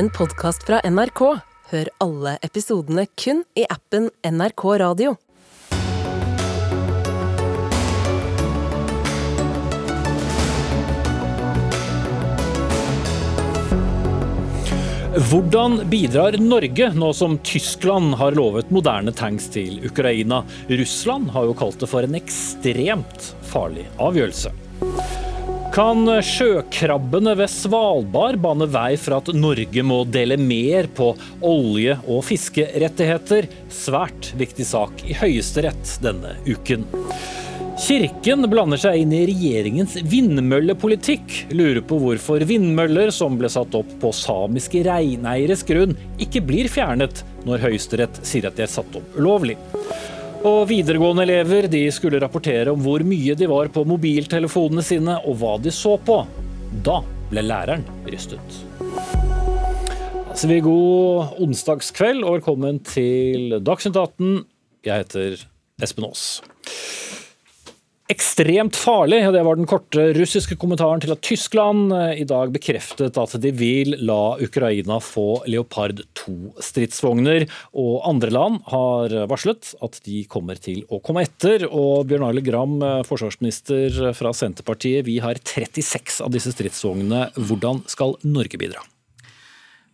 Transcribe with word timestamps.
en 0.00 0.08
podkast 0.10 0.62
fra 0.64 0.78
NRK. 0.88 1.20
Hør 1.70 1.88
alle 2.00 2.38
episodene 2.46 3.02
kun 3.20 3.42
i 3.52 3.66
appen 3.68 4.06
NRK 4.24 4.62
Radio. 4.80 5.10
Hvordan 15.28 15.82
bidrar 15.92 16.38
Norge 16.40 16.88
nå 16.96 17.12
som 17.12 17.36
Tyskland 17.44 18.16
har 18.22 18.38
lovet 18.40 18.72
moderne 18.72 19.12
tanks 19.12 19.50
til 19.52 19.82
Ukraina? 19.84 20.40
Russland 20.80 21.28
har 21.36 21.50
jo 21.50 21.60
kalt 21.60 21.84
det 21.84 21.92
for 21.92 22.08
en 22.08 22.16
ekstremt 22.16 23.34
farlig 23.52 23.84
avgjørelse. 24.00 24.56
Kan 25.70 26.02
sjøkrabbene 26.26 27.36
ved 27.38 27.46
Svalbard 27.52 28.40
bane 28.42 28.66
vei 28.66 28.96
for 28.98 29.20
at 29.20 29.28
Norge 29.38 29.84
må 29.86 30.00
dele 30.02 30.34
mer 30.34 30.88
på 30.90 31.12
olje- 31.46 31.94
og 32.10 32.24
fiskerettigheter? 32.26 33.46
Svært 33.70 34.32
viktig 34.40 34.66
sak 34.66 35.04
i 35.06 35.14
Høyesterett 35.14 35.94
denne 36.02 36.34
uken. 36.42 36.88
Kirken 37.80 38.50
blander 38.50 38.82
seg 38.82 38.98
inn 39.04 39.14
i 39.14 39.22
regjeringens 39.30 39.94
vindmøllepolitikk. 40.10 41.54
Lurer 41.54 41.84
på 41.86 42.02
hvorfor 42.02 42.42
vindmøller 42.50 43.14
som 43.14 43.38
ble 43.38 43.48
satt 43.54 43.78
opp 43.78 43.94
på 44.02 44.10
samiske 44.10 44.82
reineieres 44.90 45.62
grunn, 45.70 45.94
ikke 46.18 46.42
blir 46.50 46.66
fjernet 46.72 47.22
når 47.46 47.68
Høyesterett 47.68 48.24
sier 48.26 48.50
at 48.50 48.58
de 48.58 48.66
er 48.66 48.74
satt 48.74 48.98
opp 48.98 49.14
ulovlig. 49.14 49.54
Og 50.40 50.62
videregående 50.70 51.26
elever 51.26 51.66
de 51.68 51.82
skulle 51.92 52.20
rapportere 52.22 52.72
om 52.72 52.80
hvor 52.80 53.02
mye 53.04 53.34
de 53.36 53.48
var 53.50 53.68
på 53.74 53.82
mobiltelefonene 53.84 54.84
sine 54.84 55.18
og 55.28 55.36
hva 55.42 55.58
de 55.60 55.72
så 55.74 55.98
på. 56.00 56.22
Da 56.86 57.02
ble 57.28 57.44
læreren 57.44 57.84
rystet. 58.08 58.56
Altså, 60.30 60.48
vi 60.48 60.62
god 60.64 61.36
onsdagskveld 61.44 62.24
og 62.24 62.38
velkommen 62.38 62.80
til 62.88 63.58
Dagsnytt 63.60 63.98
18. 64.00 64.46
Jeg 64.88 65.04
heter 65.04 65.44
Espen 65.84 66.08
Aas. 66.08 66.24
Ekstremt 68.10 68.74
farlig, 68.74 69.20
det 69.32 69.42
var 69.46 69.54
den 69.54 69.68
korte 69.70 70.08
russiske 70.16 70.56
kommentaren 70.58 70.98
til 70.98 71.12
at 71.14 71.20
Tyskland 71.22 71.92
eh, 71.94 72.22
i 72.24 72.26
dag 72.26 72.50
bekreftet 72.50 73.14
at 73.20 73.36
de 73.38 73.52
vil 73.54 73.94
la 74.02 74.34
Ukraina 74.42 74.96
få 75.04 75.44
Leopard 75.46 76.02
2-stridsvogner. 76.18 77.46
Og 77.78 78.00
andre 78.10 78.32
land 78.34 78.58
har 78.72 79.14
varslet 79.30 79.76
at 79.86 80.00
de 80.08 80.24
kommer 80.26 80.58
til 80.58 80.82
å 80.90 80.98
komme 80.98 81.22
etter. 81.28 81.68
Og 81.70 82.08
Bjørn 82.10 82.26
Arle 82.32 82.42
Gram, 82.42 82.80
eh, 82.82 83.00
forsvarsminister 83.06 84.10
fra 84.18 84.34
Senterpartiet, 84.34 85.06
vi 85.06 85.20
har 85.22 85.38
36 85.38 86.18
av 86.26 86.34
disse 86.34 86.50
stridsvognene. 86.56 87.28
Hvordan 87.38 87.84
skal 87.86 88.18
Norge 88.26 88.58
bidra? 88.58 88.82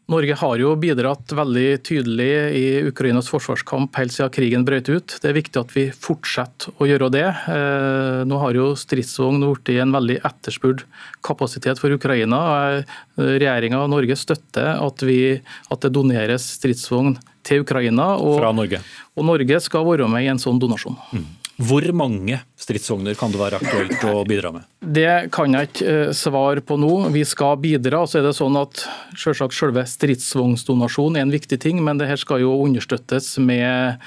Norge 0.07 0.37
har 0.39 0.61
jo 0.62 0.69
bidratt 0.79 1.33
veldig 1.35 1.81
tydelig 1.83 2.29
i 2.55 2.67
Ukrainas 2.87 3.27
forsvarskamp 3.27 3.97
helt 3.99 4.15
siden 4.15 4.31
krigen 4.31 4.67
brøt 4.67 4.87
ut. 4.87 5.17
Det 5.19 5.31
er 5.33 5.35
viktig 5.35 5.59
at 5.59 5.73
vi 5.75 5.89
fortsetter 5.91 6.77
å 6.79 6.87
gjøre 6.87 7.09
det. 7.11 7.25
Eh, 7.27 8.21
nå 8.31 8.39
har 8.39 8.55
jo 8.55 8.69
stridsvogn 8.79 9.43
blitt 9.43 9.73
en 9.83 9.95
veldig 9.97 10.21
etterspurt 10.29 10.84
kapasitet 11.27 11.83
for 11.83 11.91
Ukraina. 11.91 12.84
Regjeringa 13.19 13.83
og 13.83 13.91
Norge 13.97 14.15
støtter 14.21 14.79
at, 14.79 15.03
vi, 15.03 15.41
at 15.75 15.83
det 15.83 15.91
doneres 15.99 16.53
stridsvogn 16.55 17.17
til 17.43 17.67
Ukraina. 17.67 18.12
Og, 18.15 18.39
Fra 18.39 18.55
Norge. 18.55 18.84
Og 19.19 19.27
Norge 19.27 19.59
skal 19.65 19.91
være 19.91 20.07
med 20.12 20.23
i 20.23 20.31
en 20.31 20.43
sånn 20.43 20.62
donasjon. 20.62 20.95
Mm. 21.11 21.27
Hvor 21.57 21.87
mange 21.97 22.43
stridsvogner 22.61 23.17
kan 23.17 23.33
det 23.33 23.41
være 23.41 23.61
aktuelt 23.62 24.03
å 24.05 24.25
bidra 24.29 24.51
med? 24.53 24.67
Det 24.81 25.31
kan 25.33 25.57
jeg 25.57 25.71
ikke 25.71 25.93
eh, 25.93 26.15
svare 26.17 26.61
på 26.61 26.77
nå. 26.81 26.93
Vi 27.15 27.25
skal 27.25 27.57
bidra. 27.62 28.03
så 28.05 28.21
er 28.21 28.27
det 28.29 28.35
sånn 28.37 28.59
at 28.61 28.85
selvsagt 29.17 29.57
Selve 29.57 29.87
stridsvognsdonasjon 29.89 31.17
er 31.17 31.25
en 31.25 31.33
viktig 31.33 31.59
ting, 31.62 31.81
men 31.84 31.97
det 31.97 32.11
her 32.11 32.21
skal 32.21 32.45
jo 32.45 32.59
understøttes 32.67 33.39
med 33.41 34.03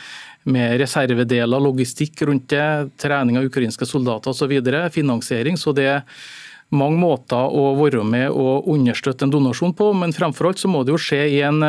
med 0.50 0.80
reservedeler, 0.80 1.62
logistikk 1.62 2.22
rundt 2.28 2.50
det, 2.54 2.90
trening 3.02 3.38
av 3.38 3.48
ukrainske 3.50 3.86
soldater 3.86 4.32
osv. 4.32 4.54
Finansiering. 4.94 5.58
Så 5.60 5.74
det 5.76 5.88
er 5.92 6.04
mange 6.70 7.00
måter 7.02 7.50
å 7.50 7.74
være 7.80 8.04
med 8.06 8.30
og 8.32 8.70
understøtte 8.72 9.28
en 9.28 9.34
donasjon 9.34 9.76
på. 9.78 9.92
Men 9.98 10.16
fremfor 10.16 10.50
alt 10.50 10.62
så 10.62 10.72
må 10.72 10.84
det 10.84 10.96
jo 10.96 11.02
skje 11.02 11.22
i, 11.36 11.42
en, 11.46 11.64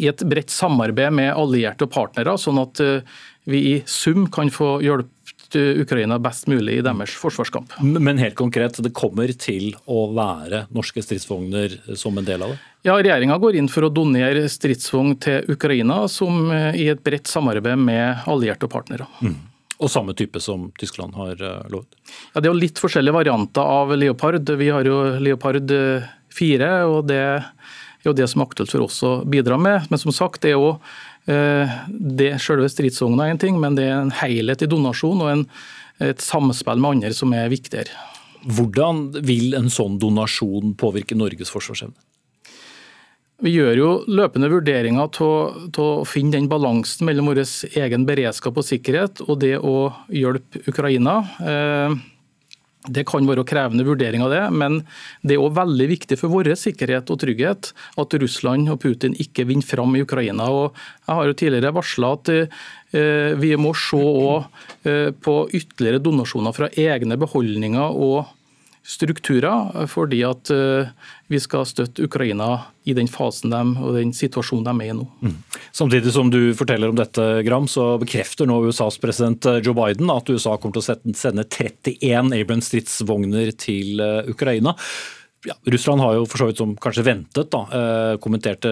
i 0.00 0.08
et 0.10 0.24
bredt 0.28 0.52
samarbeid 0.52 1.14
med 1.14 1.32
allierte 1.32 1.86
og 1.86 1.94
partnere, 1.94 2.36
sånn 2.40 2.60
at 2.62 2.82
eh, 2.82 3.20
vi 3.44 3.58
i 3.74 3.82
sum 3.86 4.30
kan 4.30 4.50
få 4.50 4.76
hjulpet 4.82 5.56
Ukraina 5.56 6.18
best 6.18 6.46
mulig 6.46 6.78
i 6.78 6.82
deres 6.84 7.14
forsvarskamp. 7.18 7.74
Men 7.82 8.18
helt 8.18 8.36
konkret, 8.38 8.78
det 8.80 8.94
kommer 8.96 9.28
til 9.36 9.74
å 9.84 10.06
være 10.14 10.66
norske 10.72 11.02
stridsvogner 11.04 11.74
som 11.98 12.16
en 12.18 12.28
del 12.28 12.44
av 12.44 12.54
det? 12.54 12.60
Ja, 12.86 12.96
Regjeringa 12.96 13.36
går 13.42 13.58
inn 13.60 13.68
for 13.70 13.86
å 13.86 13.92
donere 13.92 14.46
stridsvogn 14.50 15.16
til 15.22 15.52
Ukraina, 15.52 16.02
som 16.10 16.48
eh, 16.50 16.80
i 16.82 16.88
et 16.90 17.02
bredt 17.04 17.30
samarbeid 17.30 17.78
med 17.78 18.24
allierte 18.30 18.66
og 18.66 18.72
partnere. 18.72 19.06
Mm. 19.20 19.36
Og 19.82 19.90
samme 19.90 20.14
type 20.18 20.40
som 20.42 20.70
Tyskland 20.80 21.14
har 21.18 21.36
eh, 21.36 21.68
lovet? 21.70 22.00
Ja, 22.32 22.40
Det 22.40 22.48
er 22.48 22.50
jo 22.50 22.62
litt 22.62 22.82
forskjellige 22.82 23.18
varianter 23.20 23.76
av 23.76 23.94
Leopard. 23.98 24.50
Vi 24.58 24.72
har 24.72 24.88
jo 24.88 24.98
Leopard 25.22 25.70
4, 26.32 26.74
og 26.88 27.06
det 27.10 27.22
er 27.22 27.46
jo 28.08 28.16
det 28.18 28.26
som 28.30 28.42
er 28.42 28.50
aktuelt 28.50 28.72
for 28.72 28.88
oss 28.88 28.98
å 29.06 29.16
bidra 29.22 29.60
med. 29.60 29.86
Men 29.90 30.00
som 30.00 30.14
sagt, 30.14 30.42
det 30.42 30.54
er 30.54 30.58
jo 30.58 30.78
Eh, 30.80 31.11
det 31.26 32.32
Selve 32.42 32.66
stridsvogna 32.66 33.28
er 33.28 33.36
en 33.36 33.42
ting, 33.42 33.58
men 33.62 33.76
det 33.78 33.84
er 33.86 34.00
en 34.00 34.14
helhet 34.22 34.64
i 34.64 34.70
donasjon 34.70 35.22
og 35.22 35.28
en, 35.30 35.44
et 36.02 36.22
samspill 36.22 36.82
med 36.82 36.96
andre 36.96 37.12
som 37.14 37.34
er 37.36 37.52
viktigere. 37.52 37.94
Hvordan 38.42 39.04
vil 39.22 39.54
en 39.54 39.70
sånn 39.70 40.00
donasjon 40.02 40.74
påvirke 40.78 41.14
Norges 41.14 41.52
forsvarsevne? 41.54 41.94
Vi 43.42 43.56
gjør 43.56 43.74
jo 43.74 43.88
løpende 44.06 44.46
vurderinger 44.52 45.08
til 45.16 45.82
å 45.82 46.04
finne 46.06 46.36
den 46.36 46.46
balansen 46.50 47.08
mellom 47.08 47.32
vår 47.32 47.40
egen 47.82 48.04
beredskap 48.06 48.60
og 48.60 48.66
sikkerhet 48.66 49.24
og 49.26 49.40
det 49.42 49.56
å 49.58 49.90
hjelpe 50.14 50.62
Ukraina. 50.70 51.16
Eh, 51.42 51.96
det 52.90 53.04
kan 53.06 53.26
være 53.28 53.44
krevende 53.46 53.86
vurdering 53.86 54.24
av 54.24 54.32
det, 54.32 54.42
men 54.58 54.80
det 55.22 55.36
er 55.36 55.42
også 55.42 55.60
veldig 55.60 55.86
viktig 55.92 56.18
for 56.18 56.32
vår 56.32 56.50
sikkerhet 56.58 57.12
og 57.14 57.20
trygghet 57.22 57.70
at 58.02 58.16
Russland 58.18 58.72
og 58.72 58.80
Putin 58.82 59.14
ikke 59.22 59.46
vinner 59.46 59.66
fram 59.66 59.94
i 59.94 60.02
Ukraina. 60.02 60.48
Og 60.50 60.74
jeg 61.06 61.14
har 61.14 61.30
jo 61.30 61.38
tidligere 61.38 61.74
varsla 61.76 62.12
at 62.16 62.32
eh, 62.34 63.32
vi 63.38 63.54
må 63.60 63.70
se 63.78 64.02
eh, 64.02 65.10
på 65.14 65.36
ytterligere 65.54 66.02
donasjoner 66.02 66.56
fra 66.56 66.70
egne 66.74 67.18
beholdninger 67.22 68.02
og 68.02 68.32
strukturer, 68.82 69.86
fordi 69.86 70.22
at 70.26 70.50
eh, 70.50 70.90
vi 71.30 71.38
skal 71.40 71.66
støtte 71.68 72.04
Ukraina 72.08 72.48
i 72.84 72.94
den 72.98 73.06
fasen 73.10 73.52
de, 73.54 73.60
og 73.78 73.94
den 73.94 74.10
situasjonen 74.16 74.66
de 74.66 74.84
er 74.84 74.90
i 74.90 74.96
nå. 74.98 75.06
Mm. 75.22 75.36
Samtidig 75.70 76.12
som 76.14 76.32
du 76.32 76.40
forteller 76.58 76.90
om 76.90 76.98
dette, 76.98 77.26
Gram, 77.46 77.68
så 77.70 77.94
bekrefter 78.02 78.48
nå 78.50 78.58
USAs 78.66 78.98
president 79.02 79.46
eh, 79.46 79.60
Joe 79.62 79.76
Biden 79.78 80.10
at 80.12 80.30
USA 80.32 80.56
kommer 80.58 80.78
til 80.80 80.82
å 80.82 81.14
sende 81.14 81.46
31 81.46 82.34
Abrams 82.40 82.72
stridsvogner 82.72 83.54
til 83.54 84.02
eh, 84.02 84.30
Ukraina 84.32 84.74
ja, 85.44 85.54
Russland 85.64 86.00
har 86.00 86.14
jo 86.14 86.26
for 86.30 86.38
så 86.38 86.46
vidt 86.48 86.60
som 86.60 86.74
kanskje 86.78 87.04
ventet 87.06 87.50
da, 87.50 87.62
eh, 87.74 88.16
kommenterte 88.22 88.70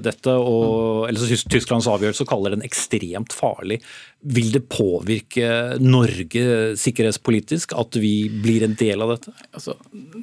dette. 0.00 0.32
og 0.32 1.08
eller 1.08 1.20
så 1.20 1.36
Tysklands 1.48 1.88
avgjørelse 1.90 2.26
kaller 2.28 2.54
den 2.54 2.64
ekstremt 2.64 3.32
farlig. 3.32 3.80
Vil 4.22 4.52
det 4.54 4.68
påvirke 4.70 5.78
Norge 5.82 6.76
sikkerhetspolitisk 6.78 7.74
at 7.76 7.98
vi 8.00 8.28
blir 8.28 8.64
en 8.64 8.76
del 8.78 9.02
av 9.02 9.16
dette? 9.16 9.32
Altså, 9.52 9.74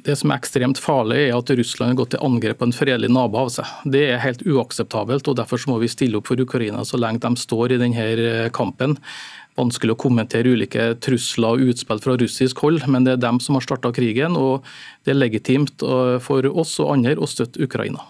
det 0.04 0.16
som 0.18 0.30
er 0.30 0.40
ekstremt 0.40 0.80
farlig, 0.80 1.28
er 1.28 1.36
at 1.36 1.50
Russland 1.50 1.92
har 1.92 2.00
gått 2.02 2.14
til 2.16 2.24
angrep 2.24 2.58
på 2.58 2.66
en 2.66 2.74
fredelig 2.74 3.10
nabo 3.12 3.44
av 3.44 3.52
seg. 3.54 3.66
Det 3.84 4.06
er 4.10 4.24
helt 4.24 4.42
uakseptabelt. 4.42 5.28
og 5.28 5.36
Derfor 5.36 5.60
må 5.68 5.78
vi 5.78 5.92
stille 5.92 6.18
opp 6.18 6.26
for 6.32 6.40
Ukraina 6.40 6.82
så 6.82 6.98
lenge 6.98 7.20
de 7.20 7.36
står 7.36 7.76
i 7.76 7.82
denne 7.82 8.50
kampen 8.50 8.96
vanskelig 9.60 9.94
å 9.94 10.00
kommentere 10.00 10.54
ulike 10.56 10.92
trusler 11.04 11.56
og 11.56 11.72
utspill 11.72 12.02
fra 12.02 12.16
russisk 12.20 12.62
hold, 12.64 12.86
men 12.90 13.06
det 13.06 13.16
er 13.16 13.24
dem 13.24 13.40
som 13.44 13.58
har 13.58 13.66
starta 13.66 13.92
krigen, 13.96 14.38
og 14.38 14.66
det 15.04 15.14
er 15.14 15.20
legitimt 15.20 15.84
eh, 15.84 16.16
for 16.24 16.48
oss 16.50 16.78
og 16.82 16.94
andre 16.96 17.18
å 17.20 17.28
støtte 17.30 17.62
Ukraina. 17.64 18.02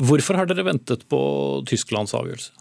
Hvorfor 0.00 0.38
har 0.38 0.48
dere 0.48 0.64
ventet 0.66 1.06
på 1.10 1.20
Tysklands 1.68 2.14
avgjørelse? 2.16 2.56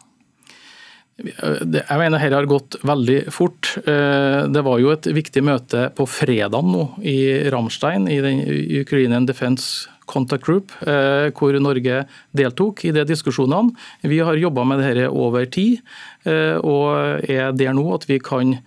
Jeg 1.19 1.97
mener 2.00 2.15
dette 2.15 2.31
har 2.31 2.47
gått 2.47 2.77
veldig 2.88 3.18
fort. 3.35 3.74
Eh, 3.83 4.47
det 4.47 4.63
var 4.63 4.79
jo 4.79 4.94
et 4.94 5.09
viktig 5.12 5.44
møte 5.44 5.89
på 5.95 6.07
fredag 6.07 6.63
nå 6.63 6.85
i 7.03 7.19
Ramstein 7.51 8.07
i 8.12 8.19
den 8.24 8.39
Ukrainian 8.79 9.27
Defense 9.27 9.89
Contact 10.09 10.45
Group, 10.45 10.73
eh, 10.81 11.29
hvor 11.35 11.56
Norge 11.61 12.03
deltok 12.35 12.85
i 12.88 12.94
de 12.95 13.06
diskusjonene. 13.07 13.73
Vi 14.01 14.21
har 14.25 14.39
jobba 14.39 14.65
med 14.67 14.81
dette 14.83 15.09
over 15.09 15.45
tid, 15.45 15.83
eh, 16.25 16.57
og 16.57 17.25
er 17.29 17.53
der 17.53 17.75
nå 17.77 17.85
at 17.95 18.07
vi 18.09 18.19
kan 18.23 18.57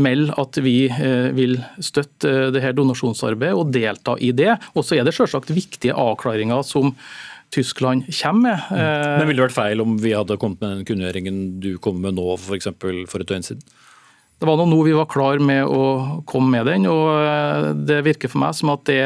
melde 0.00 0.36
at 0.38 0.58
vi 0.62 0.86
eh, 0.86 1.30
vil 1.36 1.58
støtte 1.82 2.50
det 2.54 2.62
her 2.62 2.76
donasjonsarbeidet 2.78 3.58
og 3.58 3.72
delta 3.74 4.16
i 4.22 4.30
det. 4.36 4.54
Og 4.74 4.86
så 4.86 4.98
er 4.98 5.06
det 5.06 5.16
selvsagt 5.16 5.52
viktige 5.54 5.96
avklaringer 5.96 6.64
som 6.66 6.94
Tyskland 7.50 8.06
kommer 8.14 8.54
med. 8.54 8.66
Men 8.70 9.26
Ville 9.26 9.40
det 9.40 9.48
vært 9.48 9.58
feil 9.58 9.82
om 9.82 9.96
vi 9.98 10.14
hadde 10.14 10.38
kommet 10.38 10.62
med 10.62 10.76
den 10.78 10.86
kunngjøringen 10.86 11.38
du 11.62 11.72
kom 11.82 11.98
med 11.98 12.14
nå, 12.14 12.26
for, 12.38 12.54
eksempel, 12.54 13.02
for 13.10 13.22
et 13.22 13.30
døgn 13.30 13.46
siden? 13.46 13.64
Det 14.40 14.48
var 14.48 14.62
nå 14.64 14.78
vi 14.86 14.94
var 14.96 15.08
klar 15.10 15.42
med 15.42 15.66
å 15.68 16.22
komme 16.30 16.54
med 16.54 16.70
den, 16.70 16.86
og 16.88 17.82
det 17.84 17.98
virker 18.06 18.30
for 18.30 18.40
meg 18.40 18.54
som 18.56 18.70
at 18.72 18.86
det 18.88 19.02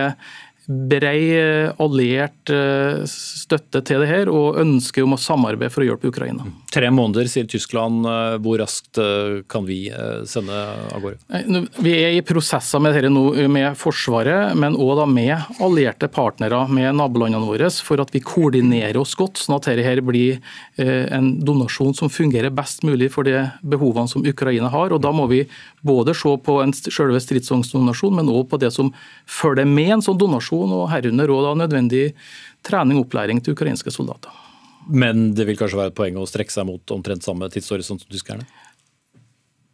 bred 0.67 1.67
eh, 1.67 1.73
alliert 1.83 2.51
eh, 2.51 3.05
støtte 3.09 3.83
til 3.85 4.01
det 4.01 4.09
her, 4.09 4.31
og 4.33 4.59
ønske 4.63 5.03
om 5.05 5.13
å 5.17 5.21
samarbeide 5.21 5.73
for 5.73 5.85
å 5.85 5.89
hjelpe 5.91 6.09
Ukraina. 6.09 6.47
Tre 6.73 6.89
måneder, 6.95 7.29
sier 7.31 7.49
Tyskland. 7.51 8.07
Eh, 8.09 8.37
hvor 8.45 8.59
raskt 8.63 9.01
kan 9.51 9.67
vi 9.69 9.79
sende 10.29 10.55
av 10.95 11.03
gårde? 11.03 11.65
Vi 11.85 11.93
er 11.99 12.15
i 12.17 12.23
prosesser 12.25 12.81
med 12.83 12.95
dette 12.97 13.11
nå 13.13 13.27
med 13.53 13.77
Forsvaret, 13.79 14.55
men 14.59 14.79
òg 14.81 15.05
med 15.11 15.61
allierte 15.65 16.09
partnere 16.13 16.63
med 16.71 16.95
nabolandene 16.97 17.45
våre, 17.45 17.69
for 17.85 18.01
at 18.01 18.13
vi 18.15 18.23
koordinerer 18.25 18.97
oss 19.01 19.17
godt, 19.19 19.41
sånn 19.43 19.59
at 19.59 19.69
dette 19.69 20.05
blir 20.05 20.39
en 20.79 21.33
donasjon 21.45 21.95
som 21.97 22.13
fungerer 22.13 22.53
best 22.55 22.85
mulig 22.87 23.11
for 23.13 23.27
de 23.27 23.43
behovene 23.67 24.11
som 24.11 24.25
Ukraina 24.25 24.71
har. 24.73 24.95
og 24.95 25.03
Da 25.03 25.11
må 25.15 25.27
vi 25.31 25.43
både 25.85 26.15
se 26.17 26.31
på 26.45 26.59
en 26.63 26.73
selve 26.73 27.21
stridsvognsdonasjon, 27.23 28.15
men 28.21 28.31
òg 28.33 28.47
på 28.53 28.61
det 28.63 28.71
som 28.75 28.93
følger 29.27 29.69
med 29.69 29.97
en 29.99 30.05
sånn 30.05 30.21
donasjon, 30.21 30.54
og 30.63 30.89
herunder 30.93 31.33
av 31.35 31.59
nødvendig 31.59 32.07
trening 32.65 33.01
og 33.01 33.09
opplæring 33.09 33.43
til 33.43 33.57
ukrainske 33.57 33.93
soldater. 33.93 34.33
Men 34.89 35.33
det 35.35 35.47
vil 35.49 35.59
kanskje 35.59 35.81
være 35.81 35.93
et 35.93 35.97
poeng 35.97 36.21
å 36.21 36.29
strekke 36.29 36.53
seg 36.53 36.69
mot 36.69 36.95
omtrent 36.95 37.25
samme 37.25 37.49
tidshorisont 37.53 38.05
som 38.05 38.13
tyskerne? 38.13 38.47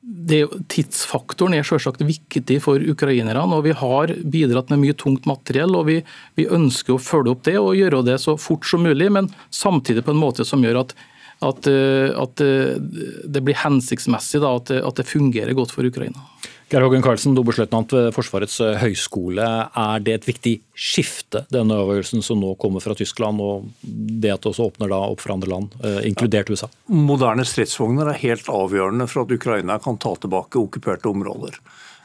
Det, 0.00 0.40
tidsfaktoren 0.72 1.54
er 1.58 1.66
selvsagt 1.66 2.00
viktig 2.02 2.56
for 2.64 2.80
ukrainerne. 2.80 3.42
og 3.44 3.66
Vi 3.66 3.74
har 3.76 4.14
bidratt 4.24 4.70
med 4.72 4.82
mye 4.84 4.96
tungt 4.98 5.26
materiell. 5.28 5.74
og 5.76 5.86
vi, 5.90 6.00
vi, 6.34 6.46
ønsker 6.46 6.94
å 6.94 7.02
følge 7.02 7.34
opp 7.34 7.44
det 7.44 7.58
og 7.58 7.76
gjøre 7.76 8.04
det 8.06 8.18
så 8.22 8.36
fort 8.40 8.66
som 8.66 8.82
mulig, 8.86 9.10
men 9.12 9.28
samtidig 9.50 10.04
på 10.06 10.14
en 10.14 10.22
måte 10.22 10.46
som 10.46 10.62
gjør 10.64 10.84
at 10.86 10.94
at, 11.40 11.66
eh, 11.66 12.10
at 12.20 12.40
eh, 12.44 12.76
det 13.24 13.40
blir 13.40 13.56
hensiktsmessig, 13.56 14.42
da, 14.42 14.52
at, 14.58 14.72
at, 14.76 14.98
det 14.98 15.08
fungerer 15.08 15.56
godt 15.56 15.72
for 15.72 15.88
Ukraina. 15.88 16.20
Geir 16.70 16.84
Hågen 16.87 17.02
Karlsen, 17.02 17.32
dobbeltløytnant 17.34 17.90
ved 17.96 18.12
Forsvarets 18.14 18.61
eh, 18.62 18.76
høgskole. 18.78 19.43
Er 19.43 20.02
det 20.06 20.12
et 20.14 20.26
viktig 20.28 20.52
skifte, 20.70 21.43
denne 21.50 21.75
avgjørelsen 21.82 22.22
som 22.22 22.38
nå 22.38 22.52
kommer 22.62 22.84
fra 22.84 22.94
Tyskland, 22.94 23.43
og 23.43 23.67
det 23.82 24.31
at 24.31 24.44
det 24.44 24.52
også 24.52 24.69
åpner 24.69 24.93
da 24.93 25.00
opp 25.11 25.19
for 25.25 25.34
andre 25.34 25.50
land, 25.50 25.75
inkludert 26.06 26.52
USA? 26.55 26.69
Moderne 26.94 27.43
stridsvogner 27.43 28.12
er 28.12 28.20
helt 28.22 28.46
avgjørende 28.46 29.08
for 29.11 29.25
at 29.25 29.34
Ukraina 29.34 29.81
kan 29.82 29.99
ta 29.99 30.14
tilbake 30.22 30.62
okkuperte 30.62 31.11
områder. 31.11 31.58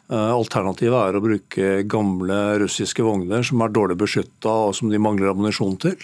Alternativet 0.09 0.97
er 0.97 1.17
å 1.17 1.21
bruke 1.21 1.69
gamle 1.89 2.39
russiske 2.61 3.05
vogner 3.05 3.45
som 3.45 3.61
er 3.61 3.73
dårlig 3.73 3.99
beskytta 4.01 4.51
og 4.67 4.75
som 4.77 4.89
de 4.89 5.01
mangler 5.01 5.31
ammunisjon 5.31 5.77
til. 5.81 5.97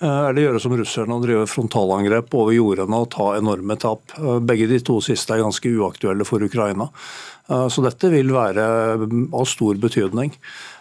Eller 0.00 0.38
er 0.38 0.46
gjøre 0.46 0.60
som 0.64 0.72
russerne 0.72 1.12
og 1.12 1.24
drive 1.26 1.48
frontalangrep 1.50 2.32
over 2.32 2.54
jordene 2.56 3.02
og 3.02 3.10
ta 3.12 3.34
enorme 3.36 3.76
tap. 3.80 4.14
Eh, 4.16 4.38
begge 4.40 4.68
de 4.70 4.78
to 4.80 4.96
siste 5.04 5.34
er 5.34 5.42
ganske 5.44 5.72
uaktuelle 5.76 6.24
for 6.24 6.40
Ukraina. 6.40 6.86
Eh, 7.50 7.66
så 7.68 7.84
dette 7.84 8.12
vil 8.12 8.30
være 8.34 8.68
av 8.96 9.48
stor 9.48 9.80
betydning. 9.82 10.34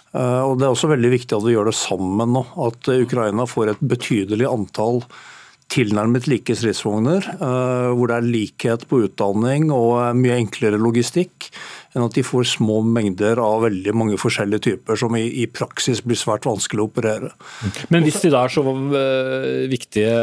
Og 0.10 0.56
Det 0.58 0.66
er 0.66 0.72
også 0.74 0.88
veldig 0.90 1.10
viktig 1.12 1.36
at 1.38 1.44
vi 1.46 1.52
gjør 1.54 1.68
det 1.70 1.78
sammen 1.78 2.32
nå. 2.34 2.42
At 2.66 2.88
Ukraina 2.90 3.44
får 3.46 3.76
et 3.76 3.82
betydelig 3.92 4.48
antall 4.50 5.04
tilnærmet 5.70 6.26
like 6.26 6.56
stridsvogner, 6.58 7.28
hvor 7.94 8.10
det 8.10 8.16
er 8.16 8.26
likhet 8.26 8.88
på 8.90 9.04
utdanning 9.06 9.68
og 9.70 10.18
mye 10.18 10.40
enklere 10.40 10.80
logistikk 10.82 11.52
enn 11.94 12.08
at 12.08 12.18
de 12.18 12.24
får 12.26 12.48
små 12.56 12.80
mengder 12.86 13.38
av 13.42 13.68
veldig 13.68 13.94
mange 13.98 14.18
forskjellige 14.18 14.64
typer, 14.66 14.98
som 14.98 15.14
i, 15.18 15.28
i 15.44 15.46
praksis 15.46 16.02
blir 16.02 16.18
svært 16.18 16.48
vanskelig 16.50 16.82
å 16.82 16.88
operere. 16.90 17.30
Men 17.94 18.06
hvis 18.08 18.18
de 18.24 18.34
da 18.34 18.48
er 18.48 18.54
så 18.54 18.64
viktige, 19.70 20.16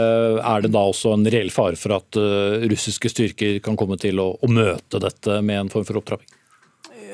er 0.43 0.67
det 0.67 0.73
da 0.75 0.83
også 0.83 1.15
en 1.15 1.31
reell 1.31 1.55
fare 1.55 1.79
for 1.79 1.95
at 2.01 2.19
russiske 2.67 3.15
styrker 3.15 3.63
kan 3.63 3.79
komme 3.79 4.03
til 4.03 4.19
å, 4.19 4.33
å 4.35 4.51
møte 4.51 5.03
dette 5.03 5.39
med 5.47 5.63
en 5.63 5.71
form 5.71 5.87
for 5.87 6.03
opptrapping? 6.03 6.36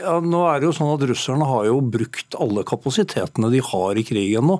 Ja, 0.02 0.16
nå 0.18 0.40
er 0.50 0.58
det 0.58 0.66
jo 0.66 0.74
sånn 0.74 0.90
at 0.96 1.04
Russerne 1.06 1.46
har 1.46 1.68
jo 1.68 1.76
brukt 1.94 2.34
alle 2.42 2.64
kapasitetene 2.66 3.52
de 3.52 3.60
har 3.62 3.98
i 3.98 4.02
krigen 4.06 4.48
nå. 4.50 4.56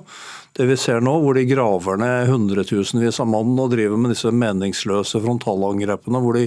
Det 0.55 0.67
vi 0.69 0.75
ser 0.77 1.01
nå, 1.03 1.15
hvor 1.23 1.35
de 1.35 1.47
graver 1.49 1.97
ned 1.99 2.29
hundretusenvis 2.29 3.17
av 3.23 3.27
mann 3.31 3.57
og 3.59 3.71
driver 3.73 3.99
med 3.99 4.13
disse 4.13 4.29
meningsløse 4.29 5.19
frontalangrepene, 5.23 6.21
hvor 6.21 6.37
de, 6.37 6.45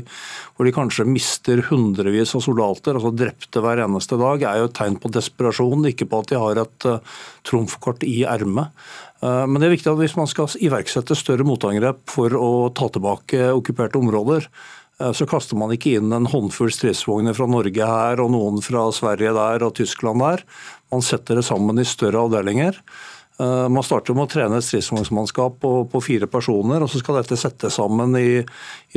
hvor 0.55 0.69
de 0.69 0.75
kanskje 0.77 1.09
mister 1.11 1.65
hundrevis 1.69 2.37
av 2.39 2.45
soldater, 2.47 2.97
altså 2.97 3.13
drepte 3.19 3.65
hver 3.65 3.83
eneste 3.85 4.17
dag, 4.21 4.47
er 4.47 4.63
jo 4.63 4.71
et 4.71 4.79
tegn 4.79 4.97
på 5.03 5.11
desperasjon, 5.19 5.91
ikke 5.91 6.09
på 6.09 6.23
at 6.23 6.33
de 6.33 6.41
har 6.41 6.63
et 6.63 6.89
uh, 6.89 7.19
trumfkort 7.51 8.07
i 8.07 8.21
ermet. 8.31 8.71
Uh, 9.19 9.43
men 9.51 9.59
det 9.59 9.69
er 9.69 9.77
viktig 9.77 9.93
at 9.93 10.01
hvis 10.01 10.17
man 10.17 10.31
skal 10.31 10.55
iverksette 10.63 11.19
større 11.19 11.45
motangrep 11.49 12.07
for 12.15 12.39
å 12.39 12.51
ta 12.79 12.89
tilbake 12.95 13.51
okkuperte 13.59 13.99
områder, 13.99 14.47
Eh, 14.47 14.86
så 14.97 15.27
kaster 15.29 15.59
man 15.61 15.75
ikke 15.75 15.99
inn 15.99 16.15
en 16.15 16.29
håndfull 16.33 16.71
stridsvogner 16.73 17.37
fra 17.37 17.49
Norge 17.51 17.89
her 17.91 18.23
og 18.23 18.31
noen 18.33 18.63
fra 18.65 18.87
Sverige 18.97 19.35
der 19.37 19.65
og 19.67 19.75
Tyskland 19.77 20.23
der. 20.25 20.45
Man 20.95 21.05
setter 21.05 21.37
det 21.37 21.45
sammen 21.45 21.83
i 21.83 21.85
større 21.85 22.23
avdelinger. 22.25 22.79
Eh, 23.39 23.69
man 23.69 23.85
starter 23.85 24.17
med 24.17 24.25
å 24.25 24.31
trene 24.33 24.57
et 24.57 24.65
stridsvognsmannskap 24.65 25.59
på, 25.61 25.71
på, 25.93 26.01
fire 26.01 26.29
personer, 26.31 26.81
og 26.81 26.89
så 26.89 27.03
skal 27.03 27.19
dette 27.19 27.37
settes 27.37 27.77
sammen 27.77 28.17
i, 28.17 28.41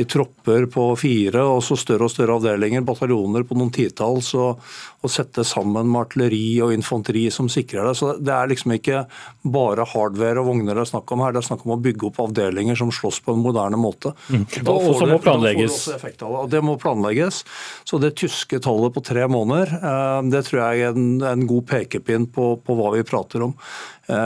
i, 0.00 0.06
tropper 0.08 0.64
på 0.72 0.86
fire, 0.96 1.42
og 1.44 1.60
så 1.64 1.76
større 1.76 2.08
og 2.08 2.12
større 2.14 2.38
avdelinger, 2.38 2.86
bataljoner 2.88 3.44
på 3.44 3.58
noen 3.60 3.72
titalls, 3.74 4.32
og, 4.40 4.62
og 5.04 5.12
settes 5.12 5.52
sammen 5.52 5.90
med 5.90 6.06
artilleri 6.06 6.56
og 6.64 6.72
infanteri 6.72 7.26
som 7.34 7.50
sikrer 7.52 7.90
det. 7.90 7.94
Så 8.00 8.14
Det 8.16 8.32
er 8.32 8.48
liksom 8.54 8.72
ikke 8.78 9.04
bare 9.44 9.84
hardware 9.92 10.40
og 10.40 10.48
vogner 10.54 10.72
det 10.72 10.86
er 10.86 10.92
snakk 10.94 11.12
om 11.12 11.26
her, 11.26 11.36
det 11.36 11.42
er 11.42 11.48
snakk 11.50 11.68
om 11.68 11.76
å 11.76 11.80
bygge 11.84 12.08
opp 12.08 12.24
avdelinger 12.24 12.80
som 12.80 12.94
slåss 12.94 13.20
på 13.26 13.36
en 13.36 13.44
moderne 13.44 13.76
måte. 13.80 14.14
Mm. 14.32 14.48
Og, 14.64 14.74
og 14.78 14.98
som 15.02 15.12
må 15.12 15.20
planlegges. 15.20 15.82
Det, 16.00 16.16
det 16.56 16.64
må 16.64 16.78
planlegges. 16.80 17.44
Så 17.84 18.00
det 18.00 18.14
tyske 18.16 18.64
tallet 18.64 18.96
på 18.96 19.04
tre 19.04 19.28
måneder, 19.28 19.76
eh, 19.76 20.18
det 20.32 20.46
tror 20.48 20.64
jeg 20.64 20.88
er 20.88 20.96
en, 20.96 21.16
en 21.28 21.48
god 21.50 21.68
pekepinn 21.76 22.30
på, 22.32 22.54
på 22.64 22.80
hva 22.80 22.94
vi 22.96 23.04
prater 23.04 23.50
om. 23.50 23.56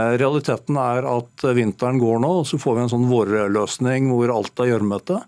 Eh, 0.04 0.16
realiteten 0.20 0.78
er 0.80 1.06
at 1.08 1.44
vinteren 1.56 2.00
går 2.02 2.20
nå, 2.24 2.32
og 2.40 2.48
så 2.48 2.60
får 2.60 2.76
vi 2.76 2.84
en 2.84 2.92
sånn 2.92 3.06
vårløsning 3.10 4.10
hvor 4.12 4.32
alt 4.34 4.64
er 4.64 4.74
gjørmete. 4.74 5.20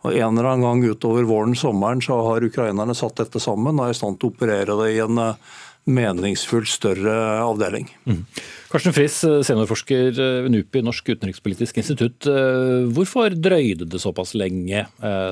Og 0.00 0.14
En 0.16 0.38
eller 0.38 0.54
annen 0.54 0.64
gang 0.64 0.94
utover 0.94 1.26
våren-sommeren 1.28 2.00
så 2.04 2.16
har 2.24 2.46
ukrainerne 2.46 2.96
satt 2.96 3.20
dette 3.20 3.42
sammen 3.42 3.76
og 3.76 3.88
er 3.88 3.92
i 3.92 3.98
stand 3.98 4.16
til 4.16 4.30
å 4.30 4.32
operere 4.32 4.78
det 4.80 4.94
i 4.94 5.02
en 5.04 5.18
meningsfullt 5.20 5.66
meningsfull 5.90 6.66
større 6.68 7.12
avdeling. 7.40 7.86
Mm. 8.04 8.20
Karsten 8.70 8.94
Friis, 8.94 9.16
eh, 9.24 9.40
seniorforsker 9.44 10.12
ved 10.14 10.50
NUPI, 10.52 10.82
Norsk 10.86 11.08
utenrikspolitisk 11.08 11.80
institutt. 11.80 12.28
Hvorfor 12.94 13.34
drøyde 13.34 13.88
det 13.88 14.00
såpass 14.00 14.36
lenge, 14.36 14.86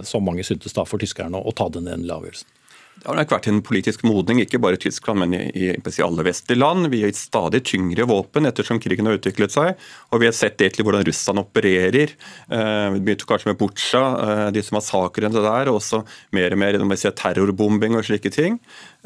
som 0.08 0.24
mange 0.24 0.42
syntes 0.48 0.74
da, 0.74 0.84
for 0.88 0.98
tyskerne 0.98 1.38
å 1.38 1.54
ta 1.54 1.68
den 1.68 1.86
endelige 1.86 2.16
avgjørelsen? 2.16 2.57
Det 2.98 3.06
har 3.06 3.14
nok 3.14 3.30
vært 3.30 3.46
en 3.46 3.60
politisk 3.62 4.02
modning, 4.06 4.40
ikke 4.42 4.58
bare 4.58 4.74
i 4.74 4.80
Tyskland, 4.82 5.20
men 5.22 5.34
i, 5.38 5.68
i 5.70 6.02
alle 6.02 6.24
vestlige 6.26 6.58
land. 6.58 6.88
Vi 6.90 7.04
har 7.04 7.12
gitt 7.12 7.20
stadig 7.20 7.60
tyngre 7.70 8.08
våpen 8.10 8.48
ettersom 8.48 8.80
krigen 8.82 9.06
har 9.06 9.18
utviklet 9.20 9.54
seg. 9.54 9.78
Og 10.10 10.22
vi 10.22 10.26
har 10.26 10.34
sett 10.34 10.56
det 10.58 10.72
til 10.74 10.86
hvordan 10.86 11.06
Russland 11.06 11.42
opererer. 11.44 12.14
Eh, 12.50 12.86
vi 12.96 13.02
begynte 13.06 13.28
kanskje 13.28 13.52
med 13.52 13.60
Butsja, 13.60 14.02
saker 14.02 14.54
disse 14.56 14.74
massakrene 14.74 15.44
der, 15.44 15.70
og 15.70 15.78
også 15.78 16.02
mer 16.34 16.56
og 16.56 16.62
mer 16.62 16.98
ser 16.98 17.14
terrorbombing 17.18 17.94
og 17.98 18.06
slike 18.08 18.32
ting. 18.34 18.58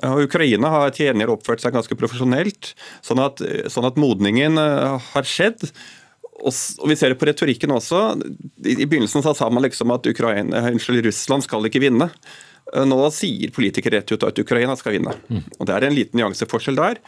Og 0.08 0.24
Ukraina 0.24 0.70
har 0.72 0.94
til 0.96 1.10
gjengjeld 1.10 1.34
oppført 1.34 1.64
seg 1.64 1.76
ganske 1.76 1.98
profesjonelt, 1.98 2.72
sånn 3.04 3.20
at, 3.20 3.42
sånn 3.72 3.88
at 3.90 4.00
modningen 4.00 4.56
eh, 4.62 5.10
har 5.12 5.28
skjedd. 5.28 5.66
Og, 6.42 6.54
Vi 6.88 6.96
ser 6.96 7.12
det 7.12 7.20
på 7.20 7.28
retorikken 7.28 7.76
også. 7.76 8.00
I, 8.64 8.86
begynnelsen 8.86 9.22
sa 9.22 9.50
man 9.52 9.66
liksom 9.66 9.92
at 9.94 10.08
Ukraina, 10.08 10.64
Russland 10.72 11.44
skal 11.44 11.68
ikke 11.68 11.84
vinne. 11.84 12.08
Eh, 12.72 12.84
nå 12.88 12.98
sier 13.14 13.52
politikere 13.54 14.00
rett 14.00 14.14
ut 14.14 14.24
at 14.26 14.38
Ukraina 14.40 14.76
skal 14.78 14.96
vinne. 14.96 15.14
Og 15.58 15.66
Det 15.66 15.74
er 15.74 15.86
en 15.86 15.96
liten 15.96 16.18
nyanseforskjell 16.20 16.78
der. 16.78 17.00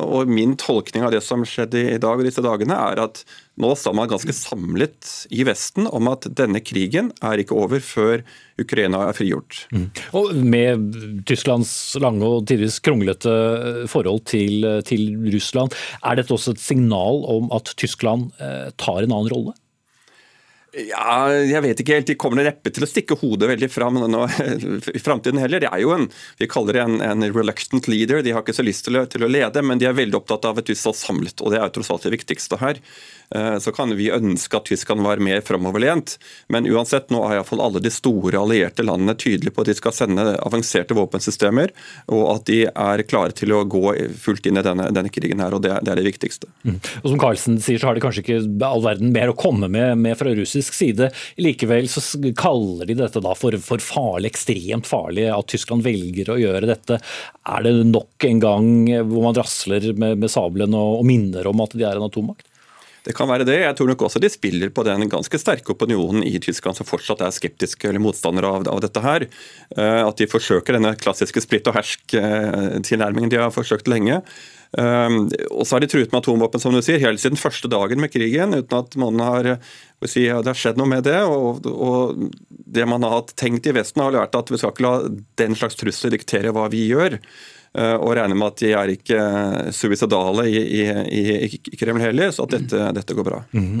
Og 0.00 0.28
Min 0.28 0.56
tolkning 0.56 1.04
av 1.04 1.12
det 1.12 1.22
som 1.22 1.44
skjedde 1.44 1.94
i 1.94 2.00
dag 2.02 2.18
og 2.18 2.24
disse 2.24 2.42
dagene, 2.42 2.74
er 2.74 3.02
at 3.02 3.24
nå 3.60 3.74
står 3.76 3.94
man 3.94 4.08
ganske 4.08 4.32
samlet 4.32 5.28
i 5.30 5.44
Vesten 5.44 5.86
om 5.86 6.08
at 6.08 6.24
denne 6.32 6.62
krigen 6.64 7.12
er 7.20 7.42
ikke 7.42 7.58
over 7.58 7.82
før 7.84 8.22
Ukraina 8.58 9.08
er 9.08 9.16
frigjort. 9.16 9.66
Mm. 9.72 9.90
Og 10.16 10.34
Med 10.34 11.24
Tysklands 11.28 11.94
lange 12.00 12.24
og 12.24 12.46
tidvis 12.48 12.80
kronglete 12.80 13.86
forhold 13.92 14.24
til, 14.32 14.64
til 14.88 15.12
Russland, 15.34 15.76
er 16.02 16.16
dette 16.16 16.32
også 16.32 16.56
et 16.56 16.64
signal 16.64 17.24
om 17.28 17.52
at 17.52 17.74
Tyskland 17.76 18.32
eh, 18.40 18.70
tar 18.80 19.04
en 19.04 19.12
annen 19.12 19.32
rolle? 19.32 19.56
Ja, 20.72 21.28
jeg 21.28 21.60
vet 21.60 21.80
ikke 21.82 21.96
helt. 21.98 22.08
De 22.08 22.14
kommer 22.16 22.46
neppe 22.46 22.70
til 22.72 22.86
å 22.86 22.88
stikke 22.88 23.18
hodet 23.20 23.50
veldig 23.50 23.68
fram 23.68 23.98
nå, 24.08 24.22
i 24.96 25.00
framtiden 25.02 25.40
heller. 25.42 25.60
Det 25.60 25.68
er 25.68 25.82
jo 25.82 25.92
en 25.92 26.06
vi 26.40 26.48
kaller 26.48 26.78
det 26.78 26.84
en, 26.86 26.96
en, 27.04 27.26
reluctant 27.34 27.88
leader. 27.92 28.22
De 28.24 28.32
har 28.32 28.40
ikke 28.40 28.56
så 28.56 28.64
lyst 28.64 28.86
til 28.86 28.96
å, 28.96 29.04
til 29.04 29.26
å, 29.26 29.28
lede, 29.28 29.60
men 29.60 29.82
de 29.82 29.90
er 29.90 29.98
veldig 29.98 30.16
opptatt 30.22 30.48
av 30.48 30.62
at 30.62 30.72
visst 30.72 30.88
samlet. 30.96 31.44
og 31.44 31.52
Det 31.52 31.60
er 31.60 31.66
jo 31.68 31.74
tross 31.76 31.92
alt 31.92 32.08
det 32.08 32.14
viktigste 32.16 32.56
her. 32.62 32.80
Eh, 33.34 33.58
så 33.58 33.72
kan 33.72 33.92
vi 33.96 34.10
ønske 34.12 34.56
at 34.56 34.68
Tyskland 34.68 35.02
var 35.04 35.22
mer 35.22 35.40
framoverlent. 35.40 36.18
Men 36.52 36.66
uansett, 36.68 37.10
nå 37.10 37.22
er 37.26 37.38
iallfall 37.38 37.62
alle 37.64 37.82
de 37.82 37.92
store 37.92 38.40
allierte 38.40 38.84
landene 38.84 39.14
tydelige 39.18 39.54
på 39.54 39.64
at 39.64 39.72
de 39.72 39.76
skal 39.78 39.96
sende 39.96 40.26
avanserte 40.42 40.96
våpensystemer, 40.96 41.72
og 42.12 42.24
at 42.36 42.46
de 42.50 42.60
er 42.68 43.04
klare 43.08 43.34
til 43.36 43.54
å 43.56 43.62
gå 43.64 43.94
fullt 44.20 44.48
inn 44.48 44.60
i 44.60 44.66
denne, 44.66 44.90
denne 44.94 45.12
krigen 45.12 45.42
her. 45.42 45.56
og 45.56 45.64
Det, 45.64 45.74
det 45.84 45.94
er 45.94 46.02
det 46.02 46.08
viktigste. 46.10 46.50
Mm. 46.66 46.78
Og 47.02 47.08
Som 47.08 47.22
Carlsen 47.22 47.58
sier, 47.62 47.80
så 47.80 47.90
har 47.90 47.98
de 47.98 48.04
kanskje 48.04 48.24
ikke 48.24 48.40
all 48.68 48.84
verden 48.84 49.14
mer 49.14 49.32
å 49.32 49.38
komme 49.38 49.70
med, 49.72 49.96
med 50.02 50.18
fra 50.20 50.34
russisk 50.36 50.76
side. 50.76 51.10
Likevel 51.40 51.88
så 51.90 52.02
kaller 52.38 52.88
de 52.88 52.98
dette 53.00 53.22
da 53.24 53.34
for, 53.38 53.56
for 53.64 53.82
farlig, 53.82 54.32
ekstremt 54.32 54.88
farlig, 54.88 55.28
at 55.32 55.48
Tyskland 55.52 55.84
velger 55.86 56.32
å 56.32 56.40
gjøre 56.40 56.68
dette. 56.68 57.00
Er 57.48 57.64
det 57.64 57.74
nok 57.88 58.28
en 58.28 58.42
gang 58.42 58.70
hvor 59.08 59.28
man 59.28 59.36
rasler 59.36 59.92
med, 59.96 60.20
med 60.22 60.32
sabelen 60.32 60.74
og, 60.76 61.00
og 61.00 61.06
minner 61.08 61.48
om 61.48 61.62
at 61.64 61.76
de 61.76 61.86
er 61.88 61.98
en 61.98 62.08
atommakt? 62.08 62.46
Det 63.02 63.14
kan 63.18 63.26
være 63.26 63.46
det. 63.48 63.58
Jeg 63.64 63.74
tror 63.78 63.90
nok 63.90 64.04
også 64.06 64.22
de 64.22 64.30
spiller 64.30 64.70
på 64.70 64.84
den 64.86 65.08
ganske 65.10 65.38
sterke 65.40 65.74
opinionen 65.74 66.22
i 66.22 66.36
Tyskland 66.42 66.78
som 66.78 66.86
fortsatt 66.86 67.24
er 67.26 67.34
skeptiske 67.34 67.88
eller 67.88 68.02
motstandere 68.02 68.50
av, 68.54 68.66
av 68.70 68.82
dette 68.84 69.02
her. 69.02 69.26
Eh, 69.76 70.00
at 70.06 70.18
de 70.20 70.30
forsøker 70.30 70.78
denne 70.78 70.94
klassiske 71.00 71.42
splitt 71.42 71.66
og 71.70 71.78
hersk-tilnærmingen 71.80 73.32
de 73.32 73.42
har 73.42 73.54
forsøkt 73.54 73.90
lenge. 73.90 74.22
Um, 74.72 75.26
og 75.52 75.66
så 75.68 75.74
har 75.74 75.82
de 75.84 75.88
truet 75.92 76.14
med 76.14 76.22
atomvåpen 76.22 76.62
som 76.62 76.72
du 76.72 76.78
sier, 76.80 77.02
helt 77.02 77.20
siden 77.20 77.36
første 77.36 77.68
dagen 77.68 78.00
med 78.00 78.08
krigen, 78.08 78.54
uten 78.56 78.78
at 78.78 78.94
man 78.96 79.20
har 79.20 79.48
si, 80.08 80.22
det 80.24 80.48
har 80.48 80.56
skjedd 80.56 80.80
noe 80.80 80.88
med 80.88 81.04
det. 81.04 81.18
Og, 81.28 81.66
og, 81.68 82.22
det 82.48 82.86
man 82.88 83.04
har 83.04 83.26
tenkt 83.36 83.68
i 83.68 83.74
Vesten, 83.76 84.00
har 84.00 84.14
lært 84.14 84.38
at 84.38 84.48
vi 84.48 84.60
skal 84.60 84.72
ikke 84.72 84.86
la 84.86 84.94
den 85.42 85.58
slags 85.58 85.76
trusler 85.76 86.14
diktere 86.14 86.54
hva 86.56 86.70
vi 86.72 86.86
gjør. 86.88 87.18
Eh, 87.72 87.94
og 87.96 88.12
regner 88.18 88.36
med 88.36 88.50
at 88.50 88.60
de 88.60 88.72
er 88.76 88.90
ikke 88.92 89.18
suicidale 89.72 90.44
i, 90.44 90.58
i, 90.84 91.22
i 91.56 91.78
Kreml 91.80 92.02
heller, 92.04 92.28
så 92.34 92.44
at 92.44 92.52
dette, 92.58 92.90
dette 92.98 93.16
går 93.16 93.24
bra. 93.24 93.38
Mm. 93.56 93.80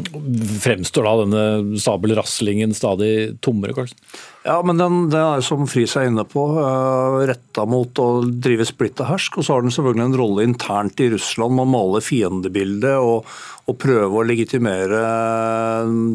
Fremstår 0.62 1.04
da 1.04 1.12
denne 1.20 1.80
sabelraslingen 1.82 2.72
stadig 2.76 3.12
tommere, 3.44 3.76
Karlsen? 3.76 4.00
Ja, 4.46 4.56
men 4.66 4.80
den, 4.80 5.04
den 5.12 5.20
er 5.20 5.44
som 5.44 5.68
Friis 5.70 5.92
er 6.00 6.08
inne 6.08 6.24
på, 6.26 6.46
uh, 6.56 7.20
retta 7.28 7.66
mot 7.68 8.00
å 8.00 8.08
drive 8.24 8.64
splitt 8.66 8.98
og 9.04 9.12
hersk. 9.12 9.38
Og 9.38 9.46
så 9.46 9.54
har 9.54 9.62
den 9.62 9.74
selvfølgelig 9.76 10.08
en 10.08 10.18
rolle 10.18 10.48
internt 10.48 11.04
i 11.04 11.12
Russland. 11.12 11.54
Man 11.60 11.70
maler 11.70 12.02
fiendebildet 12.02 12.96
og, 12.96 13.28
og 13.68 13.78
prøver 13.78 14.16
å 14.18 14.26
legitimere 14.26 15.04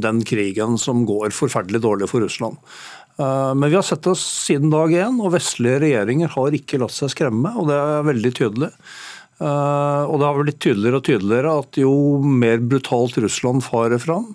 den 0.04 0.26
krigen 0.28 0.76
som 0.82 1.06
går 1.08 1.30
forferdelig 1.38 1.86
dårlig 1.86 2.10
for 2.12 2.26
Russland. 2.26 2.58
Eh, 3.18 3.54
men 3.56 3.70
vi 3.70 3.76
har 3.76 3.86
sett 3.86 4.08
oss 4.08 4.24
siden 4.46 4.72
dag 4.74 4.94
én, 4.94 5.20
og 5.22 5.34
vestlige 5.34 5.82
regjeringer 5.86 6.34
har 6.36 6.58
ikke 6.58 6.80
latt 6.82 6.96
seg 6.96 7.14
skremme. 7.14 7.54
og 7.58 7.70
Det 7.70 7.78
er 7.78 8.10
veldig 8.12 8.34
tydelig. 8.38 8.72
Eh, 9.38 10.04
og 10.06 10.18
det 10.18 10.28
har 10.28 10.42
blitt 10.42 10.62
tydeligere 10.64 11.02
og 11.02 11.08
tydeligere 11.08 11.56
at 11.62 11.80
jo 11.82 11.94
mer 12.26 12.62
brutalt 12.62 13.18
Russland 13.22 13.66
farer 13.66 14.02
fram, 14.02 14.32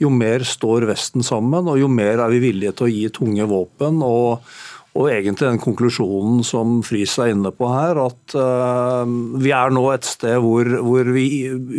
jo 0.00 0.10
mer 0.10 0.42
står 0.46 0.88
Vesten 0.88 1.22
sammen, 1.26 1.68
og 1.68 1.78
jo 1.78 1.90
mer 1.92 2.22
er 2.24 2.32
vi 2.32 2.40
villige 2.48 2.72
til 2.78 2.88
å 2.88 2.92
gi 2.94 3.06
tunge 3.14 3.46
våpen. 3.50 4.02
og 4.02 4.42
og 4.90 5.06
egentlig 5.06 5.46
den 5.46 5.60
konklusjonen 5.62 6.40
som 6.46 6.80
Friis 6.82 7.12
er 7.22 7.30
inne 7.30 7.52
på 7.54 7.68
her, 7.70 7.98
at 8.08 8.34
uh, 8.34 9.06
vi 9.38 9.52
er 9.54 9.70
nå 9.70 9.84
et 9.94 10.08
sted 10.08 10.34
hvor, 10.42 10.66
hvor 10.82 11.10
vi, 11.14 11.26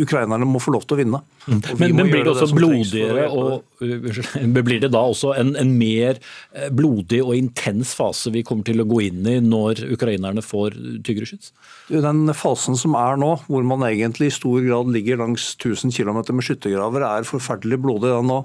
ukrainerne 0.00 0.48
må 0.48 0.62
få 0.62 0.72
lov 0.72 0.86
til 0.86 0.96
å 0.96 1.00
vinne. 1.02 1.20
Mm. 1.44 1.58
Men, 1.76 1.96
men, 1.98 2.08
blir 2.08 2.24
det 2.24 2.32
også 2.32 2.48
det 2.48 2.56
blodigere, 2.56 3.26
og 3.28 4.62
blir 4.68 4.80
det 4.80 4.92
da 4.94 5.02
også 5.10 5.34
en, 5.36 5.52
en, 5.60 5.74
mer 5.76 6.16
eh, 6.54 6.70
blodig 6.72 7.18
og 7.24 7.34
intens 7.36 7.92
fase 7.98 8.32
vi 8.32 8.44
kommer 8.46 8.64
til 8.68 8.80
å 8.80 8.88
gå 8.88 9.02
inn 9.10 9.28
i 9.28 9.36
når 9.44 9.84
ukrainerne 9.92 10.44
får 10.46 10.78
tyggreskyts? 11.04 11.52
Den 11.92 12.24
fasen 12.38 12.78
som 12.80 12.96
er 12.96 13.20
nå, 13.20 13.34
hvor 13.44 13.68
man 13.68 13.84
egentlig 13.90 14.30
i 14.30 14.36
stor 14.38 14.64
grad 14.64 14.88
ligger 14.94 15.20
langs 15.20 15.52
1000 15.58 15.92
km 15.92 16.22
med 16.32 16.48
skyttergraver, 16.48 17.04
er 17.10 17.28
forferdelig 17.28 17.82
blodig 17.84 18.14
den 18.14 18.32
nå. 18.32 18.40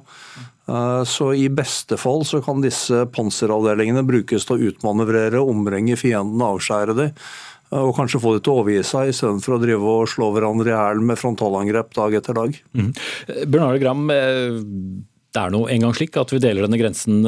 Eh, 0.68 1.04
så 1.04 1.34
i 1.34 1.48
beste 1.50 1.98
fall 1.98 2.26
så 2.28 2.42
kan 2.44 2.62
disse 2.64 3.06
panseravdelingene 3.16 4.04
brukes 4.08 4.48
til 4.48 4.58
å 4.58 4.72
utmanøvrere, 4.72 5.40
omringe 5.40 5.98
fienden, 6.00 6.44
avskjære 6.44 6.96
dem. 6.98 7.28
Eh, 7.72 7.84
og 7.84 7.96
kanskje 7.96 8.22
få 8.24 8.36
dem 8.36 8.46
til 8.46 8.54
å 8.54 8.64
overgi 8.64 8.86
seg, 8.88 9.14
istedenfor 9.14 9.58
å 9.58 9.62
drive 9.64 9.94
og 9.98 10.10
slå 10.12 10.32
hverandre 10.36 10.74
i 10.74 10.78
hæl 10.78 11.04
med 11.08 11.20
frontalangrep 11.20 11.94
dag 11.96 12.18
etter 12.20 12.38
dag. 12.38 12.58
Mm. 12.76 12.90
Bjørn 13.48 13.80
Gram, 13.84 14.04
eh, 14.12 14.60
det 15.38 15.44
er 15.44 15.54
nå 15.54 15.66
engang 15.72 15.96
slik 15.96 16.16
at 16.20 16.32
vi 16.34 16.42
deler 16.42 16.66
denne 16.66 16.80
grensen 16.80 17.20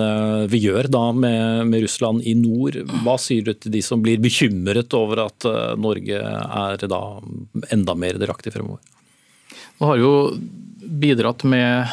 vi 0.49 0.61
gjør 0.63 0.87
da 0.89 1.01
med, 1.13 1.67
med, 1.69 1.83
Russland 1.83 2.23
i 2.25 2.31
nord. 2.33 2.79
Hva 3.03 3.19
sier 3.21 3.43
du 3.45 3.51
til 3.53 3.75
de 3.75 3.83
som 3.85 4.01
blir 4.01 4.17
bekymret 4.23 4.95
over 4.97 5.27
at 5.27 5.45
Norge 5.77 6.17
er 6.17 6.87
da 6.89 7.01
enda 7.75 7.95
mer 7.99 8.17
delaktig 8.17 8.55
fremover? 8.55 8.81
Nå 9.77 9.91
har 9.91 10.01
jo 10.01 10.13
bidratt 10.89 11.43
med 11.43 11.85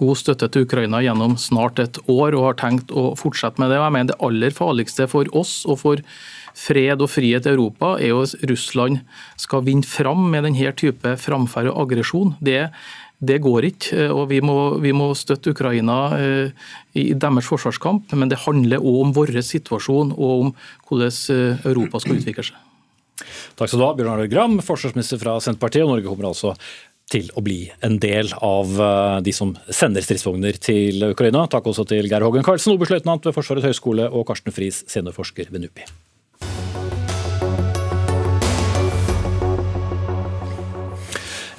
god 0.00 0.18
støtte 0.18 0.48
til 0.52 0.66
Ukraina 0.66 1.02
gjennom 1.04 1.36
snart 1.40 1.80
et 1.82 1.98
år, 2.10 2.36
og 2.36 2.46
har 2.46 2.60
tenkt 2.60 2.92
å 2.94 3.12
fortsette 3.18 3.62
med 3.62 3.72
det. 3.72 3.80
Og 3.80 3.86
jeg 3.86 3.96
mener 3.96 4.12
Det 4.12 4.22
aller 4.28 4.50
farligste 4.54 5.08
for 5.08 5.28
oss 5.36 5.64
og 5.66 5.78
for 5.82 6.02
fred 6.54 7.00
og 7.00 7.10
frihet 7.10 7.46
i 7.46 7.54
Europa 7.54 7.94
er 7.98 8.12
jo 8.12 8.24
at 8.26 8.34
Russland 8.48 9.00
skal 9.40 9.64
vinne 9.64 9.88
fram 9.88 10.28
med 10.32 10.44
denne 10.44 10.74
type 10.76 11.16
framferd 11.20 11.70
og 11.72 11.86
aggresjon. 11.86 12.34
Det, 12.40 12.68
det, 13.20 13.40
går 13.40 13.68
ikke. 13.70 14.10
og 14.10 14.28
vi 14.30 14.40
må, 14.44 14.78
vi 14.82 14.92
må 14.92 15.12
støtte 15.14 15.54
Ukraina 15.54 15.98
eh, 16.18 16.52
i 16.94 17.12
deres 17.14 17.48
forsvarskamp, 17.48 18.12
men 18.12 18.28
det 18.28 18.42
handler 18.44 18.82
òg 18.82 19.00
om 19.06 19.16
vår 19.16 19.40
situasjon 19.40 20.12
og 20.18 20.46
om 20.48 20.52
hvordan 20.88 21.16
eh, 21.36 21.66
Europa 21.72 22.02
skal 22.02 22.20
utvikle 22.20 22.50
seg. 22.50 22.68
Takk 23.56 23.68
skal 23.68 23.78
du 23.78 23.84
ha, 23.84 23.92
Bjørn 23.96 24.14
Arne 24.14 24.30
Gram, 24.30 24.56
forsvarsminister 24.64 25.20
fra 25.20 25.36
Senterpartiet. 25.42 25.86
Norge 25.86 26.08
kommer 26.08 26.30
altså 26.32 26.56
til 27.10 27.28
å 27.36 27.42
bli 27.44 27.66
en 27.84 27.98
del 28.02 28.30
av 28.38 28.78
eh, 28.80 29.18
de 29.26 29.34
som 29.36 29.52
sender 29.68 30.04
stridsvogner 30.04 30.58
til 30.62 31.10
Ukraina. 31.10 31.44
Takk 31.50 31.68
også 31.72 31.86
til 31.88 32.08
Geir 32.08 32.24
Hågen 32.24 32.46
Karlsen, 32.46 32.74
oberstløytnant 32.76 33.28
ved 33.28 33.36
Forsvarets 33.36 33.68
høgskole, 33.68 34.08
og 34.08 34.26
Karsten 34.30 34.54
Friis, 34.54 34.82
seniorforsker 34.92 35.52
ved 35.52 35.66
NUPI. 35.66 35.88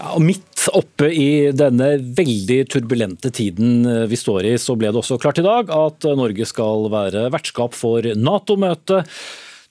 Ja, 0.01 0.17
Midt 0.21 0.67
oppe 0.73 1.09
i 1.11 1.51
denne 1.55 1.95
veldig 2.17 2.59
turbulente 2.71 3.31
tiden 3.33 3.85
eh, 3.85 4.03
vi 4.09 4.19
står 4.19 4.49
i, 4.53 4.57
så 4.61 4.77
ble 4.79 4.93
det 4.93 5.01
også 5.03 5.19
klart 5.21 5.41
i 5.41 5.45
dag 5.45 5.71
at 5.73 6.09
Norge 6.17 6.47
skal 6.49 6.89
være 6.93 7.27
vertskap 7.33 7.77
for 7.77 8.13
Nato-møtet. 8.17 9.09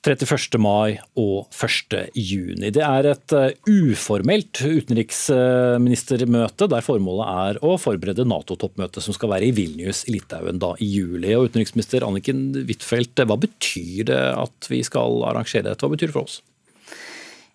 31. 0.02 0.58
mai 0.58 0.98
og 1.14 1.46
1. 1.54 2.10
juni. 2.18 2.72
Det 2.74 2.82
er 2.82 3.06
et 3.12 3.32
eh, 3.38 3.52
uformelt 3.70 4.58
utenriksministermøte 4.58 6.66
der 6.72 6.82
formålet 6.82 7.28
er 7.30 7.60
å 7.62 7.76
forberede 7.78 8.26
Nato-toppmøtet 8.26 8.98
som 9.04 9.14
skal 9.14 9.30
være 9.30 9.46
i 9.46 9.54
Vilnius 9.54 10.02
i 10.08 10.16
Litauen 10.16 10.58
da 10.62 10.72
i 10.82 10.88
juli. 10.90 11.30
Og 11.38 11.46
utenriksminister 11.52 12.02
Anniken 12.02 12.50
Huitfeldt, 12.66 13.22
hva 13.22 13.36
betyr 13.44 14.10
det 14.10 14.18
at 14.42 14.66
vi 14.72 14.82
skal 14.86 15.22
arrangere 15.28 15.70
dette? 15.70 15.86
Hva 15.86 15.94
betyr 15.94 16.10
det 16.10 16.16
for 16.18 16.26
oss? 16.26 16.42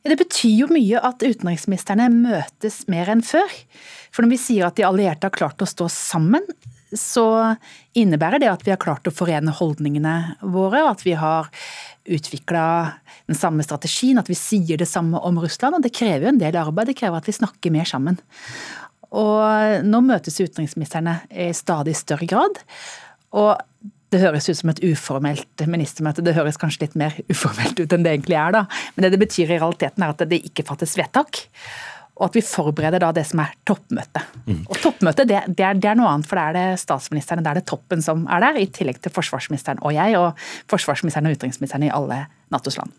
Det 0.08 0.16
betyr 0.16 0.56
jo 0.62 0.68
mye 0.72 1.04
at 1.04 1.20
utenriksministrene 1.20 2.08
møtes 2.14 2.88
mer 2.88 3.12
enn 3.12 3.28
før. 3.28 3.52
For 4.16 4.24
når 4.24 4.32
vi 4.38 4.44
sier 4.46 4.64
at 4.70 4.80
de 4.80 4.88
allierte 4.88 5.28
har 5.28 5.36
klart 5.36 5.60
å 5.60 5.68
stå 5.68 5.92
sammen, 5.92 6.48
så 6.96 7.56
innebærer 7.98 8.42
det 8.42 8.50
at 8.52 8.64
vi 8.66 8.72
har 8.72 8.82
klart 8.82 9.08
å 9.10 9.14
forene 9.14 9.54
holdningene 9.56 10.16
våre, 10.42 10.86
at 10.88 11.04
vi 11.06 11.16
har 11.20 11.50
utvikla 12.08 12.66
den 13.28 13.36
samme 13.36 13.66
strategien, 13.66 14.20
at 14.20 14.30
vi 14.32 14.38
sier 14.40 14.80
det 14.80 14.88
samme 14.88 15.20
om 15.20 15.40
Russland. 15.44 15.78
Og 15.78 15.84
det 15.84 15.96
krever 15.96 16.28
jo 16.28 16.34
en 16.34 16.42
del 16.42 16.56
arbeid, 16.60 16.92
det 16.92 17.00
krever 17.00 17.20
at 17.20 17.28
vi 17.28 17.36
snakker 17.36 17.74
mer 17.76 17.88
sammen. 17.90 18.20
Og 19.08 19.84
nå 19.88 20.04
møtes 20.04 20.40
utenriksministrene 20.40 21.20
i 21.32 21.52
stadig 21.56 21.96
større 22.00 22.28
grad. 22.28 22.62
Og 23.36 23.56
det 24.12 24.22
høres 24.24 24.48
ut 24.48 24.60
som 24.62 24.72
et 24.72 24.82
uformelt 24.88 25.68
ministermøte. 25.68 26.24
Det 26.24 26.36
høres 26.38 26.60
kanskje 26.60 26.86
litt 26.86 26.98
mer 27.00 27.16
uformelt 27.28 27.80
ut 27.82 27.92
enn 27.92 28.06
det 28.06 28.16
egentlig 28.16 28.40
er, 28.40 28.56
da. 28.56 28.64
Men 28.96 29.04
det 29.06 29.16
det 29.16 29.24
betyr 29.26 29.52
i 29.52 29.58
realiteten 29.58 30.04
er 30.04 30.14
at 30.14 30.28
det 30.32 30.44
ikke 30.48 30.68
fattes 30.68 30.96
vedtak 31.00 31.44
og 32.18 32.28
at 32.28 32.38
vi 32.38 32.44
forbereder 32.46 33.04
da 33.04 33.12
det 33.16 33.24
som 33.30 33.44
er 33.44 33.54
toppmøtet. 33.68 34.36
Mm. 34.48 34.64
Og 34.66 34.82
Toppmøtet 34.82 35.30
det, 35.30 35.44
det, 35.54 35.64
er, 35.64 35.78
det, 35.78 35.92
er, 35.92 36.00
noe 36.00 36.10
annet, 36.12 36.30
for 36.30 36.40
det 36.40 36.46
er 36.50 36.58
det 36.58 36.82
statsministeren, 36.82 37.46
det 37.46 37.54
er 37.54 37.62
det 37.62 37.68
toppen 37.70 38.04
som 38.04 38.26
er 38.26 38.44
der, 38.44 38.60
i 38.62 38.68
tillegg 38.74 39.00
til 39.04 39.14
forsvarsministeren 39.14 39.82
og 39.86 39.96
jeg, 39.96 40.18
og 40.20 40.48
forsvarsministeren 40.72 41.30
og 41.30 41.38
utenriksministeren 41.38 41.88
i 41.88 41.94
alle 41.94 42.26
Natos 42.54 42.80
land. 42.80 42.94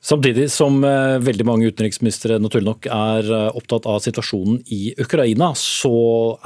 Samtidig 0.00 0.46
som 0.48 0.78
eh, 0.84 1.18
veldig 1.20 1.44
mange 1.44 1.68
utenriksministre 1.68 2.38
naturlig 2.40 2.70
nok 2.70 2.86
er 2.88 3.26
eh, 3.36 3.48
opptatt 3.58 3.84
av 3.90 3.98
situasjonen 4.00 4.62
i 4.72 4.94
Ukraina, 4.96 5.50
så 5.52 5.92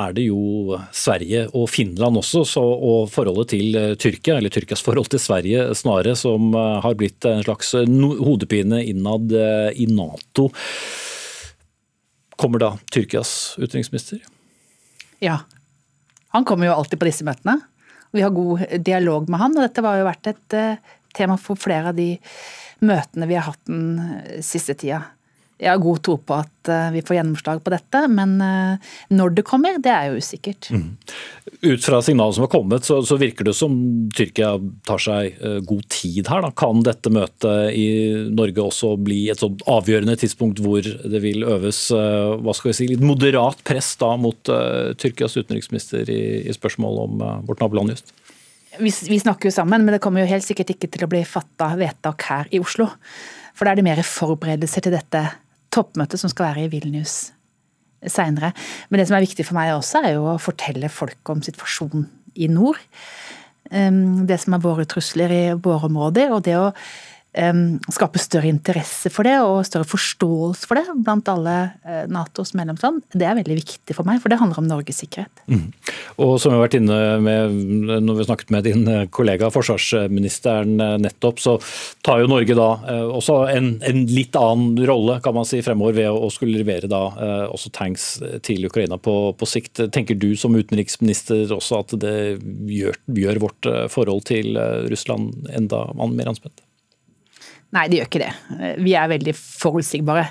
er 0.02 0.16
det 0.16 0.24
jo 0.26 0.74
Sverige 0.90 1.44
og 1.54 1.68
Finland 1.70 2.18
også, 2.18 2.42
så, 2.50 2.64
og 2.64 3.12
forholdet 3.14 3.52
til 3.54 3.78
eh, 3.78 3.92
Tyrkia, 3.94 4.40
eller 4.40 4.50
Tyrkias 4.50 4.82
forhold 4.82 5.12
til 5.14 5.22
Sverige 5.22 5.68
snarere, 5.78 6.16
som 6.18 6.50
har 6.54 6.98
blitt 6.98 7.22
en 7.30 7.44
slags 7.46 7.70
hodepine 7.78 8.82
innad 8.90 9.30
i 9.78 9.86
Nato. 9.86 10.48
Kommer 12.40 12.62
da 12.62 12.72
Tyrkias 12.92 13.54
utenriksminister? 13.58 14.22
Ja. 15.22 15.38
Han 16.34 16.44
kommer 16.44 16.66
jo 16.66 16.74
alltid 16.74 16.98
på 17.00 17.08
disse 17.08 17.26
møtene. 17.26 17.60
Vi 18.14 18.22
har 18.22 18.34
god 18.34 18.64
dialog 18.86 19.30
med 19.30 19.40
han, 19.40 19.56
og 19.56 19.66
dette 19.66 19.82
har 19.86 19.98
jo 20.00 20.06
vært 20.08 20.30
et 20.30 20.56
uh, 20.58 20.94
tema 21.14 21.38
for 21.40 21.58
flere 21.58 21.92
av 21.92 21.98
de 21.98 22.14
møtene 22.84 23.28
vi 23.30 23.38
har 23.38 23.48
hatt 23.48 23.62
den 23.70 24.42
siste 24.44 24.76
tida. 24.78 25.02
Jeg 25.54 25.70
har 25.70 25.78
god 25.78 26.00
tro 26.02 26.16
på 26.18 26.34
at 26.34 26.68
eh, 26.72 26.88
vi 26.96 27.00
får 27.06 27.14
gjennomslag 27.14 27.60
på 27.62 27.70
dette, 27.70 27.98
men 28.10 28.32
eh, 28.42 28.94
når 29.14 29.36
det 29.36 29.44
kommer, 29.46 29.76
det 29.78 29.92
er 29.92 30.08
jo 30.10 30.18
usikkert. 30.18 30.66
Mm. 30.74 30.96
Ut 31.62 31.84
fra 31.84 32.00
signalene 32.02 32.34
som 32.34 32.42
har 32.42 32.50
kommet, 32.50 32.86
så, 32.88 32.96
så, 33.06 33.14
virker 33.20 33.46
det 33.46 33.54
som 33.54 33.76
Tyrkia 34.18 34.56
tar 34.84 35.00
seg 35.00 35.38
uh, 35.38 35.60
god 35.64 35.84
tid 35.94 36.26
her. 36.28 36.42
Da. 36.42 36.50
Kan 36.58 36.82
dette 36.84 37.12
møtet 37.14 37.70
i 37.78 37.86
Norge 38.34 38.64
også 38.64 38.96
bli 38.98 39.20
et 39.30 39.40
sånn 39.40 39.60
avgjørende 39.70 40.16
tidspunkt 40.18 40.58
hvor 40.64 40.82
det 40.82 41.22
vil 41.22 41.46
øves 41.46 41.86
uh, 41.94 42.34
hva 42.42 42.56
skal 42.56 42.72
vi 42.72 42.76
si, 42.80 42.90
litt 42.90 43.06
moderat 43.06 43.62
press 43.64 43.92
da 44.02 44.10
mot 44.20 44.50
uh, 44.50 44.90
Tyrkias 44.98 45.38
utenriksminister 45.38 46.10
i, 46.10 46.24
i 46.42 46.56
spørsmål 46.56 47.00
om 47.06 47.24
vårt 47.46 47.62
naboland 47.62 47.94
just? 47.94 48.10
Vi, 48.74 48.90
vi, 48.90 49.22
snakker 49.22 49.48
jo 49.48 49.54
sammen, 49.54 49.86
men 49.86 49.94
det 49.94 50.02
kommer 50.02 50.24
jo 50.24 50.32
helt 50.34 50.44
sikkert 50.44 50.74
ikke 50.74 50.90
til 50.90 51.06
å 51.06 51.10
bli 51.14 51.22
fatta 51.28 51.70
vedtak 51.78 52.26
her 52.26 52.50
i 52.50 52.58
Oslo. 52.58 52.90
For 53.54 53.64
da 53.66 53.72
er 53.72 53.78
det 53.78 53.86
mer 53.86 54.02
forberedelser 54.02 54.82
til 54.84 54.96
dette 54.96 55.22
toppmøtet 55.74 56.22
som 56.22 56.32
skal 56.32 56.52
være 56.52 56.66
i 56.66 56.72
Vilnius 56.72 57.32
seinere. 58.10 58.52
Men 58.90 59.00
det 59.00 59.08
som 59.08 59.16
er 59.18 59.24
viktig 59.24 59.46
for 59.48 59.56
meg 59.58 59.72
også, 59.74 60.04
er 60.04 60.18
jo 60.18 60.28
å 60.34 60.40
fortelle 60.42 60.90
folk 60.92 61.32
om 61.32 61.42
situasjonen 61.44 62.06
i 62.34 62.50
nord. 62.52 62.80
Ehm, 63.72 64.26
det 64.28 64.40
som 64.42 64.56
er 64.56 64.64
våre 64.64 64.86
trusler 64.88 65.32
i 65.32 65.44
våre 65.56 65.88
områder, 65.88 66.34
og 66.34 66.44
det 66.44 66.56
å 66.60 66.72
skape 67.34 68.20
større 68.22 68.46
interesse 68.46 69.10
for 69.10 69.26
det 69.26 69.34
og 69.42 69.64
større 69.66 69.86
forståelse 69.88 70.68
for 70.68 70.78
det 70.78 70.94
blant 71.02 71.28
alle 71.30 71.54
eh, 71.82 72.04
Natos 72.10 72.54
medlemsland, 72.54 73.02
det 73.12 73.26
er 73.26 73.38
veldig 73.40 73.56
viktig 73.58 73.96
for 73.96 74.06
meg, 74.06 74.20
for 74.22 74.30
det 74.30 74.38
handler 74.38 74.60
om 74.62 74.68
Norges 74.68 75.00
sikkerhet. 75.02 75.42
Mm. 75.50 75.72
Og 76.22 76.36
som 76.38 76.52
vi 76.52 76.58
har 76.58 76.64
vært 76.64 76.76
inne 76.78 76.98
med 77.24 77.56
når 78.04 78.20
vi 78.20 78.26
snakket 78.28 78.52
med 78.54 78.66
din 78.68 78.86
eh, 78.90 79.06
kollega 79.14 79.50
forsvarsministeren 79.54 80.76
eh, 80.78 80.96
nettopp, 81.02 81.42
så 81.42 81.56
tar 82.06 82.22
jo 82.22 82.30
Norge 82.30 82.54
da 82.54 82.68
også 83.14 83.40
en, 83.50 83.72
en 83.86 84.04
litt 84.10 84.36
annen 84.38 84.78
rolle 84.86 85.18
kan 85.24 85.34
man 85.36 85.46
si 85.48 85.60
fremover 85.64 85.96
ved 85.98 86.10
å 86.14 86.30
skulle 86.32 86.60
levere 86.60 86.88
da 86.90 87.02
også 87.50 87.70
tanks 87.74 88.06
til 88.46 88.66
Ukraina 88.68 88.98
på, 89.00 89.14
på 89.38 89.48
sikt. 89.48 89.82
Tenker 89.94 90.18
du 90.18 90.32
som 90.38 90.54
utenriksminister 90.54 91.50
også 91.54 91.80
at 91.82 91.96
det 92.02 92.16
gjør, 92.70 92.98
gjør 93.18 93.42
vårt 93.46 93.70
forhold 93.92 94.24
til 94.30 94.58
Russland 94.90 95.48
enda 95.54 95.86
mer 95.94 96.32
anspent? 96.32 96.63
Nei, 97.74 97.88
det 97.90 97.98
gjør 97.98 98.08
ikke 98.10 98.22
det. 98.22 98.32
Vi 98.84 98.94
er 98.94 99.10
veldig 99.10 99.34
forutsigbare. 99.34 100.28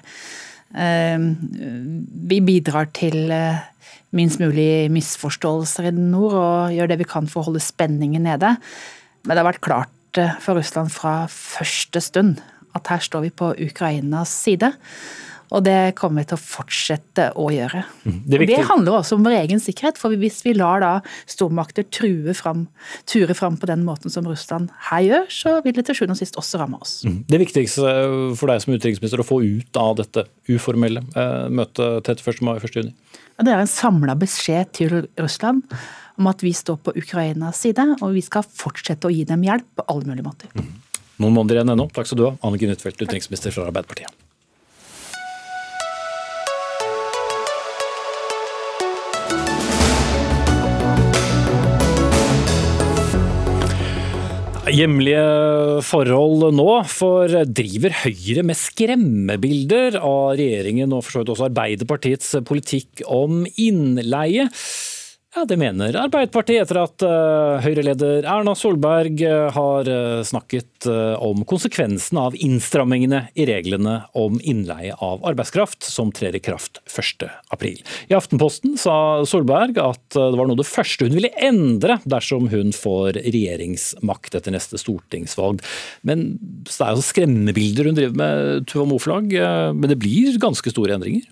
Ehm, 0.73 1.27
vi 2.29 2.39
bidrar 2.41 2.87
til 2.95 3.29
eh, 3.33 3.61
minst 4.17 4.41
mulig 4.41 4.89
misforståelser 4.93 5.91
i 5.91 5.93
nord 5.97 6.37
og 6.39 6.73
gjør 6.73 6.89
det 6.89 6.99
vi 7.03 7.09
kan 7.09 7.29
for 7.29 7.43
å 7.43 7.49
holde 7.49 7.61
spenningen 7.63 8.25
nede. 8.25 8.55
Men 9.23 9.35
det 9.35 9.43
har 9.43 9.51
vært 9.51 9.65
klart 9.65 10.21
eh, 10.21 10.33
for 10.41 10.57
Russland 10.57 10.93
fra 10.93 11.23
første 11.29 12.01
stund 12.01 12.41
at 12.73 12.89
her 12.89 13.03
står 13.05 13.27
vi 13.27 13.35
på 13.37 13.51
Ukrainas 13.67 14.33
side. 14.33 14.71
Og 15.53 15.61
det 15.65 15.93
kommer 15.99 16.23
vi 16.23 16.31
til 16.31 16.37
å 16.39 16.41
fortsette 16.41 17.27
å 17.39 17.47
gjøre. 17.53 17.83
Mm, 18.07 18.19
det, 18.25 18.39
det, 18.49 18.59
handler 18.65 18.99
også 18.99 19.19
om 19.19 19.27
vår 19.27 19.35
egen 19.43 19.61
sikkerhet. 19.61 19.99
For 20.01 20.15
hvis 20.17 20.41
vi 20.45 20.55
lar 20.57 20.81
da 20.81 20.93
stormakter 21.29 21.85
true 21.93 22.33
fram, 22.37 22.65
ture 23.09 23.37
fram 23.37 23.59
på 23.61 23.69
den 23.69 23.85
måten 23.85 24.13
som 24.13 24.25
Russland 24.29 24.73
her 24.89 25.05
gjør, 25.05 25.27
så 25.33 25.55
vil 25.65 25.77
det 25.77 25.85
til 25.87 25.99
sjuende 25.99 26.17
og 26.17 26.21
sist 26.21 26.39
også 26.41 26.61
ramme 26.61 26.81
oss. 26.81 26.95
Mm. 27.05 27.19
Det 27.29 27.41
viktigste 27.45 27.95
for 28.39 28.49
deg 28.49 28.63
som 28.63 28.73
utenriksminister 28.73 29.21
å 29.21 29.27
få 29.27 29.43
ut 29.45 29.79
av 29.79 29.97
dette 30.01 30.25
uformelle 30.49 31.05
eh, 31.13 31.49
møtet 31.53 32.09
31. 32.09 32.41
mai 32.45 32.55
og 32.55 32.65
1. 32.65 32.79
juni? 32.81 32.95
Det 33.43 33.49
er 33.51 33.61
en 33.61 33.69
samla 33.69 34.17
beskjed 34.17 34.73
til 34.77 34.97
Russland 35.19 35.65
om 36.17 36.29
at 36.29 36.43
vi 36.45 36.53
står 36.53 36.77
på 36.85 36.93
Ukrainas 36.97 37.61
side, 37.61 37.85
og 38.01 38.13
vi 38.13 38.21
skal 38.25 38.45
fortsette 38.45 39.09
å 39.09 39.13
gi 39.13 39.23
dem 39.29 39.45
hjelp 39.45 39.69
på 39.77 39.85
alle 39.89 40.09
mulige 40.09 40.27
måter. 40.27 40.53
Mm. 40.57 40.69
Noen 41.23 41.37
måneder 41.37 41.61
igjen 41.61 41.73
ennå. 41.73 41.87
Takk 41.93 42.09
skal 42.09 42.19
du 42.19 42.27
ha, 42.27 42.35
Anniken 42.45 42.73
Huitfeldt, 42.73 43.01
utenriksminister 43.01 43.53
fra 43.53 43.69
Arbeiderpartiet. 43.69 44.22
Hjemlige 54.73 55.83
forhold 55.85 56.47
nå, 56.57 56.65
for 56.89 57.29
driver 57.45 57.93
Høyre 57.99 58.41
med 58.41 58.57
skremmebilder 58.57 59.99
av 59.99 60.31
regjeringen 60.39 60.95
og 60.97 61.03
for 61.03 61.13
så 61.13 61.21
vidt 61.21 61.29
også 61.35 61.45
Arbeiderpartiets 61.51 62.31
politikk 62.47 63.03
om 63.05 63.43
innleie? 63.53 64.47
Ja, 65.33 65.45
Det 65.49 65.55
mener 65.57 65.95
Arbeiderpartiet 65.97 66.61
etter 66.61 66.77
at 66.83 67.01
uh, 67.01 67.57
Høyre-leder 67.63 68.21
Erna 68.29 68.53
Solberg 68.53 69.17
uh, 69.25 69.47
har 69.55 69.87
uh, 69.89 70.21
snakket 70.21 70.85
om 71.23 71.45
konsekvensen 71.47 72.17
av 72.19 72.35
innstrammingene 72.35 73.21
i 73.39 73.45
reglene 73.47 73.93
om 74.19 74.35
innleie 74.43 74.91
av 74.99 75.21
arbeidskraft, 75.23 75.85
som 75.87 76.11
trer 76.11 76.35
i 76.35 76.41
kraft 76.43 76.81
1.4. 76.91 77.77
I 78.11 78.17
Aftenposten 78.17 78.75
sa 78.77 79.23
Solberg 79.23 79.79
at 79.79 80.03
det 80.11 80.35
var 80.35 80.49
noe 80.49 80.59
det 80.59 80.67
første 80.67 81.07
hun 81.07 81.15
ville 81.15 81.31
endre 81.39 82.01
dersom 82.03 82.49
hun 82.51 82.75
får 82.75 83.21
regjeringsmakt 83.23 84.35
etter 84.35 84.51
neste 84.51 84.81
stortingsvalg. 84.81 85.63
Men 86.03 86.33
det 86.67 86.75
er 86.75 86.97
jo 86.97 87.07
skremmebilder 87.07 87.87
hun 87.87 88.01
driver 88.01 88.19
med, 88.19 88.67
Tuva 88.67 88.89
Moflag. 88.91 89.31
Men 89.31 89.87
det 89.87 90.01
blir 90.03 90.35
ganske 90.43 90.75
store 90.75 90.99
endringer? 90.99 91.31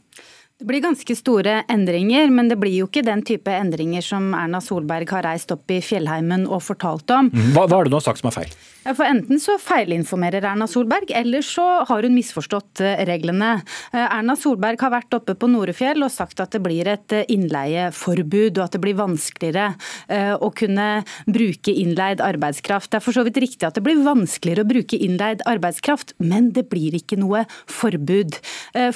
Det 0.62 0.68
blir 0.70 0.84
ganske 0.84 1.16
store 1.18 1.64
endringer, 1.74 2.30
men 2.30 2.46
det 2.52 2.60
blir 2.62 2.76
jo 2.76 2.86
ikke 2.86 3.02
den 3.02 3.24
type 3.26 3.50
endringer 3.50 4.04
som 4.06 4.28
Erna 4.38 4.60
Solberg 4.62 5.10
har 5.10 5.26
reist 5.26 5.50
opp 5.56 5.72
i 5.74 5.80
fjellheimen 5.82 6.44
og 6.46 6.62
fortalt 6.62 7.10
om. 7.16 7.32
Mhm. 7.34 7.56
Hva, 7.56 7.66
hva 7.66 7.80
er 7.80 7.90
det 7.90 7.96
du 7.96 7.98
har 7.98 8.06
sagt 8.06 8.22
som 8.22 8.30
er 8.30 8.36
feil? 8.36 8.54
Ja, 8.82 8.94
for 8.98 9.06
Enten 9.06 9.38
så 9.42 9.58
feilinformerer 9.62 10.46
Erna 10.52 10.68
Solberg, 10.70 11.10
eller 11.14 11.42
så 11.46 11.66
har 11.86 12.06
hun 12.06 12.14
misforstått 12.14 12.82
eh, 12.82 13.02
reglene. 13.06 13.64
Eh, 13.94 14.06
Erna 14.06 14.36
Solberg 14.38 14.82
har 14.82 14.94
vært 14.94 15.18
oppe 15.18 15.36
på 15.38 15.50
Norefjell 15.50 16.02
og 16.02 16.14
sagt 16.14 16.42
at 16.42 16.54
det 16.54 16.62
blir 16.66 16.90
et 16.90 17.14
eh, 17.14 17.26
innleieforbud, 17.34 18.58
og 18.58 18.64
at 18.64 18.78
det 18.78 18.82
blir 18.82 18.98
vanskeligere 18.98 19.72
å 20.42 20.50
kunne 20.54 21.04
bruke 21.30 21.72
innleid 21.72 22.22
arbeidskraft. 22.22 22.90
Det 22.92 23.00
er 23.00 23.04
for 23.04 23.16
så 23.16 23.24
vidt 23.26 23.38
riktig 23.42 23.66
at 23.68 23.78
det 23.78 23.84
blir 23.86 24.02
vanskeligere 24.04 24.66
å 24.66 24.70
bruke 24.70 24.98
innleid 24.98 25.42
arbeidskraft, 25.50 26.14
men 26.20 26.50
det 26.56 26.66
blir 26.70 26.96
ikke 26.98 27.18
noe 27.22 27.46
forbud. 27.70 28.38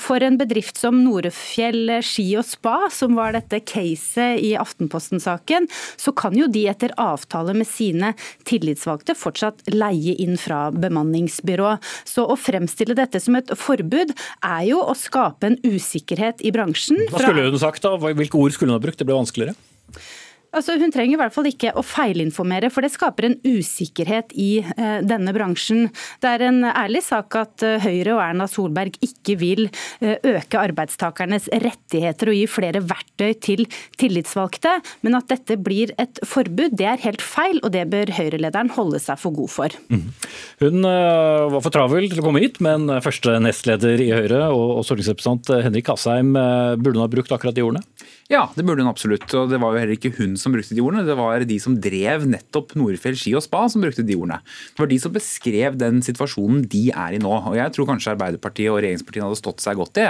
For 0.02 0.24
en 0.26 0.38
bedrift 0.40 0.80
som 0.82 0.98
Norefjell 1.06 1.55
Fjell 1.56 1.92
ski 2.04 2.26
og 2.40 2.44
spa, 2.48 2.90
som 2.92 3.16
var 3.16 3.32
dette 3.36 3.62
caset 3.64 4.42
i 4.44 4.54
Aftenposten-saken, 4.60 5.70
så 5.96 6.12
kan 6.18 6.36
jo 6.36 6.50
de 6.52 6.66
etter 6.68 6.92
avtale 7.00 7.56
med 7.56 7.70
sine 7.70 8.12
tillitsvalgte 8.48 9.16
fortsatt 9.16 9.64
leie 9.72 10.18
inn 10.20 10.36
fra 10.40 10.68
bemanningsbyrå. 10.76 11.78
Så 12.04 12.28
å 12.28 12.36
fremstille 12.40 12.98
dette 12.98 13.22
som 13.24 13.40
et 13.40 13.56
forbud 13.56 14.12
er 14.44 14.68
jo 14.68 14.82
å 14.84 14.98
skape 15.00 15.48
en 15.54 15.60
usikkerhet 15.64 16.44
i 16.44 16.52
bransjen. 16.56 17.06
Hva 17.12 17.24
skulle 17.24 17.48
hun 17.48 17.62
sagt 17.62 17.88
da? 17.88 17.96
Hvilke 17.96 18.40
ord 18.42 18.56
skulle 18.56 18.74
hun 18.74 18.80
ha 18.80 18.84
brukt? 18.84 19.00
Det 19.00 19.08
ble 19.08 19.16
vanskeligere? 19.16 19.56
Altså, 20.56 20.78
hun 20.80 20.94
trenger 20.94 21.18
i 21.18 21.20
hvert 21.20 21.36
fall 21.36 21.50
ikke 21.50 21.74
å 21.76 21.84
feilinformere, 21.84 22.70
for 22.72 22.86
det 22.86 22.94
skaper 22.94 23.28
en 23.28 23.38
usikkerhet 23.44 24.32
i 24.40 24.62
eh, 24.64 25.00
denne 25.04 25.34
bransjen. 25.36 25.90
Det 26.24 26.32
er 26.32 26.46
en 26.48 26.62
ærlig 26.70 27.02
sak 27.04 27.36
at 27.40 27.66
eh, 27.66 27.84
Høyre 27.84 28.16
og 28.16 28.22
Erna 28.24 28.48
Solberg 28.50 28.96
ikke 29.04 29.36
vil 29.42 29.66
eh, 29.68 30.16
øke 30.16 30.62
arbeidstakernes 30.62 31.50
rettigheter 31.52 32.32
og 32.32 32.40
gi 32.40 32.46
flere 32.48 32.84
verktøy 32.86 33.36
til 33.44 33.66
tillitsvalgte, 34.00 34.78
men 35.04 35.20
at 35.20 35.28
dette 35.34 35.60
blir 35.60 35.92
et 36.02 36.24
forbud, 36.24 36.78
det 36.80 36.88
er 36.94 37.04
helt 37.04 37.24
feil, 37.24 37.60
og 37.62 37.74
det 37.76 37.84
bør 37.92 38.14
Høyre-lederen 38.16 38.72
holde 38.78 39.02
seg 39.04 39.20
for 39.20 39.36
god 39.36 39.52
for. 39.52 39.76
Mm. 39.92 40.08
Hun 40.64 40.88
uh, 40.88 41.52
var 41.52 41.66
for 41.66 41.76
travel 41.76 42.08
til 42.12 42.22
å 42.22 42.26
komme 42.26 42.44
hit, 42.44 42.62
men 42.64 42.88
første 43.04 43.36
nestleder 43.44 44.00
i 44.04 44.12
Høyre 44.16 44.46
og, 44.54 44.80
og 44.80 44.88
stortingsrepresentant 44.88 45.52
Henrik 45.68 45.92
Asheim, 45.92 46.32
uh, 46.40 46.76
burde 46.80 46.96
hun 46.96 47.04
ha 47.04 47.12
brukt 47.12 47.36
akkurat 47.36 47.58
de 47.58 47.66
ordene? 47.66 47.84
Ja, 48.26 48.48
det 48.58 48.64
burde 48.66 48.82
hun 48.82 48.90
absolutt. 48.90 49.28
Og 49.38 49.52
det 49.52 49.60
var 49.62 49.76
jo 49.76 49.82
heller 49.84 49.94
ikke 49.94 50.16
hun 50.18 50.32
som 50.42 50.56
brukte 50.56 50.74
de 50.74 50.82
ordene, 50.82 51.04
det 51.06 51.14
var 51.18 51.44
de 51.46 51.58
som 51.62 51.76
drev 51.78 52.24
nettopp 52.26 52.72
Nordfjell 52.74 53.18
ski 53.22 53.36
og 53.38 53.44
spa 53.46 53.68
som 53.70 53.84
brukte 53.86 54.02
de 54.02 54.16
ordene. 54.18 54.40
Det 54.74 54.82
var 54.82 54.90
de 54.90 54.98
som 55.04 55.14
beskrev 55.14 55.78
den 55.78 56.02
situasjonen 56.06 56.64
de 56.72 56.88
er 56.90 57.14
i 57.14 57.20
nå. 57.22 57.30
Og 57.52 57.58
jeg 57.60 57.76
tror 57.76 57.92
kanskje 57.92 58.16
Arbeiderpartiet 58.16 58.72
og 58.72 58.80
regjeringspartiene 58.80 59.28
hadde 59.30 59.42
stått 59.44 59.62
seg 59.62 59.78
godt 59.78 60.02
i 60.02 60.08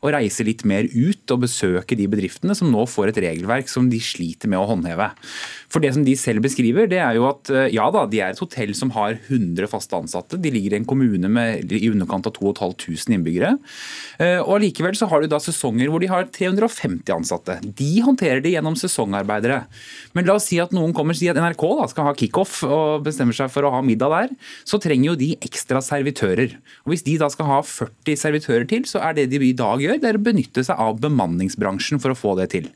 å 0.00 0.12
reise 0.16 0.46
litt 0.48 0.64
mer 0.68 0.88
ut 0.88 1.34
og 1.34 1.42
besøke 1.44 1.98
de 1.98 2.08
bedriftene 2.08 2.56
som 2.56 2.72
nå 2.72 2.86
får 2.88 3.12
et 3.12 3.20
regelverk 3.26 3.68
som 3.68 3.92
de 3.92 4.00
sliter 4.00 4.48
med 4.48 4.62
å 4.62 4.70
håndheve. 4.72 5.10
For 5.68 5.84
det 5.84 5.92
som 5.92 6.08
de 6.08 6.16
selv 6.16 6.46
beskriver, 6.46 6.88
det 6.88 7.02
er 7.04 7.20
jo 7.20 7.28
at 7.28 7.52
eh, 7.52 7.68
ja 7.76 7.90
da, 7.92 8.06
de 8.08 8.22
er 8.24 8.32
et 8.32 8.40
hotell 8.40 8.72
som 8.78 8.94
har 8.96 9.18
100 9.18 9.68
faste 9.68 9.92
ansatte. 9.98 10.40
De 10.40 10.54
ligger 10.54 10.72
i 10.72 10.80
en 10.80 10.88
kommune 10.88 11.28
med 11.28 11.68
i 11.68 11.92
underkant 11.92 12.32
av 12.32 12.38
2500 12.40 13.18
innbyggere. 13.18 13.52
Eh, 14.16 14.38
og 14.40 14.56
Allikevel 14.56 14.96
så 14.96 15.10
har 15.12 15.20
de 15.20 15.28
da 15.28 15.42
sesonger 15.42 15.92
hvor 15.92 16.00
de 16.00 16.08
har 16.08 16.30
350 16.32 17.12
ansatte. 17.12 17.57
De 17.62 17.90
håndterer 18.04 18.42
det 18.44 18.52
gjennom 18.54 18.76
sesongarbeidere. 18.78 19.62
Men 20.16 20.28
la 20.28 20.36
oss 20.38 20.48
si 20.50 20.58
at 20.62 20.72
noen 20.74 20.94
kommer 20.96 21.16
og 21.16 21.20
sier 21.20 21.34
at 21.34 21.40
NRK 21.42 21.64
da, 21.80 21.88
skal 21.90 22.08
ha 22.08 22.14
kickoff 22.18 22.60
og 22.66 23.04
bestemmer 23.06 23.36
seg 23.36 23.50
for 23.52 23.66
å 23.66 23.72
ha 23.74 23.82
middag 23.84 24.14
der. 24.14 24.34
Så 24.68 24.80
trenger 24.82 25.12
jo 25.12 25.18
de 25.20 25.30
ekstra 25.44 25.82
servitører. 25.84 26.56
Og 26.84 26.92
Hvis 26.92 27.04
de 27.06 27.16
da 27.20 27.28
skal 27.32 27.50
ha 27.50 27.58
40 27.66 28.20
servitører 28.20 28.68
til, 28.70 28.86
så 28.88 29.02
er 29.04 29.16
det 29.18 29.28
de 29.32 29.40
i 29.48 29.54
dag 29.56 29.82
gjør, 29.82 30.00
det 30.02 30.10
er 30.10 30.18
å 30.18 30.24
benytte 30.24 30.64
seg 30.66 30.80
av 30.80 31.00
bemanningsbransjen 31.02 32.02
for 32.02 32.14
å 32.14 32.18
få 32.18 32.34
det 32.40 32.48
til. 32.54 32.68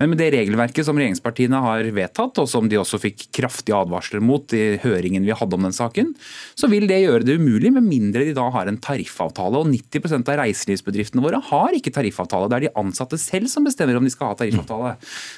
Men 0.00 0.12
med 0.12 0.22
det 0.22 0.30
regelverket 0.34 0.86
som 0.86 0.98
regjeringspartiene 0.98 1.62
har 1.64 1.90
vedtatt, 1.94 2.40
og 2.42 2.50
som 2.50 2.68
de 2.70 2.80
også 2.80 3.00
fikk 3.02 3.28
kraftige 3.36 3.78
advarsler 3.78 4.22
mot 4.24 4.52
i 4.56 4.78
høringen 4.82 5.26
vi 5.26 5.36
hadde 5.36 5.58
om 5.58 5.66
den 5.66 5.76
saken, 5.76 6.14
så 6.58 6.70
vil 6.70 6.88
det 6.90 7.02
gjøre 7.02 7.26
det 7.26 7.38
umulig, 7.38 7.72
med 7.74 7.86
mindre 7.86 8.26
de 8.26 8.34
da 8.36 8.48
har 8.54 8.70
en 8.70 8.80
tariffavtale. 8.82 9.62
Og 9.62 9.70
90% 9.70 10.28
av 10.32 10.40
reiselivsbedriftene 10.42 11.24
våre 11.24 11.40
har 11.50 11.76
ikke 11.76 11.92
tariffavtale. 11.94 12.48
Det 12.50 12.58
er 12.58 12.66
de 12.68 12.74
ansatte 12.80 13.18
selv 13.20 13.50
som 13.52 13.66
bestemmer 13.66 13.98
om 13.98 14.06
de 14.06 14.12
skal 14.12 14.27
ha 14.28 14.38
tariffavtale. 14.38 14.94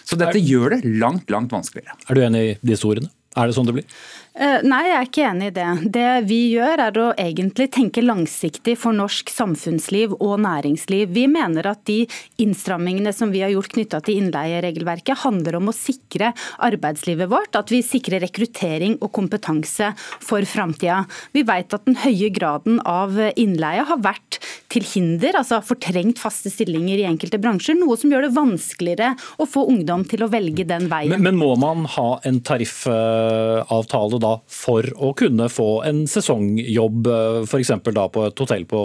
Så 0.07 0.19
dette 0.21 0.43
gjør 0.43 0.77
det 0.77 0.83
langt, 1.01 1.31
langt 1.33 1.55
vanskeligere. 1.55 1.97
Er 2.09 2.19
du 2.19 2.23
enig 2.27 2.45
i 2.49 2.55
disse 2.73 2.89
ordene? 2.89 3.11
Er 3.39 3.47
det 3.47 3.55
sånn 3.55 3.69
det 3.69 3.77
blir? 3.77 3.87
Eh, 4.31 4.61
nei, 4.63 4.85
jeg 4.87 4.95
er 4.95 5.09
ikke 5.09 5.23
enig 5.27 5.47
i 5.51 5.55
det. 5.57 5.69
Det 5.91 6.11
vi 6.29 6.39
gjør 6.53 6.81
er 6.85 6.99
å 7.03 7.07
egentlig 7.19 7.67
tenke 7.75 8.03
langsiktig 8.05 8.77
for 8.79 8.95
norsk 8.95 9.33
samfunnsliv 9.33 10.15
og 10.21 10.37
næringsliv. 10.45 11.11
Vi 11.11 11.25
mener 11.27 11.67
at 11.73 11.83
de 11.91 12.05
innstrammingene 12.39 13.11
som 13.17 13.33
vi 13.35 13.43
har 13.43 13.51
gjort 13.51 13.75
knytta 13.75 13.99
til 14.07 14.21
innleieregelverket, 14.21 15.25
handler 15.25 15.59
om 15.59 15.73
å 15.73 15.75
sikre 15.75 16.31
arbeidslivet 16.63 17.31
vårt. 17.33 17.59
At 17.59 17.73
vi 17.75 17.83
sikrer 17.83 18.23
rekruttering 18.23 19.01
og 19.01 19.11
kompetanse 19.19 19.91
for 20.23 20.47
framtida. 20.47 21.03
Vi 21.35 21.43
vet 21.51 21.75
at 21.75 21.91
den 21.91 21.99
høye 21.99 22.31
graden 22.31 22.79
av 22.87 23.19
innleie 23.35 23.83
har 23.91 23.99
vært 23.99 24.39
til 24.71 24.87
hinder, 24.87 25.41
altså 25.41 25.59
fortrengt 25.67 26.23
faste 26.23 26.53
stillinger 26.55 27.03
i 27.03 27.09
enkelte 27.09 27.43
bransjer. 27.43 27.75
Noe 27.81 27.99
som 27.99 28.15
gjør 28.15 28.29
det 28.29 28.33
vanskeligere 28.39 29.11
å 29.43 29.49
få 29.51 29.67
ungdom 29.75 30.07
til 30.07 30.23
å 30.23 30.31
velge 30.31 30.69
den 30.71 30.87
veien. 30.93 31.11
Men, 31.17 31.27
men 31.27 31.43
må 31.43 31.51
man 31.59 31.83
ha 31.99 32.09
en 32.31 32.39
tariffavtale 32.47 34.20
da 34.23 34.35
for 34.51 34.87
å 34.97 35.13
kunne 35.19 35.49
få 35.53 35.69
en 35.89 36.05
sesongjobb, 36.11 37.11
eh, 37.11 37.41
f.eks. 37.47 37.73
da 37.91 38.07
på 38.13 38.27
et 38.29 38.45
hotell 38.45 38.67
på 38.71 38.81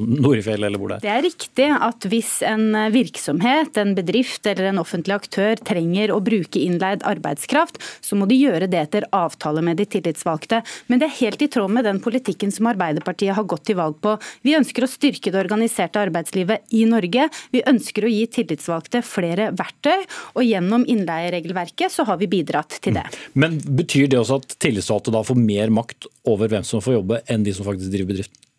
Norefjell 0.00 0.68
eller 0.68 0.80
hvor 0.80 0.92
det 0.92 1.00
er? 1.00 1.04
Det 1.06 1.12
er 1.14 1.26
riktig 1.26 1.68
at 1.90 2.08
hvis 2.10 2.32
en 2.46 2.66
virksomhet, 2.94 3.76
en 3.80 3.94
bedrift 3.98 4.46
eller 4.50 4.70
en 4.70 4.82
offentlig 4.82 5.16
aktør 5.18 5.60
trenger 5.66 6.14
å 6.14 6.20
bruke 6.24 6.60
innleid 6.60 7.04
arbeidskraft, 7.08 7.80
så 8.00 8.18
må 8.18 8.28
de 8.30 8.38
gjøre 8.40 8.68
det 8.70 8.80
etter 8.80 9.06
avtale 9.16 9.62
med 9.64 9.80
de 9.80 9.86
tillitsvalgte. 9.90 10.62
Men 10.88 11.02
det 11.02 11.10
er 11.10 11.18
helt 11.20 11.44
i 11.44 11.50
tråd 11.52 11.74
med 11.74 11.86
den 11.88 12.00
politikken 12.02 12.52
som 12.54 12.68
Arbeiderpartiet 12.70 13.36
har 13.36 13.48
gått 13.48 13.66
til 13.68 13.78
valg 13.80 13.98
på. 14.02 14.16
Vi 14.46 14.56
ønsker 14.58 14.84
å 14.84 14.90
styrke 14.90 15.32
det 15.32 15.40
organiserte 15.42 16.00
arbeidslivet 16.00 16.74
i 16.76 16.84
Norge. 16.88 17.28
Vi 17.54 17.64
ønsker 17.66 18.06
å 18.06 18.12
gi 18.12 18.24
tillitsvalgte 18.38 19.02
flere 19.06 19.50
verktøy, 19.56 20.06
og 20.36 20.46
gjennom 20.46 20.86
innleieregelverket 20.88 21.92
så 21.92 22.06
har 22.08 22.20
vi 22.20 22.30
bidratt 22.30 22.78
til 22.82 22.96
det. 22.98 23.06
Men 23.34 23.58
betyr 23.64 24.10
det 24.10 24.20
også 24.20 24.40
at 24.40 24.56
tillitsvalgte 24.60 25.14
da 25.14 25.24
får 25.24 25.40
mer 25.40 25.72
makt 25.72 26.08
over 26.28 26.50
hvem 26.52 26.64
som 26.66 26.82
får 26.84 26.98
jobbe, 27.00 27.20
enn 27.32 27.46
de 27.46 27.54
som 27.56 27.66
faktisk 27.68 27.92
driver 27.92 28.12
bedriften? 28.12 28.49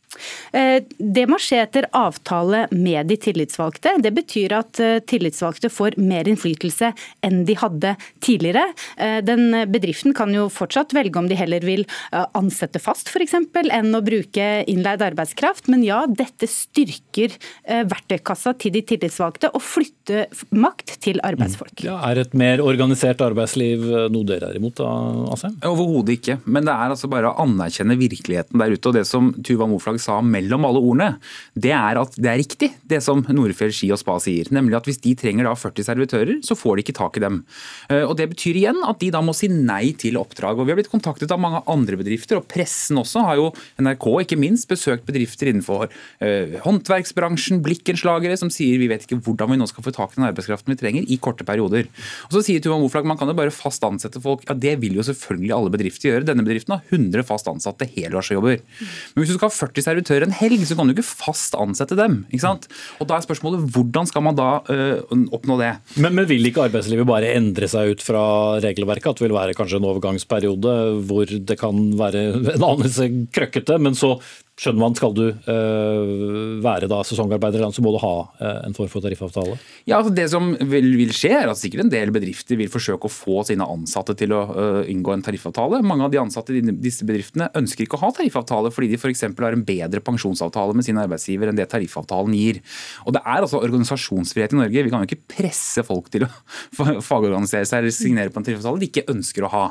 Eh, 0.51 0.83
det 0.97 1.25
må 1.31 1.39
skje 1.41 1.61
etter 1.63 1.87
avtale 1.95 2.65
med 2.73 3.07
de 3.11 3.17
tillitsvalgte. 3.21 3.95
Det 4.03 4.11
betyr 4.15 4.55
at 4.57 4.81
eh, 4.83 4.99
tillitsvalgte 5.07 5.71
får 5.71 5.97
mer 6.01 6.27
innflytelse 6.29 6.91
enn 7.25 7.43
de 7.47 7.55
hadde 7.59 7.95
tidligere. 8.23 8.65
Eh, 8.97 9.19
den 9.25 9.55
bedriften 9.71 10.15
kan 10.17 10.33
jo 10.35 10.47
fortsatt 10.51 10.95
velge 10.95 11.19
om 11.21 11.29
de 11.31 11.37
heller 11.39 11.63
vil 11.65 11.85
ansette 12.11 12.79
fast 12.81 13.09
f.eks. 13.11 13.35
enn 13.61 13.95
å 13.95 14.01
bruke 14.03 14.47
innleid 14.69 15.03
arbeidskraft. 15.05 15.69
Men 15.71 15.85
ja, 15.85 16.03
dette 16.07 16.47
styrker 16.49 17.33
verktøykassa 17.65 18.53
til 18.59 18.73
de 18.75 18.81
tillitsvalgte 18.87 19.51
og 19.55 19.63
flytter 19.63 20.27
makt 20.55 20.97
til 21.03 21.21
arbeidsfolk. 21.25 21.83
Ja, 21.85 21.97
er 22.09 22.23
et 22.23 22.35
mer 22.37 22.63
organisert 22.63 23.21
arbeidsliv 23.23 23.83
noe 24.11 24.27
dere 24.27 24.51
er 24.51 24.59
imot, 24.59 24.77
da, 24.79 24.89
Asheim? 25.33 25.57
Overhodet 25.67 26.17
ikke. 26.17 26.37
Men 26.45 26.67
det 26.67 26.75
er 26.75 26.93
altså 26.95 27.09
bare 27.11 27.31
å 27.31 27.45
anerkjenne 27.45 27.97
virkeligheten 27.99 28.61
der 28.61 28.75
ute. 28.75 28.91
Og 28.91 28.97
det 28.97 29.05
som 29.09 29.31
Tuva 29.45 29.69
Moflag 29.71 30.00
sa 30.01 30.19
mellom 30.25 30.67
alle 30.67 30.81
ordene, 30.81 31.09
det 31.55 31.73
er 31.75 31.99
at 32.01 32.15
det 32.17 32.31
er 32.31 32.39
riktig, 32.41 32.71
det 32.89 33.01
som 33.05 33.23
Nordfjell 33.27 33.73
ski 33.75 33.91
og 33.93 34.01
spa 34.01 34.17
sier. 34.21 34.49
Nemlig 34.53 34.79
at 34.79 34.89
hvis 34.89 35.01
de 35.03 35.13
trenger 35.17 35.47
da 35.47 35.55
40 35.57 35.87
servitører, 35.87 36.41
så 36.45 36.57
får 36.57 36.77
de 36.77 36.85
ikke 36.85 36.97
tak 36.97 37.19
i 37.19 37.23
dem. 37.23 37.41
Eh, 37.89 38.03
og 38.03 38.15
Det 38.19 38.29
betyr 38.33 38.59
igjen 38.59 38.81
at 38.87 38.99
de 39.01 39.11
da 39.13 39.21
må 39.25 39.35
si 39.37 39.49
nei 39.51 39.93
til 39.97 40.19
oppdrag. 40.19 40.59
Og 40.59 40.67
Vi 40.67 40.73
har 40.73 40.79
blitt 40.79 40.91
kontaktet 40.91 41.31
av 41.33 41.41
mange 41.41 41.63
andre 41.71 41.99
bedrifter, 41.99 42.39
og 42.39 42.47
pressen 42.51 42.99
også 43.01 43.25
har 43.27 43.39
jo, 43.39 43.49
NRK 43.81 44.07
ikke 44.25 44.39
minst, 44.39 44.67
besøkt 44.71 45.07
bedrifter 45.07 45.49
innenfor 45.51 45.87
uh, 45.89 46.57
håndverksbransjen, 46.63 47.61
blikkenslagere, 47.65 48.37
som 48.39 48.51
sier 48.53 48.79
vi 48.81 48.89
vet 48.91 49.05
ikke 49.05 49.19
hvordan 49.25 49.51
vi 49.51 49.59
nå 49.59 49.67
skal 49.69 49.85
få 49.85 49.93
tak 49.95 50.13
i 50.13 50.19
den 50.19 50.27
arbeidskraften 50.29 50.73
vi 50.73 50.79
trenger 50.79 51.07
i 51.07 51.17
korte 51.21 51.45
perioder. 51.47 51.89
Og 52.29 52.37
Så 52.37 52.43
sier 52.45 52.63
Tuva 52.63 52.79
Moflag 52.81 53.07
man 53.09 53.19
kan 53.19 53.29
jo 53.29 53.37
bare 53.37 53.53
fast 53.53 53.83
ansette 53.87 54.21
folk. 54.23 54.45
Ja, 54.47 54.55
Det 54.55 54.77
vil 54.81 54.97
jo 54.99 55.05
selvfølgelig 55.05 55.53
alle 55.55 55.73
bedrifter 55.73 56.11
gjøre. 56.11 56.27
Denne 56.29 56.45
bedriften 56.45 56.77
har 56.77 56.85
100 56.89 57.25
fast 57.27 57.49
ansatte 57.51 57.87
helårsjobber. 57.89 58.61
Men 58.61 59.23
hvis 59.23 59.33
du 59.33 59.37
skal 59.37 59.49
ha 59.49 59.55
40 59.55 59.87
servitører 59.91 60.27
en 60.27 60.35
helg, 60.35 60.63
så 60.67 60.77
kan 60.77 60.89
du 60.89 60.95
ikke 60.95 61.07
fast 61.07 61.55
ansette 61.59 61.97
dem. 61.99 62.23
ikke 62.31 62.45
sant? 62.45 62.67
Og 62.99 63.09
Da 63.11 63.17
er 63.17 63.25
spørsmålet 63.25 63.67
hvordan 63.75 64.07
skal 64.09 64.25
man 64.25 64.37
da 64.39 64.49
uh, 64.67 65.15
oppnå 65.35 65.57
det? 65.61 65.73
Men, 65.97 66.15
men, 66.15 66.27
vil 66.29 66.47
ikke 66.47 66.65
arbeidslivet 66.67 67.07
bare 67.09 67.33
endre 67.35 67.69
seg 67.71 67.95
ut 67.95 68.05
fra 68.05 68.23
regelverket? 68.63 69.11
At 69.11 69.21
det 69.21 69.27
vil 69.27 69.37
være 69.37 69.57
kanskje 69.57 69.81
en 69.81 69.89
overgangsperiode 69.89 70.75
hvor 71.09 71.27
det 71.31 71.57
kan 71.59 71.81
være 71.99 72.25
en 72.55 72.67
anelse 72.71 73.09
krøkkete, 73.35 73.77
men 73.81 73.97
så 73.97 74.15
skjønner 74.59 74.81
man, 74.81 74.95
Skal 74.97 75.13
du 75.15 75.23
øh, 75.31 76.59
være 76.63 76.89
da 76.91 77.01
sesongarbeider, 77.07 77.63
så 77.73 77.83
må 77.83 77.93
du 77.95 77.99
ha 78.03 78.13
øh, 78.41 78.59
en 78.67 78.75
form 78.77 78.89
for 78.91 79.03
tariffavtale? 79.03 79.57
Ja, 79.87 79.97
altså 79.97 80.13
Det 80.13 80.27
som 80.33 80.51
vil, 80.59 80.91
vil, 80.99 81.13
skje, 81.15 81.33
er 81.39 81.51
at 81.51 81.59
sikkert 81.59 81.85
en 81.85 81.93
del 81.93 82.11
bedrifter 82.13 82.59
vil 82.59 82.69
forsøke 82.71 83.07
å 83.07 83.13
få 83.13 83.41
sine 83.47 83.65
ansatte 83.65 84.15
til 84.19 84.35
å 84.35 84.41
øh, 84.51 84.81
inngå 84.91 85.15
en 85.15 85.23
tariffavtale. 85.25 85.81
Mange 85.87 86.05
av 86.05 86.13
de 86.13 86.21
ansatte 86.21 86.55
i 86.57 86.63
disse 86.83 87.07
bedriftene 87.07 87.49
ønsker 87.57 87.87
ikke 87.87 87.97
å 87.97 88.03
ha 88.03 88.11
tariffavtale 88.17 88.73
fordi 88.75 88.91
de 88.91 88.99
f.eks. 88.99 89.25
har 89.31 89.57
en 89.57 89.65
bedre 89.65 90.03
pensjonsavtale 90.05 90.75
med 90.77 90.87
sin 90.87 90.99
arbeidsgiver 91.01 91.51
enn 91.51 91.59
det 91.59 91.69
tariffavtalen 91.71 92.35
gir. 92.37 92.61
Og 93.07 93.15
Det 93.15 93.23
er 93.23 93.41
altså 93.41 93.63
organisasjonsfrihet 93.63 94.53
i 94.53 94.61
Norge. 94.61 94.85
Vi 94.85 94.93
kan 94.93 95.05
jo 95.05 95.09
ikke 95.09 95.37
presse 95.37 95.85
folk 95.87 96.11
til 96.13 96.27
å 96.27 96.31
fagorganisere 97.09 97.65
seg 97.65 97.81
eller 97.81 97.95
signere 97.95 98.33
på 98.33 98.41
en 98.41 98.49
tariffavtale 98.49 98.83
de 98.83 98.91
ikke 98.91 99.07
ønsker 99.15 99.47
å 99.47 99.53
ha. 99.55 99.65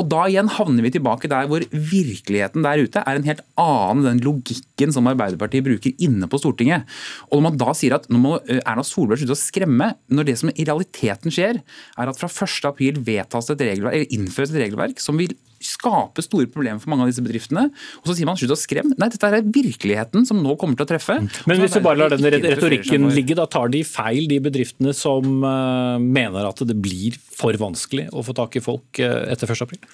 Og 0.00 0.10
Da 0.10 0.26
igjen 0.30 0.50
havner 0.56 0.86
vi 0.86 0.94
tilbake 0.96 1.30
der 1.30 1.46
hvor 1.50 1.62
virkeligheten 1.70 2.64
der 2.64 2.82
ute 2.82 3.02
er 3.04 3.18
en 3.18 3.26
helt 3.28 3.44
annen 3.60 4.13
den 4.14 4.24
logikken 4.24 4.94
som 4.94 5.08
Arbeiderpartiet 5.10 5.66
bruker 5.66 6.04
inne 6.04 6.28
på 6.30 6.40
Stortinget. 6.40 6.88
Og 7.30 7.38
når 7.38 7.46
man 7.48 7.60
da 7.60 7.74
sier 7.76 7.96
at 7.98 8.08
nå 8.12 8.20
må 8.20 8.36
eh, 8.42 8.62
Erna 8.62 8.84
Solberg 8.86 9.22
slutte 9.22 9.36
å 9.36 9.40
skremme, 9.40 9.92
når 10.14 10.30
det 10.30 10.38
som 10.40 10.52
i 10.54 10.66
realiteten 10.66 11.34
skjer, 11.34 11.60
er 11.60 12.12
at 12.12 12.20
fra 12.20 12.30
1.4 12.30 13.02
vedtas 13.04 13.50
et 13.52 13.66
regelverk, 13.68 13.98
eller 13.98 14.16
innføres 14.16 14.54
et 14.54 14.62
regelverk 14.64 15.02
som 15.02 15.20
vil 15.20 15.36
skape 15.68 16.24
store 16.24 16.48
problemer 16.50 16.82
for 16.82 16.92
mange 16.92 17.06
av 17.06 17.12
disse 17.12 17.24
bedriftene. 17.24 17.68
Og 18.02 18.10
så 18.10 18.18
sier 18.18 18.28
man 18.28 18.38
slutt 18.40 18.56
å 18.56 18.58
skremme. 18.58 18.96
Nei, 19.00 19.10
dette 19.12 19.30
er 19.30 19.44
virkeligheten 19.44 20.26
som 20.28 20.42
nå 20.42 20.56
kommer 20.60 20.78
til 20.78 20.86
å 20.88 20.92
treffe. 20.94 21.20
Men 21.48 21.62
hvis 21.62 21.76
du 21.76 21.82
bare 21.84 22.02
lar 22.02 22.14
den 22.14 22.24
retorikken 22.24 23.08
ligge, 23.14 23.38
da 23.38 23.46
tar 23.50 23.70
de 23.72 23.84
feil, 23.86 24.26
de 24.30 24.40
bedriftene 24.42 24.94
som 24.96 25.44
uh, 25.44 26.00
mener 26.00 26.48
at 26.48 26.64
det 26.66 26.76
blir 26.78 27.18
for 27.34 27.56
vanskelig 27.58 28.08
å 28.14 28.22
få 28.24 28.34
tak 28.36 28.58
i 28.58 28.62
folk 28.64 29.00
etter 29.02 29.44
etter 29.44 29.66
1.4? 29.66 29.90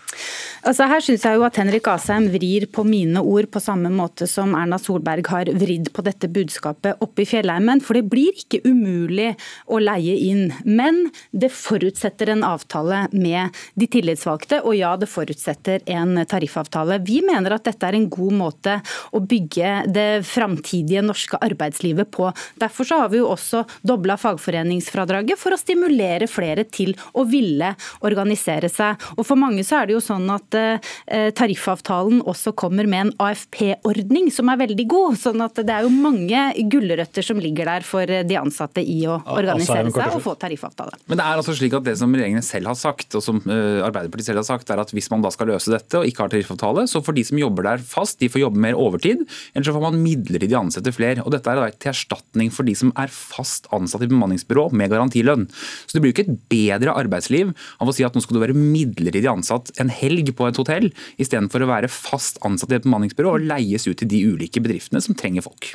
Altså 0.68 0.86
her 0.90 1.00
syns 1.04 1.24
jeg 1.24 1.38
jo 1.38 1.44
at 1.46 1.56
Henrik 1.56 1.88
Asheim 1.88 2.28
vrir 2.32 2.66
på 2.72 2.84
mine 2.84 3.22
ord 3.24 3.48
på 3.52 3.62
samme 3.62 3.88
måte 3.92 4.28
som 4.28 4.52
Erna 4.58 4.76
Solberg 4.80 5.30
har 5.32 5.50
vridd 5.56 5.88
på 5.96 6.04
dette 6.04 6.28
budskapet 6.28 7.00
oppe 7.00 7.24
i 7.24 7.28
fjellheimen. 7.28 7.80
For 7.84 7.96
det 7.96 8.10
blir 8.12 8.36
ikke 8.36 8.60
umulig 8.66 9.32
å 9.66 9.80
leie 9.80 10.18
inn. 10.28 10.50
Men 10.64 11.06
det 11.32 11.52
forutsetter 11.54 12.34
en 12.34 12.44
avtale 12.46 13.06
med 13.12 13.56
de 13.80 13.88
tillitsvalgte, 13.90 14.60
og 14.64 14.76
ja, 14.76 14.92
det 15.00 15.08
forutsetter 15.10 15.59
etter 15.60 15.80
en 15.92 16.26
tariffavtale. 16.26 16.98
Vi 17.04 17.20
mener 17.26 17.54
at 17.54 17.66
dette 17.68 17.86
er 17.86 17.96
en 17.98 18.08
god 18.10 18.32
måte 18.32 18.78
å 19.12 19.20
bygge 19.20 19.84
det 19.92 20.24
framtidige 20.26 21.02
norske 21.04 21.38
arbeidslivet 21.40 22.10
på. 22.10 22.30
Derfor 22.60 22.88
så 22.88 23.02
har 23.02 23.12
vi 23.12 23.20
jo 23.20 23.28
også 23.30 23.64
dobla 23.86 24.16
fagforeningsfradraget 24.20 25.38
for 25.38 25.54
å 25.54 25.60
stimulere 25.60 26.28
flere 26.30 26.64
til 26.64 26.94
å 27.12 27.26
ville 27.28 27.74
organisere 28.06 28.70
seg. 28.72 29.00
Og 29.16 29.26
For 29.30 29.38
mange 29.38 29.62
så 29.66 29.80
er 29.80 29.88
det 29.88 29.96
jo 29.96 30.02
sånn 30.02 30.26
at 30.32 30.56
eh, 30.58 31.30
tariffavtalen 31.36 32.24
også 32.28 32.54
kommer 32.58 32.88
med 32.90 33.06
en 33.06 33.12
AFP-ordning 33.28 34.30
som 34.34 34.50
er 34.50 34.62
veldig 34.64 34.86
god. 34.90 35.18
sånn 35.20 35.44
at 35.44 35.60
det 35.60 35.74
er 35.74 35.86
jo 35.86 35.92
mange 35.92 36.40
gulrøtter 36.70 37.24
som 37.24 37.40
ligger 37.40 37.68
der 37.68 37.86
for 37.86 38.06
de 38.06 38.38
ansatte 38.38 38.82
i 38.82 39.02
å 39.06 39.20
organisere 39.30 39.92
seg 39.92 40.16
og 40.16 40.24
få 40.24 40.34
tariffavtale. 40.40 40.98
Men 41.10 41.20
det 41.20 41.26
er 41.26 41.40
altså 41.40 41.54
slik 41.56 41.76
at 41.76 41.86
det 41.86 41.96
som 42.00 42.12
regjeringen 42.14 42.44
selv 42.44 42.72
har 42.72 42.78
sagt, 42.78 43.14
og 43.18 43.24
som 43.24 43.40
eh, 43.44 43.80
Arbeiderpartiet 43.84 44.30
selv 44.30 44.42
har 44.42 44.48
sagt, 44.48 44.70
er 44.70 44.82
at 44.82 44.92
hvis 44.94 45.10
man 45.12 45.24
da 45.24 45.30
skal 45.34 45.39
løse 45.48 45.72
dette 45.72 45.98
og 45.98 46.08
ikke 46.08 46.24
har 46.24 46.32
tariffavtale, 46.32 46.84
så 46.90 47.02
får 47.04 47.16
de 47.16 47.24
som 47.28 47.40
jobber 47.40 47.66
der 47.66 47.82
fast, 47.84 48.18
de 48.20 48.28
får 48.30 48.42
jobbe 48.44 48.60
mer 48.60 48.78
overtid. 48.78 49.24
Eller 49.54 49.66
så 49.66 49.74
får 49.76 49.84
man 49.86 50.00
midlertidig 50.02 50.56
ansette 50.58 50.92
flere. 50.94 51.24
Og 51.24 51.32
Dette 51.34 51.52
er 51.52 51.74
til 51.76 51.92
erstatning 51.92 52.52
for 52.54 52.68
de 52.68 52.76
som 52.78 52.92
er 53.00 53.12
fast 53.12 53.68
ansatt 53.74 54.04
i 54.06 54.10
bemanningsbyrå 54.10 54.68
med 54.76 54.92
garantilønn. 54.92 55.48
Så 55.86 55.96
Det 55.96 56.04
blir 56.04 56.12
jo 56.12 56.18
ikke 56.18 56.28
et 56.28 56.42
bedre 56.52 56.96
arbeidsliv 56.96 57.54
av 57.80 57.90
å 57.90 57.94
si 57.96 58.06
at 58.06 58.16
nå 58.16 58.24
skal 58.24 58.38
du 58.38 58.44
være 58.44 58.56
midlertidig 58.56 59.30
ansatt 59.30 59.72
en 59.80 59.92
helg 59.92 60.34
på 60.36 60.48
et 60.48 60.60
hotell, 60.60 60.90
istedenfor 61.20 61.64
å 61.64 61.70
være 61.70 61.92
fast 61.92 62.40
ansatt 62.46 62.72
i 62.72 62.80
et 62.80 62.88
bemanningsbyrå 62.88 63.36
og 63.36 63.46
leies 63.50 63.86
ut 63.88 63.98
til 64.00 64.10
de 64.10 64.24
ulike 64.32 64.62
bedriftene 64.62 65.02
som 65.04 65.16
trenger 65.18 65.46
folk. 65.46 65.72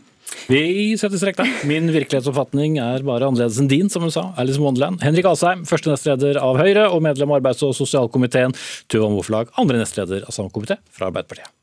Vi 0.47 0.93
setter 0.99 1.17
strek 1.17 1.39
der. 1.39 1.49
Min 1.69 1.89
virkelighetsoppfatning 1.93 2.77
er 2.83 3.05
bare 3.07 3.29
annerledes 3.29 3.57
enn 3.61 3.69
din, 3.71 3.89
som 3.89 4.05
hun 4.05 4.13
sa. 4.13 4.27
Alice 4.41 4.61
Wonderland. 4.61 5.01
Henrik 5.05 5.25
Asheim, 5.29 5.65
første 5.69 5.89
nestleder 5.89 6.39
av 6.41 6.61
Høyre 6.61 6.87
og 6.91 7.01
medlem 7.05 7.33
av 7.33 7.41
arbeids- 7.41 7.65
og 7.65 7.73
sosialkomiteen. 7.77 8.55
Tuva 8.91 9.09
Moflag, 9.13 9.53
andre 9.61 9.81
nestleder 9.81 10.27
av 10.27 10.35
samme 10.35 10.53
komité, 10.53 10.77
fra 10.93 11.09
Arbeiderpartiet. 11.09 11.53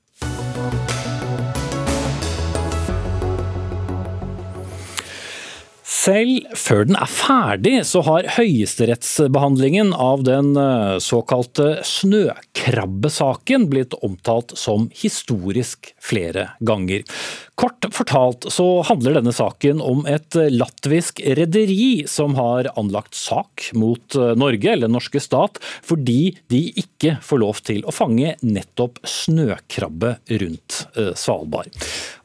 Selv 6.03 6.49
før 6.59 6.87
den 6.89 6.97
er 6.99 7.11
ferdig, 7.11 7.73
så 7.87 8.01
har 8.03 8.27
høyesterettsbehandlingen 8.35 9.93
av 9.95 10.25
den 10.27 10.57
eh, 10.59 10.97
såkalte 10.99 11.77
snøkrabbesaken 11.87 13.69
blitt 13.71 13.95
omtalt 14.03 14.57
som 14.59 14.89
historisk 14.99 15.93
flere 16.03 16.49
ganger. 16.67 17.05
Kort 17.53 17.85
fortalt 17.93 18.47
så 18.49 18.65
handler 18.89 19.19
denne 19.19 19.33
saken 19.37 19.83
om 19.85 20.07
et 20.09 20.33
latvisk 20.51 21.21
rederi 21.37 22.07
som 22.09 22.33
har 22.39 22.71
anlagt 22.81 23.13
sak 23.19 23.67
mot 23.77 24.17
eh, 24.17 24.33
Norge, 24.41 24.71
eller 24.73 24.89
den 24.89 24.97
norske 24.97 25.21
stat, 25.21 25.61
fordi 25.85 26.33
de 26.53 26.63
ikke 26.81 27.19
får 27.23 27.43
lov 27.43 27.61
til 27.67 27.85
å 27.85 27.93
fange 27.93 28.33
nettopp 28.41 29.03
snøkrabbe 29.05 30.15
rundt 30.41 30.79
eh, 30.97 31.13
Svalbard. 31.19 31.77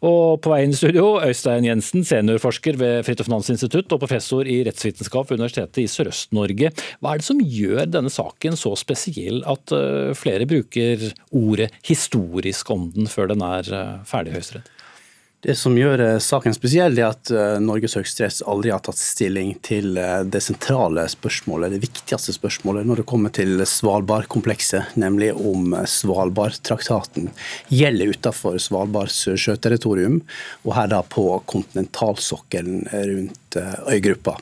Og 0.08 0.40
på 0.40 0.54
vei 0.54 0.62
inn 0.64 0.72
i 0.72 0.80
studio, 0.80 1.18
Øystein 1.20 1.68
Jensen, 1.68 2.08
seniorforsker 2.08 2.80
ved 2.80 3.04
Fridtjof 3.04 3.28
og 3.34 3.52
institutt 3.52 3.92
og 3.92 4.02
professor 4.06 4.48
i 4.48 4.62
rettsvitenskap 4.64 5.28
ved 5.28 5.42
Universitetet 5.42 5.84
i 5.84 5.90
Sørøst-Norge. 5.92 6.72
Hva 7.02 7.14
er 7.14 7.20
det 7.20 7.28
som 7.28 7.44
gjør 7.44 7.84
denne 7.98 8.14
saken 8.14 8.56
så 8.56 8.78
spesiell 8.80 9.44
at 9.44 9.76
eh, 9.76 10.16
flere 10.16 10.48
bruker 10.48 11.10
ordet 11.36 11.74
historisk 11.84 12.72
om 12.72 12.88
den 12.96 13.12
før 13.12 13.34
den 13.36 13.44
er 13.44 13.76
ferdig 14.08 14.32
i 14.32 14.40
Høyesterett? 14.40 14.77
Det 15.48 15.54
som 15.56 15.78
gjør 15.80 16.02
eh, 16.04 16.18
saken 16.20 16.52
spesiell, 16.52 16.98
er 17.00 17.14
at 17.14 17.30
eh, 17.32 17.54
Norges 17.64 17.94
høyesterett 17.96 18.42
aldri 18.52 18.74
har 18.74 18.82
tatt 18.84 19.00
stilling 19.00 19.54
til 19.64 19.96
eh, 19.96 20.26
det 20.28 20.42
sentrale 20.44 21.06
spørsmålet, 21.08 21.72
det 21.72 21.80
viktigste 21.86 22.36
spørsmålet 22.36 22.84
når 22.90 23.00
det 23.00 23.06
kommer 23.08 23.32
til 23.32 23.64
Svalbard-komplekset, 23.64 24.98
nemlig 25.00 25.32
om 25.40 25.72
Svalbardtraktaten 25.88 27.32
gjelder 27.72 28.12
utenfor 28.12 28.60
Svalbards 28.60 29.22
sjøterritorium, 29.40 30.20
og 30.68 30.76
her 30.82 30.92
da 30.92 31.00
på 31.16 31.30
kontinentalsokkelen 31.48 32.84
rundt 32.92 33.62
øygruppa. 33.88 34.36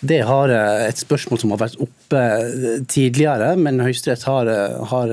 Det 0.00 0.22
har 0.24 0.48
et 0.56 1.04
spørsmål 1.04 1.44
som 1.44 1.52
har 1.52 1.66
vært 1.66 1.82
oppe 1.84 1.99
eh, 2.16 2.82
tidligere, 2.90 3.54
men 3.56 3.80
Høyesterett 3.80 4.24
har, 4.28 4.48
eh, 4.50 4.76
har 4.90 5.12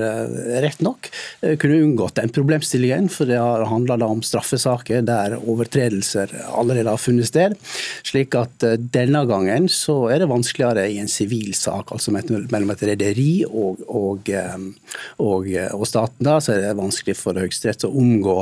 rett 0.62 0.80
nok 0.84 1.10
kunne 1.58 1.82
unngått 1.84 2.16
den 2.18 2.32
problemstillingen. 2.34 3.08
For 3.12 3.28
det 3.28 3.38
har 3.38 3.64
handla 3.68 3.98
om 4.06 4.22
straffesaker 4.22 5.04
der 5.06 5.36
overtredelser 5.38 6.32
allerede 6.50 6.90
har 6.90 7.00
funnet 7.00 7.28
sted. 7.30 7.54
Slik 8.06 8.34
at 8.38 8.64
denne 8.92 9.24
gangen 9.28 9.68
så 9.72 10.10
er 10.12 10.22
det 10.22 10.30
vanskeligere 10.30 10.88
i 10.90 10.98
en 11.02 11.10
sivil 11.10 11.54
sak, 11.54 11.92
altså 11.94 12.12
mellom 12.12 12.74
et 12.74 12.84
rederi 12.90 13.44
og, 13.46 13.82
og, 13.88 14.30
og, 15.22 15.48
og, 15.48 15.86
staten. 15.88 16.26
Da, 16.26 16.38
så 16.42 16.54
er 16.54 16.64
det 16.66 16.74
vanskelig 16.78 17.16
for 17.18 17.38
Høyesterett 17.38 17.86
å 17.86 17.92
omgå, 18.02 18.36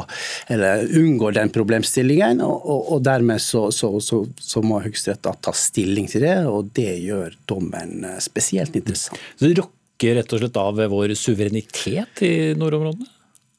eller 0.53 0.87
unngå 0.99 1.33
den 1.37 1.53
problemstillingen. 1.55 2.43
Og, 2.43 2.97
dermed 3.05 3.43
så, 3.43 3.69
så, 3.75 3.93
så, 4.01 4.25
så 4.41 4.65
må 4.65 4.81
Høyesterett 4.85 5.27
ta 5.45 5.53
stilling 5.57 6.09
til 6.11 6.25
det 6.25 6.37
og 6.45 6.71
det 6.77 6.97
gjør 7.05 7.35
dommen 7.49 8.05
eh, 8.07 8.19
spesielt 8.47 8.77
interessant. 8.79 9.21
Så 9.37 9.49
det 9.49 9.59
rokker 9.61 10.19
rett 10.21 10.33
og 10.33 10.43
slett 10.43 10.57
av 10.61 10.81
vår 10.93 11.15
suverenitet 11.19 12.23
i 12.27 12.33
nordområdene? 12.59 13.13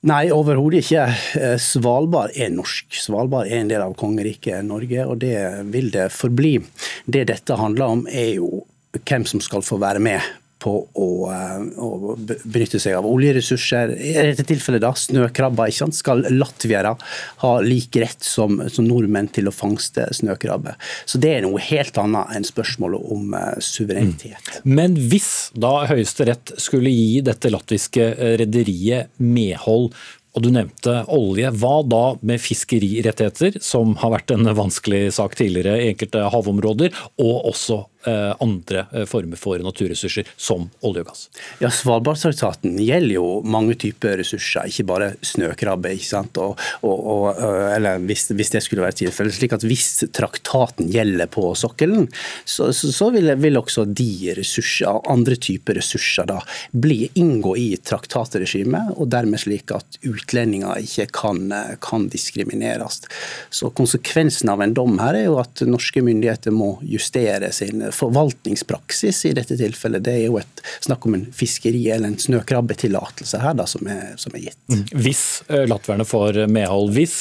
Nei, 0.07 0.27
overhodet 0.31 0.83
ikke. 0.85 1.03
Eh, 1.41 1.55
Svalbard 1.59 2.35
er 2.37 2.51
norsk. 2.53 2.85
Svalbard 3.01 3.49
er 3.49 3.63
en 3.63 3.71
del 3.71 3.81
av 3.83 3.95
kongeriket 3.97 4.63
Norge, 4.63 5.03
og 5.09 5.17
det 5.23 5.37
vil 5.73 5.89
det 5.91 6.11
forbli. 6.13 6.59
Det 7.05 7.25
dette 7.31 7.57
handler 7.57 7.97
om, 7.97 8.03
er 8.07 8.35
jo 8.37 8.61
hvem 9.01 9.25
som 9.27 9.41
skal 9.43 9.65
få 9.65 9.79
være 9.81 9.99
med 10.03 10.21
på 10.61 10.73
å, 10.97 11.07
eh, 11.31 11.61
å, 11.81 12.15
benytte 12.17 12.79
seg 12.81 12.97
av 12.97 13.07
oljeressurser. 13.07 13.93
I 13.97 14.13
dette 14.31 14.45
tilfellet 14.47 14.83
da, 14.83 14.93
snøkrabber. 14.97 15.69
ikke 15.69 15.85
sant? 15.85 15.97
Skal 15.97 16.25
latviere 16.33 16.95
ha 17.43 17.53
lik 17.65 17.95
rett 18.01 18.23
som, 18.25 18.61
som, 18.71 18.87
nordmenn 18.87 19.29
til 19.33 19.49
å 19.49 19.55
fangste 19.55 20.07
snøkrabbe? 20.17 20.77
Så 21.05 21.21
det 21.21 21.35
er 21.35 21.45
noe 21.45 21.61
helt 21.63 21.97
annet 22.01 22.35
enn 22.37 22.47
spørsmålet 22.47 23.09
om 23.13 23.33
uh, 23.37 23.55
suverenitet. 23.63 24.61
Mm. 24.63 24.77
Men 24.77 24.99
hvis 25.11 25.31
da 25.57 25.73
Høyesterett 25.89 26.55
skulle 26.61 26.93
gi 26.93 27.19
dette 27.25 27.51
latviske 27.53 28.13
eh, 28.13 28.37
rederiet 28.41 29.13
medhold 29.21 29.93
og 30.37 30.43
du 30.45 30.51
nevnte 30.53 30.99
olje. 31.09 31.49
Hva 31.57 31.79
da 31.81 32.01
med 32.21 32.37
fiskerirettigheter, 32.43 33.57
som 33.63 33.95
har 34.03 34.11
vært 34.13 34.35
en 34.35 34.45
vanskelig 34.59 35.07
sak 35.15 35.33
tidligere 35.39 35.79
i 35.81 35.87
enkelte 35.95 36.27
havområder, 36.29 36.93
og 37.25 37.47
også 37.49 37.79
Eh, 37.96 37.96
andre 38.43 38.85
eh, 38.91 39.05
former 39.09 39.39
for 39.39 39.61
naturressurser, 39.63 40.27
som 40.37 40.67
olje 40.85 41.03
og 41.03 41.09
gass. 41.09 41.23
Ja, 41.61 41.71
Svalbardtraktaten 41.73 42.77
gjelder 42.81 43.15
jo 43.17 43.25
mange 43.47 43.77
typer 43.79 44.17
ressurser, 44.21 44.69
ikke 44.69 44.87
bare 44.87 45.09
snøkrabbe. 45.25 45.93
ikke 45.95 46.09
sant? 46.09 46.39
Og, 46.41 46.59
og, 46.81 46.97
og, 46.97 47.25
eh, 47.33 47.75
eller 47.75 48.01
hvis, 48.07 48.27
hvis, 48.31 48.53
det 48.55 48.63
skulle 48.65 48.85
være 48.85 48.99
tilfellet. 49.03 49.37
slik 49.37 49.55
at 49.57 49.65
Hvis 49.67 49.87
traktaten 50.15 50.91
gjelder 50.93 51.29
på 51.31 51.49
sokkelen, 51.57 52.07
så, 52.45 52.71
så, 52.73 52.91
så 52.93 53.09
vil, 53.15 53.33
vil, 53.41 53.57
også 53.57 53.85
de 53.85 54.35
ressurser, 54.37 55.01
andre 55.09 55.35
typer 55.35 55.79
ressurser 55.79 56.27
da, 56.29 56.39
bli, 56.71 57.09
inngå 57.17 57.55
i 57.57 57.69
traktatregimet, 57.81 58.93
og 58.97 59.09
dermed 59.11 59.41
slik 59.41 59.73
at 59.75 59.99
utlendinger 60.07 60.83
ikke 60.83 61.07
kan, 61.21 61.51
kan 61.83 62.07
diskrimineres. 62.11 63.03
Så 63.49 63.71
Konsekvensen 63.77 64.49
av 64.49 64.61
en 64.63 64.73
dom 64.73 64.97
her 65.01 65.17
er 65.17 65.27
jo 65.27 65.37
at 65.41 65.61
norske 65.67 66.01
myndigheter 66.05 66.53
må 66.55 66.77
justere 66.85 67.51
sin 67.55 67.83
forvaltningspraksis 67.97 69.23
i 69.29 69.33
dette 69.37 69.57
tilfellet. 69.59 70.05
Det 70.05 70.15
er 70.19 70.25
jo 70.27 70.39
et 70.41 70.63
snakk 70.85 71.05
om 71.09 71.17
en 71.17 71.27
fiskeri- 71.35 71.87
eller 71.93 72.13
en 72.13 72.19
snøkrabbetillatelse 72.21 73.41
her 73.43 73.57
da, 73.57 73.67
som 73.69 73.89
er, 73.91 74.13
som 74.21 74.35
er 74.37 74.47
gitt. 74.47 74.59
Mm. 74.71 74.83
Hvis 75.03 75.23
latvierne 75.67 76.07
får 76.07 76.45
medhold, 76.51 76.93
hvis 76.95 77.17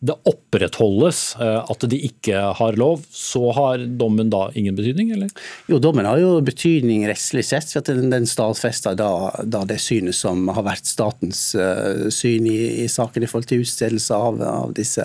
det 0.00 0.14
opprettholdes 0.24 1.36
eh, 1.36 1.58
at 1.70 1.84
de 1.92 1.96
ikke 2.06 2.38
har 2.56 2.76
lov, 2.80 3.02
så 3.12 3.50
har 3.52 3.82
dommen 4.00 4.30
da 4.32 4.46
ingen 4.56 4.76
betydning, 4.78 5.10
eller? 5.12 5.28
Jo, 5.68 5.76
dommen 5.82 6.06
har 6.08 6.16
jo 6.22 6.38
betydning 6.44 7.04
rettslig 7.08 7.42
sett, 7.44 7.68
for 7.68 7.82
at 7.82 7.90
den, 7.90 8.08
den 8.12 8.28
stadfester 8.28 8.96
da, 8.96 9.10
da, 9.44 9.60
det 9.68 9.76
synet 9.84 10.16
som 10.16 10.48
har 10.56 10.64
vært 10.64 10.88
statens 10.88 11.42
uh, 11.52 12.08
syn 12.08 12.48
i, 12.48 12.56
i, 12.80 12.86
saken 12.88 13.26
i 13.26 13.28
forhold 13.28 13.50
til 13.50 13.60
utstedelse 13.66 14.16
av, 14.16 14.40
av 14.40 14.72
disse, 14.78 15.04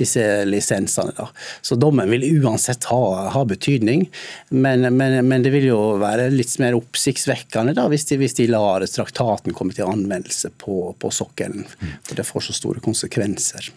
disse, 0.00 0.24
lisensene. 0.48 1.12
Da. 1.18 1.28
Så 1.60 1.76
dommen 1.76 2.08
vil 2.08 2.24
uansett 2.40 2.88
ha, 2.88 3.28
ha 3.36 3.44
betydning, 3.44 4.06
men, 4.48 4.88
men, 4.88 5.18
men, 5.20 5.44
det 5.44 5.52
vil 5.52 5.68
jo 5.68 5.82
være 6.00 6.30
litt 6.32 6.56
mer 6.64 6.80
oppsiktsvekkende 6.80 7.76
da, 7.76 7.90
hvis, 7.92 8.08
de, 8.08 8.22
hvis 8.24 8.40
de 8.40 8.48
lar 8.56 8.88
traktaten 8.88 9.52
komme 9.52 9.76
til 9.76 9.84
anvendelse 9.84 10.54
på, 10.64 10.80
på 10.96 11.12
sokkelen. 11.12 11.68
For 12.08 12.16
det 12.16 12.24
får 12.24 12.48
så 12.48 12.56
store 12.56 12.80
konsekvenser. 12.88 13.68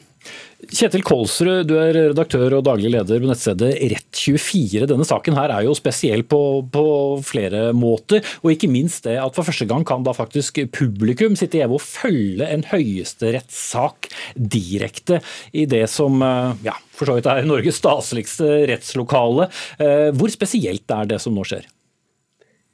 Kjetil 0.72 1.04
Kolsrud, 1.04 1.68
du 1.68 1.74
er 1.76 1.92
redaktør 2.12 2.56
og 2.56 2.64
daglig 2.64 2.94
leder 2.94 3.20
på 3.20 3.28
nettstedet 3.28 3.74
Rett24. 3.92 4.86
Denne 4.88 5.08
saken 5.08 5.36
her 5.36 5.52
er 5.52 5.66
jo 5.68 5.76
spesiell 5.76 6.24
på, 6.24 6.40
på, 6.72 6.86
flere 7.26 7.66
måter, 7.76 8.24
og 8.44 8.54
ikke 8.54 8.72
minst 8.72 9.04
det 9.10 9.18
at 9.20 9.36
for 9.36 9.48
første 9.50 9.68
gang 9.68 9.84
kan 9.88 10.06
da 10.06 10.16
faktisk 10.16 10.62
publikum 10.76 11.36
sitte 11.40 11.60
hjemme 11.60 11.80
og 11.80 11.84
følge 11.84 12.48
en 12.48 12.64
høyesterettssak 12.72 14.08
direkte 14.40 15.20
i 15.52 15.68
det 15.70 15.84
som 15.92 16.24
eh, 16.24 16.66
ja, 16.70 16.78
for 16.96 17.10
så 17.10 17.18
vidt 17.18 17.28
er 17.28 17.48
Norges 17.50 17.82
staseligste 17.82 18.64
rettslokale. 18.72 19.50
Eh, 19.84 20.10
hvor 20.16 20.32
spesielt 20.32 20.96
er 20.96 21.12
det 21.12 21.20
som 21.24 21.36
nå 21.36 21.44
skjer? 21.48 21.68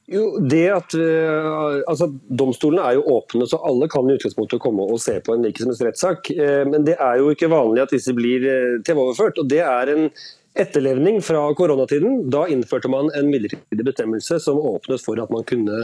Jo, 0.09 0.39
det 0.41 0.63
at 0.73 0.95
uh, 0.97 1.81
altså, 1.85 2.07
Domstolene 2.33 2.81
er 2.81 2.97
jo 2.97 3.05
åpne, 3.13 3.45
så 3.49 3.59
alle 3.65 3.85
kan 3.91 4.07
i 4.09 4.15
utgangspunktet 4.17 4.61
komme 4.63 4.87
og 4.89 5.01
se 5.03 5.19
på 5.21 5.35
en 5.35 5.45
virksomhetsrettssak. 5.45 6.31
rettssak. 6.31 6.63
Uh, 6.63 6.65
men 6.71 6.87
det 6.87 6.95
er 6.97 7.19
jo 7.21 7.29
ikke 7.33 7.51
vanlig 7.51 7.83
at 7.83 7.93
disse 7.93 8.15
blir 8.17 8.47
uh, 8.47 8.79
TV-overført. 8.85 9.37
og 9.37 9.49
Det 9.51 9.61
er 9.61 9.93
en 9.93 10.09
etterlevning 10.57 11.21
fra 11.21 11.41
koronatiden. 11.53 12.29
Da 12.33 12.45
innførte 12.49 12.89
man 12.91 13.09
en 13.17 13.29
midlertidig 13.31 13.85
bestemmelse 13.85 14.39
som 14.41 14.57
åpnet 14.57 15.03
for 15.03 15.19
at 15.21 15.31
man 15.33 15.45
kunne 15.47 15.83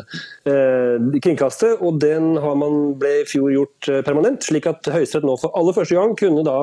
eh, 0.50 1.20
kringkaste. 1.24 1.76
og 1.80 2.00
Den 2.02 2.34
man 2.36 2.96
ble 3.00 3.22
i 3.22 3.28
fjor 3.30 3.52
gjort 3.54 3.90
eh, 3.92 4.02
permanent, 4.06 4.44
slik 4.46 4.68
at 4.70 4.90
Høyesterett 4.92 5.28
nå 5.28 5.38
for 5.42 5.56
aller 5.58 5.76
første 5.76 5.98
gang 5.98 6.16
kunne 6.20 6.46
da 6.48 6.58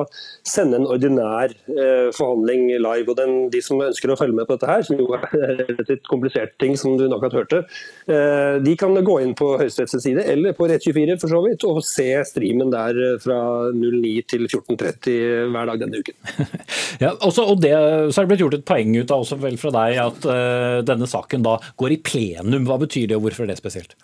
sende 0.47 0.81
en 0.81 0.89
ordinær 0.89 1.53
eh, 1.53 2.09
forhandling 2.15 2.69
live. 2.75 3.09
og 3.09 3.17
den, 3.19 3.47
De 3.53 3.61
som 3.63 3.81
ønsker 3.83 4.11
å 4.11 4.19
følge 4.19 4.37
med 4.37 4.49
på 4.49 4.57
dette, 4.57 4.69
her, 4.69 4.85
som 4.85 4.99
jo 4.99 5.09
er 5.17 5.27
relativt 5.63 6.05
komplisert 6.09 6.57
ting, 6.61 6.77
som 6.79 6.97
du 6.99 7.07
akkurat 7.07 7.39
hørte, 7.39 7.63
eh, 8.07 8.59
de 8.63 8.75
kan 8.79 8.93
gå 8.93 9.19
inn 9.23 9.35
på 9.37 9.53
Høyesteretts 9.61 10.03
side, 10.03 10.27
eller 10.33 10.55
på 10.57 10.67
Rett24 10.69 11.17
for 11.21 11.31
så 11.31 11.41
vidt, 11.47 11.67
og 11.67 11.81
se 11.87 12.09
streamen 12.27 12.73
der 12.73 12.99
fra 13.23 13.39
09 13.73 14.13
til 14.29 14.47
14.30 14.49 15.51
hver 15.53 15.71
dag 15.71 15.81
denne 15.81 16.03
uken. 16.03 16.17
ja, 17.03 17.13
også, 17.13 17.47
og 17.53 17.61
det 17.63 17.73
så 18.09 18.21
er 18.21 18.25
det 18.25 18.31
blitt 18.31 18.43
gjort 18.43 18.57
et 18.57 18.65
poeng 18.67 18.95
ut 18.95 19.11
av 19.11 19.23
også 19.23 19.37
vel 19.41 19.59
fra 19.61 19.71
deg 19.75 19.99
at 20.03 20.25
uh, 20.29 20.79
denne 20.85 21.07
saken 21.09 21.45
da 21.45 21.57
går 21.79 21.95
i 21.95 22.01
plenum. 22.05 22.67
Hva 22.67 22.79
betyr 22.81 23.09
det, 23.09 23.17
og 23.17 23.27
hvorfor 23.27 23.45
er 23.45 23.53
det 23.53 23.59
spesielt? 23.61 23.95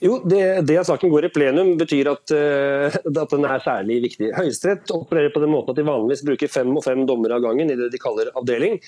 Jo, 0.00 0.16
det, 0.24 0.40
det, 0.68 0.78
at 0.80 0.88
saken 0.88 1.12
går 1.12 1.28
i 1.28 1.32
plenum 1.34 1.74
betyr 1.80 2.08
at, 2.12 2.32
uh, 2.32 2.96
at 3.10 3.34
den 3.34 3.46
er 3.48 3.66
særlig 3.66 4.00
viktig. 4.06 4.32
Høyesterett 4.38 4.94
opererer 4.96 5.34
på 5.34 5.42
den 5.44 5.52
måten 5.52 5.74
at 5.74 5.80
de 5.80 5.86
vanligvis 5.88 6.24
bruker 6.26 6.52
fem 6.52 6.72
og 6.72 6.84
fem 6.86 7.04
dommere 7.08 7.36
av 7.36 7.44
gangen 7.48 7.72
i 7.72 7.78
det 7.78 7.90
de 7.92 8.02
kaller 8.02 8.32
avdeling. 8.34 8.80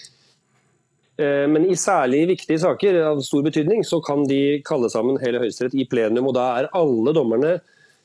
Men 1.23 1.67
i 1.69 1.75
særlig 1.77 2.23
viktige 2.31 2.57
saker 2.63 2.97
av 3.05 3.19
stor 3.23 3.43
betydning 3.45 3.83
så 3.85 3.99
kan 4.03 4.25
de 4.27 4.63
kalle 4.65 4.89
sammen 4.91 5.19
hele 5.21 5.43
Høyesterett 5.43 5.77
i 5.77 5.85
plenum. 5.87 6.31
og 6.31 6.35
Da 6.39 6.47
er 6.57 6.71
alle 6.73 7.13
dommerne 7.15 7.51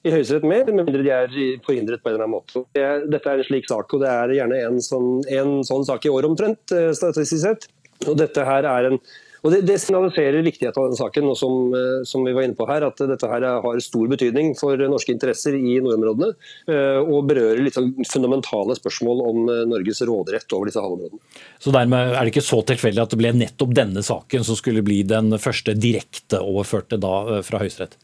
i 0.06 0.14
Høyesterett 0.14 0.46
med, 0.48 0.70
med 0.72 0.86
mindre 0.88 1.04
de 1.04 1.14
er 1.14 1.62
forhindret 1.66 2.04
på 2.04 2.12
en 2.12 2.16
eller 2.18 2.28
annen 2.28 2.38
måte. 2.38 2.64
Dette 2.74 3.32
er 3.32 3.42
en 3.42 3.48
slik 3.48 3.70
sak, 3.70 3.94
og 3.94 4.04
det 4.04 4.12
er 4.12 4.36
gjerne 4.38 4.60
en 4.68 4.82
sånn, 4.84 5.10
en 5.40 5.56
sånn 5.68 5.88
sak 5.88 6.06
i 6.08 6.14
år 6.14 6.30
omtrent, 6.30 6.76
uh, 6.76 6.92
statistisk 6.96 7.44
sett. 7.44 7.70
Og 8.06 8.14
dette 8.20 8.44
her 8.46 8.68
er 8.70 8.92
en 8.92 9.02
og 9.46 9.54
det, 9.54 9.62
det, 9.68 9.78
signaliserer 9.82 10.44
viktigheten 10.46 10.82
av 10.82 10.90
den 10.90 11.00
saken, 11.00 11.28
og 11.32 11.38
som, 11.40 11.54
eh, 11.78 12.02
som, 12.10 12.26
vi 12.26 12.34
var 12.36 12.48
inne 12.48 12.58
på 12.58 12.68
her, 12.70 12.84
at 12.88 13.00
dette 13.12 13.30
her 13.32 13.46
har 13.64 13.82
stor 13.84 14.10
betydning 14.12 14.54
for 14.60 14.82
norske 14.90 15.14
interesser 15.14 15.56
i 15.56 15.78
nordområdene. 15.84 16.34
Eh, 16.74 17.00
og 17.04 17.30
berører 17.30 17.62
litt 17.64 17.78
sånn 17.78 17.94
fundamentale 18.10 18.76
spørsmål 18.80 19.24
om 19.28 19.44
eh, 19.54 19.64
Norges 19.70 20.02
råderett 20.08 20.58
over 20.58 20.72
disse 20.72 20.84
havområdene. 20.84 21.22
Så 21.64 21.74
dermed 21.76 22.16
er 22.16 22.20
det 22.20 22.34
ikke 22.34 22.48
så 22.50 22.64
tilfeldig 22.74 23.06
at 23.06 23.14
det 23.14 23.22
ble 23.22 23.34
nettopp 23.38 23.78
denne 23.78 24.04
saken 24.06 24.44
som 24.48 24.60
skulle 24.60 24.86
bli 24.86 25.04
den 25.08 25.38
første 25.42 25.78
direkte 25.78 26.42
overførte 26.44 27.00
da 27.02 27.42
fra 27.46 27.62
Høyesterett? 27.62 27.96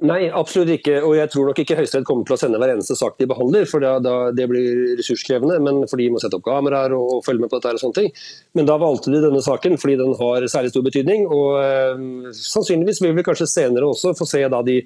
Nei, 0.00 0.30
absolutt 0.32 0.70
ikke. 0.72 0.94
Og 1.04 1.12
jeg 1.18 1.28
tror 1.32 1.50
nok 1.50 1.58
ikke 1.60 1.76
Høyesterett 1.76 2.06
kommer 2.08 2.24
til 2.24 2.36
å 2.36 2.40
sende 2.40 2.60
hver 2.60 2.72
eneste 2.72 2.96
sak 2.96 3.18
de 3.20 3.26
behandler, 3.28 3.66
for 3.68 3.84
da, 3.84 3.98
da, 4.00 4.14
det 4.32 4.46
blir 4.48 4.94
ressurskrevende. 5.00 5.58
Men 5.60 5.82
for 5.90 6.00
de 6.00 6.08
må 6.12 6.22
sette 6.22 6.38
opp 6.38 6.46
kameraer 6.46 6.94
og, 6.96 7.18
og 7.18 7.24
følge 7.26 7.44
med 7.44 7.52
på 7.52 7.60
dette 7.60 7.74
og 7.76 7.82
sånne 7.82 7.98
ting. 7.98 8.10
Men 8.56 8.70
da 8.70 8.78
valgte 8.80 9.12
de 9.12 9.20
denne 9.20 9.42
saken 9.44 9.76
fordi 9.80 9.98
den 10.00 10.16
har 10.16 10.48
særlig 10.48 10.72
stor 10.72 10.86
betydning. 10.86 11.26
Og 11.28 11.60
øh, 11.60 12.32
sannsynligvis 12.36 13.02
vil 13.04 13.16
vi 13.18 13.26
kanskje 13.28 13.50
senere 13.52 13.92
også 13.92 14.14
få 14.16 14.28
se 14.30 14.40
da 14.48 14.62
de 14.64 14.80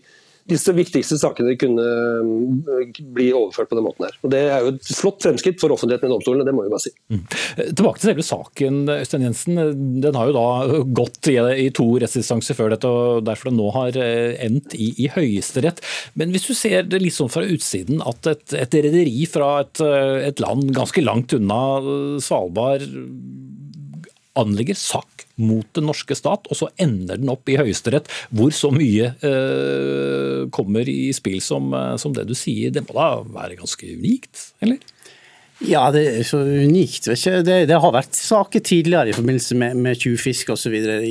disse 0.51 0.75
viktigste 0.77 1.17
sakene 1.21 1.55
kunne 1.61 1.85
eh, 1.85 2.99
bli 3.17 3.31
overført 3.33 3.71
på 3.71 3.79
den 3.79 3.87
måten 3.87 4.07
her. 4.07 4.17
Og 4.23 4.33
Det 4.35 4.43
er 4.45 4.65
jo 4.65 4.73
et 4.75 4.91
flott 4.99 5.25
fremskritt 5.25 5.61
for 5.63 5.73
offentligheten 5.73 6.11
i 6.11 6.13
domstolene, 6.13 6.45
det 6.47 6.55
må 6.57 6.67
vi 6.67 6.73
bare 6.73 6.85
si. 6.85 6.93
Mm. 7.13 7.23
Tilbake 7.73 8.01
til 8.03 8.11
selve 8.11 8.27
saken, 8.29 8.83
Øystein 8.97 9.25
Jensen. 9.25 9.63
Den 10.05 10.19
har 10.19 10.29
jo 10.29 10.37
da 10.37 10.83
gått 11.01 11.31
i, 11.33 11.71
to 11.75 11.89
rettsinstanser 12.03 12.59
før 12.59 12.75
dette, 12.75 12.91
og 12.91 13.25
derfor 13.25 13.51
den 13.51 13.61
nå 13.63 13.71
har 13.77 13.97
eh, 14.01 14.37
endt 14.45 14.77
i, 14.77 14.91
i 15.07 15.09
Høyesterett. 15.15 15.81
Men 16.21 16.35
hvis 16.35 16.49
du 16.51 16.55
ser 16.59 16.85
det 16.89 17.01
litt 17.01 17.17
sånn 17.17 17.33
fra 17.33 17.47
utsiden, 17.49 18.05
at 18.05 18.29
et, 18.29 18.47
et 18.61 18.79
rederi 18.85 19.25
fra 19.31 19.57
et, 19.65 19.81
eh, 19.85 20.29
et 20.29 20.45
land 20.45 20.69
ganske 20.77 21.05
langt 21.05 21.33
unna 21.37 21.63
Svalbard 22.23 22.85
anlegger 24.39 24.77
sak 24.77 25.24
mot 25.41 25.67
den 25.75 25.89
norske 25.89 26.17
stat, 26.19 26.47
og 26.51 26.59
så 26.59 26.71
ender 26.81 27.19
den 27.21 27.31
opp 27.33 27.49
i 27.51 27.59
Høyesterett, 27.59 28.11
hvor 28.35 28.55
så 28.55 28.71
mye 28.75 29.13
eh, 29.25 30.45
kommer 30.55 30.91
i 30.91 31.11
spill 31.17 31.41
som, 31.45 31.73
eh, 31.75 31.95
som, 32.01 32.15
det 32.15 32.27
du 32.29 32.35
sier. 32.39 32.75
Det 32.75 32.85
må 32.87 32.97
da 32.97 33.09
være 33.27 33.59
ganske 33.61 33.95
unikt, 33.99 34.51
eller? 34.65 34.79
Ja, 35.69 35.85
det 35.95 36.03
er 36.11 36.27
så 36.27 36.39
unikt. 36.45 37.07
Det, 37.09 37.43
det, 37.69 37.77
har 37.81 37.93
vært 37.95 38.17
saker 38.17 38.61
tidligere 38.65 39.11
i 39.11 39.17
forbindelse 39.17 39.57
med, 39.59 39.79
med 39.81 40.01
tjuvfiske 40.01 40.53
osv. 40.53 40.75
Og, 40.75 41.07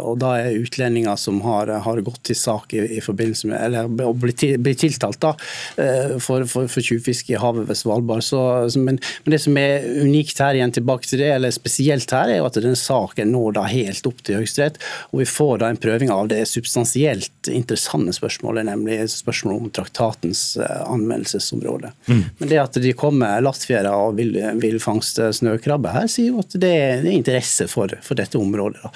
og 0.00 0.16
da 0.22 0.32
er 0.40 0.58
utlendinger 0.58 1.18
som 1.20 1.40
har, 1.44 1.70
har 1.84 2.02
gått 2.06 2.22
til 2.26 2.38
sak 2.38 2.74
i, 2.74 2.82
i, 2.96 3.00
forbindelse 3.04 3.50
med 3.50 3.60
Eller 3.60 3.90
blitt 4.18 4.40
til, 4.42 4.56
bli 4.62 4.74
tiltalt 4.78 5.20
da, 5.22 5.34
eh, 5.80 6.16
for, 6.22 6.46
for, 6.50 6.70
for 6.70 6.84
tjuvfiske 6.84 7.34
i 7.34 7.40
havet 7.40 7.68
ved 7.68 7.78
Svalbard. 7.78 8.24
Så, 8.26 8.40
men, 8.80 8.98
men, 8.98 9.34
det 9.36 9.42
som 9.44 9.58
er 9.60 9.86
unikt 10.02 10.42
her, 10.42 10.58
igjen 10.58 10.74
tilbake 10.74 11.08
til 11.08 11.22
det, 11.22 11.30
eller 11.36 11.54
spesielt 11.54 12.10
her, 12.14 12.32
er 12.32 12.42
jo 12.42 12.48
at 12.48 12.58
denne 12.58 12.78
saken 12.78 13.30
når 13.34 13.58
da 13.60 13.66
helt 13.70 14.10
opp 14.10 14.24
til 14.26 14.40
Høyesterett. 14.40 14.80
Og 15.12 15.22
vi 15.22 15.28
får 15.30 15.62
da 15.62 15.70
en 15.70 15.80
prøving 15.80 16.12
av 16.14 16.32
det 16.32 16.42
substansielt 16.50 17.52
interessante 17.52 18.16
spørsmålet, 18.16 18.66
nemlig 18.70 19.00
spørsmålet 19.12 19.68
om 19.68 19.72
traktatens 19.78 20.44
eh, 20.58 20.82
anvendelsesområde. 20.88 21.94
Mm. 22.10 22.24
Men 22.40 22.50
det 22.50 22.62
at 22.64 22.82
de 22.82 22.96
kommer 22.98 23.42
Latvia 23.44 23.83
og 23.92 24.16
vil, 24.18 24.36
vil 24.62 24.80
fangste 24.82 25.30
snøkrabbe 25.36 25.92
her, 25.94 26.08
sier 26.10 26.32
jo 26.32 26.42
at 26.44 26.56
det 26.60 26.72
er 26.72 27.06
interesse 27.10 27.68
for, 27.70 27.92
for, 28.04 28.18
dette 28.18 28.40
området, 28.40 28.80
da, 28.82 28.92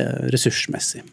eh, 0.00 0.28
ressursmessig. 0.32 1.04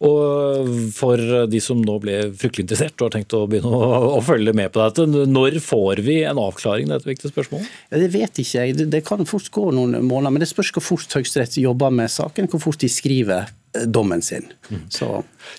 Og 0.00 0.70
for 0.96 1.20
de 1.52 1.60
som 1.60 1.80
nå 1.84 1.98
ble 2.00 2.16
fryktelig 2.32 2.64
interessert 2.64 2.96
og 3.02 3.10
har 3.10 3.18
tenkt 3.18 3.36
å 3.36 3.44
begynne 3.50 3.68
å, 3.68 4.16
å 4.16 4.20
følge 4.24 4.54
med 4.56 4.72
på 4.72 4.80
dette, 4.80 5.04
når 5.28 5.60
får 5.60 6.00
vi 6.06 6.22
en 6.24 6.40
avklaring 6.40 6.88
av 6.88 6.96
dette 6.98 7.10
viktige 7.10 7.34
spørsmålet? 7.34 7.68
Ja, 7.92 8.00
det 8.00 8.08
vet 8.14 8.40
ikke 8.40 8.64
jeg. 8.64 8.78
Det, 8.80 9.04
kan 9.04 9.28
fort 9.28 9.52
gå 9.52 9.68
noen 9.76 9.98
måneder. 10.00 10.32
Men 10.32 10.44
det 10.44 10.48
spørs 10.48 10.72
hvor 10.72 10.86
fort 10.86 11.18
Høyesterett 11.18 11.60
jobber 11.60 11.92
med 11.92 12.08
saken, 12.12 12.48
hvor 12.48 12.64
fort 12.64 12.80
de 12.80 12.88
skriver 12.88 13.44
eh, 13.44 13.84
dommen 13.92 14.24
sin. 14.24 14.48
Mm. 14.70 14.88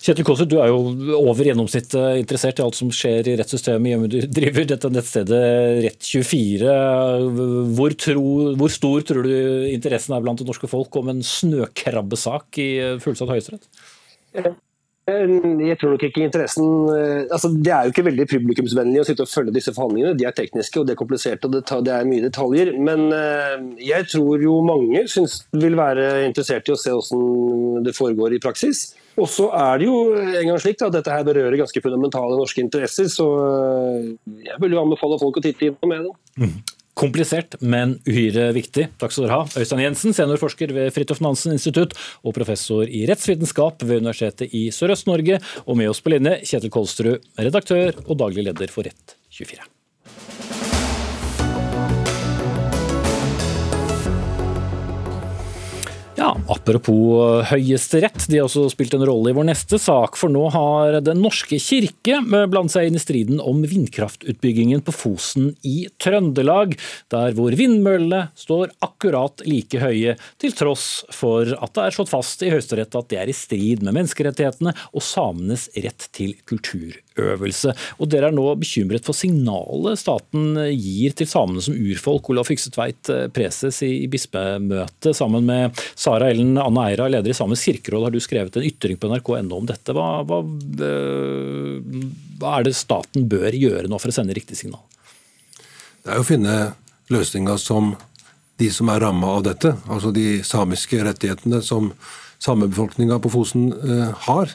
Kjetil 0.02 0.26
Kåser, 0.26 0.50
du 0.50 0.58
er 0.58 0.74
jo 0.74 1.22
over 1.22 1.52
gjennomsnittet 1.52 2.24
interessert 2.24 2.58
i 2.58 2.66
alt 2.66 2.82
som 2.82 2.90
skjer 2.90 3.30
i 3.30 3.38
rettssystemet. 3.44 4.10
Du 4.10 4.20
driver 4.26 4.70
dette 4.74 4.90
nettstedet 4.90 5.46
Rett24. 5.86 6.76
Hvor, 7.78 8.00
tro, 8.10 8.28
hvor, 8.58 8.74
stor 8.74 9.06
tror 9.06 9.30
du 9.30 9.38
interessen 9.70 10.18
er 10.18 10.26
blant 10.26 10.42
det 10.42 10.50
norske 10.50 10.74
folk 10.74 10.98
om 10.98 11.14
en 11.14 11.26
snøkrabbesak 11.38 12.64
i 12.66 12.72
fullsatt 13.06 13.38
høyesterett? 13.38 13.76
Eh, 15.10 15.32
jeg 15.66 15.78
tror 15.82 15.96
nok 15.96 16.04
ikke 16.06 16.22
interessen 16.22 16.68
eh, 16.94 17.24
altså 17.34 17.50
Det 17.50 17.72
er 17.74 17.88
jo 17.88 17.90
ikke 17.90 18.04
veldig 18.06 18.26
publikumsvennlig 18.30 19.02
å 19.02 19.06
sitte 19.08 19.26
og 19.26 19.32
følge 19.32 19.54
disse 19.56 19.74
forhandlingene. 19.74 20.14
De 20.20 20.28
er 20.30 20.36
tekniske 20.38 20.78
og 20.78 20.86
de 20.86 20.94
er 20.94 21.00
kompliserte 21.00 21.50
og 21.50 21.86
det 21.88 21.94
er 21.96 22.10
mye 22.10 22.26
detaljer. 22.28 22.74
Men 22.78 23.08
eh, 23.16 23.56
jeg 23.82 24.08
tror 24.14 24.44
jo 24.46 24.60
mange 24.66 25.06
synes 25.12 25.42
vil 25.56 25.78
være 25.80 26.28
interessert 26.28 26.70
i 26.70 26.76
å 26.76 26.80
se 26.80 26.94
hvordan 26.94 27.88
det 27.88 27.96
foregår 27.98 28.38
i 28.38 28.42
praksis. 28.44 28.92
Og 29.20 29.28
så 29.28 29.50
er 29.58 29.82
det 29.82 29.90
jo 29.90 29.96
en 30.16 30.52
gang 30.52 30.62
slik 30.62 30.86
at 30.86 30.94
dette 30.94 31.12
her 31.12 31.26
berører 31.28 31.60
ganske 31.60 31.82
fundamentale 31.84 32.38
norske 32.40 32.62
interesser, 32.64 33.10
så 33.12 33.26
jeg 34.24 34.56
vil 34.64 34.78
jo 34.78 34.86
anbefale 34.86 35.18
folk 35.20 35.42
å 35.42 35.44
titte 35.44 35.68
inn 35.68 35.76
med 35.92 36.06
det. 36.08 36.14
Mm. 36.40 36.54
Komplisert, 36.98 37.56
men 37.64 37.96
uhyre 38.08 38.50
viktig. 38.56 38.90
Takk 39.00 39.16
skal 39.16 39.28
dere 39.28 39.40
ha. 39.40 39.60
Øystein 39.62 39.84
Jensen, 39.86 40.16
seniorforsker 40.16 40.74
ved 40.76 40.92
Fridtjof 40.96 41.22
Nansen 41.24 41.56
institutt 41.56 41.96
og 42.22 42.36
professor 42.36 42.84
i 42.84 43.06
rettsvitenskap 43.10 43.86
ved 43.88 44.04
Universitetet 44.04 44.52
i 44.58 44.68
Sørøst-Norge. 44.76 45.40
Og 45.66 45.80
med 45.80 45.92
oss 45.92 46.04
på 46.04 46.14
linje 46.14 46.42
Kjetil 46.44 46.74
Kolstrud, 46.74 47.30
redaktør 47.40 47.96
og 48.06 48.18
daglig 48.20 48.50
leder 48.52 48.74
for 48.74 48.88
Rett24. 48.88 50.51
Ja, 56.22 56.36
Apropos 56.54 57.42
Høyesterett, 57.50 58.28
de 58.30 58.38
har 58.38 58.46
også 58.46 58.68
spilt 58.70 58.94
en 58.94 59.06
rolle 59.10 59.32
i 59.32 59.34
vår 59.34 59.48
neste 59.48 59.80
sak. 59.82 60.20
For 60.20 60.30
nå 60.30 60.44
har 60.54 61.00
Den 61.02 61.18
norske 61.24 61.58
kirke 61.58 62.20
blandet 62.22 62.76
seg 62.76 62.90
inn 62.90 63.00
i 63.00 63.02
striden 63.02 63.42
om 63.42 63.64
vindkraftutbyggingen 63.66 64.84
på 64.86 64.94
Fosen 64.94 65.56
i 65.66 65.88
Trøndelag, 65.98 66.76
der 67.10 67.34
hvor 67.34 67.58
vindmøllene 67.58 68.28
står 68.38 68.70
akkurat 68.86 69.42
like 69.50 69.82
høye, 69.82 70.14
til 70.38 70.54
tross 70.54 71.08
for 71.10 71.56
at 71.58 71.74
det 71.74 71.88
er 71.88 71.98
slått 71.98 72.14
fast 72.14 72.46
i 72.46 72.54
Høyesterett 72.54 73.02
at 73.02 73.10
det 73.10 73.24
er 73.24 73.32
i 73.32 73.38
strid 73.38 73.82
med 73.82 73.98
menneskerettighetene 73.98 74.76
og 74.94 75.02
samenes 75.02 75.72
rett 75.74 76.06
til 76.14 76.38
kultur 76.46 77.02
øvelse. 77.22 77.74
Og 78.00 78.10
Dere 78.12 78.30
er 78.30 78.36
nå 78.36 78.46
bekymret 78.60 79.06
for 79.08 79.18
signalet 79.18 80.00
staten 80.02 80.58
gir 80.72 81.16
til 81.18 81.30
samene 81.30 81.64
som 81.64 81.78
urfolk. 81.78 82.32
Olav 82.34 82.48
Fykse 82.50 82.72
Tveit, 82.74 83.10
eh, 83.10 83.28
preses 83.34 83.82
i 83.88 84.08
bispemøtet, 84.12 85.16
sammen 85.18 85.46
med 85.48 85.82
Sara 85.96 86.30
Ellen 86.32 86.58
Anne 86.62 86.88
Eira, 86.90 87.10
leder 87.12 87.32
i 87.32 87.38
Samisk 87.38 87.70
kirkeråd, 87.70 88.08
har 88.08 88.12
du 88.16 88.20
skrevet 88.24 88.58
en 88.58 88.68
ytring 88.68 88.98
på 88.98 89.10
nrk.no 89.12 89.58
om 89.58 89.68
dette. 89.70 89.96
Hva, 89.96 90.24
hva, 90.28 90.42
eh, 90.42 92.08
hva 92.42 92.58
er 92.58 92.68
det 92.68 92.78
staten 92.78 93.28
bør 93.30 93.52
gjøre 93.56 93.90
nå 93.90 94.00
for 94.02 94.12
å 94.12 94.16
sende 94.16 94.38
riktig 94.38 94.60
signal? 94.60 94.84
Det 96.02 96.16
er 96.16 96.22
å 96.22 96.26
finne 96.26 96.56
løsninger 97.12 97.60
som 97.62 97.94
de 98.62 98.70
som 98.74 98.90
er 98.94 99.02
ramma 99.02 99.38
av 99.38 99.46
dette, 99.48 99.74
altså 99.90 100.12
de 100.14 100.42
samiske 100.46 101.00
rettighetene 101.06 101.62
som 101.66 101.92
samebefolkninga 102.42 103.20
på 103.22 103.32
Fosen 103.34 103.70
eh, 103.74 104.10
har. 104.28 104.54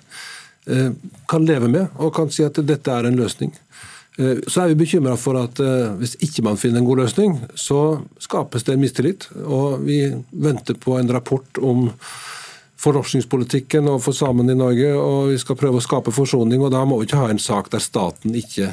Eh, 0.66 0.90
kan 1.28 1.46
leve 1.46 1.68
med, 1.68 1.86
og 1.96 2.14
kan 2.14 2.30
si 2.32 2.42
at 2.42 2.58
dette 2.66 2.90
er 2.90 3.06
en 3.06 3.18
løsning. 3.18 3.52
Eh, 4.18 4.40
så 4.48 4.64
er 4.64 4.72
vi 4.72 4.80
bekymra 4.82 5.14
for 5.20 5.38
at 5.38 5.60
eh, 5.62 5.92
hvis 6.00 6.16
ikke 6.24 6.42
man 6.46 6.58
finner 6.58 6.80
en 6.80 6.88
god 6.88 7.04
løsning, 7.04 7.36
så 7.54 8.00
skapes 8.22 8.66
det 8.66 8.74
en 8.74 8.82
mistillit. 8.82 9.28
Og 9.44 9.84
vi 9.86 10.00
venter 10.30 10.74
på 10.74 10.96
en 10.98 11.12
rapport 11.12 11.60
om 11.62 11.90
fornorskningspolitikken 12.82 13.86
og 13.88 14.02
for 14.04 14.16
samene 14.16 14.56
i 14.56 14.58
Norge, 14.58 14.90
og 14.98 15.30
vi 15.30 15.38
skal 15.40 15.58
prøve 15.60 15.78
å 15.78 15.84
skape 15.84 16.14
forsoning. 16.14 16.62
og 16.62 16.74
Da 16.74 16.82
må 16.84 16.98
vi 16.98 17.08
ikke 17.08 17.22
ha 17.22 17.30
en 17.30 17.42
sak 17.42 17.70
der 17.72 17.84
staten 17.84 18.34
ikke, 18.36 18.72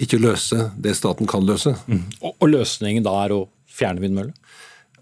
ikke 0.00 0.22
løser 0.22 0.70
det 0.78 0.94
staten 0.96 1.26
kan 1.30 1.44
løse. 1.46 1.74
Mm. 1.86 2.06
Og, 2.20 2.30
og 2.38 2.54
løsningen 2.54 3.04
da 3.04 3.18
er 3.24 3.34
å 3.34 3.42
fjerne 3.74 4.04
vindmøller? 4.04 4.32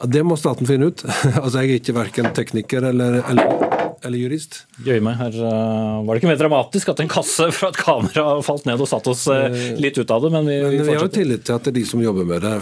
Ja, 0.01 0.09
det 0.17 0.25
må 0.25 0.41
staten 0.41 0.67
finne 0.67 0.89
ut. 0.89 1.05
altså 1.43 1.61
Jeg 1.61 1.69
er 1.69 1.83
ikke 1.83 1.99
verken 2.01 2.33
tekniker 2.35 2.89
eller, 2.89 3.21
eller 3.29 3.72
eller 4.07 4.21
jurist. 4.21 4.63
Jøy 4.87 5.01
meg, 5.05 5.19
her 5.21 5.37
uh, 5.39 6.03
Var 6.07 6.11
det 6.13 6.23
ikke 6.23 6.31
mer 6.31 6.41
dramatisk 6.41 6.93
at 6.93 7.03
en 7.05 7.11
kasse 7.13 7.49
fra 7.55 7.71
et 7.73 7.81
kamera 7.81 8.39
falt 8.45 8.67
ned 8.69 8.83
og 8.83 8.91
satt 8.91 9.11
oss 9.13 9.27
uh, 9.31 9.49
litt 9.81 9.99
ut 9.99 10.15
av 10.15 10.25
det? 10.25 10.33
Men 10.35 10.49
vi, 10.49 10.59
men 10.65 10.75
vi, 10.75 10.81
vi 10.87 10.97
har 10.97 11.07
jo 11.07 11.13
tillit 11.13 11.47
til 11.49 11.59
at 11.59 11.71
de 11.75 11.85
som 11.89 12.03
jobber 12.03 12.29
med 12.29 12.45
det, 12.45 12.55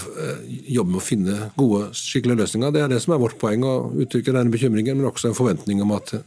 jobber 0.71 0.97
med 0.97 1.01
å 1.01 1.07
finne 1.07 1.39
gode, 1.61 1.89
skikkelige 1.97 2.43
løsninger. 2.45 2.75
Det 2.75 2.85
er 2.85 2.93
det 2.93 3.01
som 3.05 3.17
er 3.17 3.23
vårt 3.23 3.39
poeng, 3.41 3.65
å 3.67 3.77
uttrykke 4.05 4.37
denne 4.37 4.53
bekymringen, 4.53 5.01
men 5.01 5.11
også 5.11 5.31
en 5.31 5.39
forventning 5.39 5.83
om 5.85 5.97
at 5.97 6.19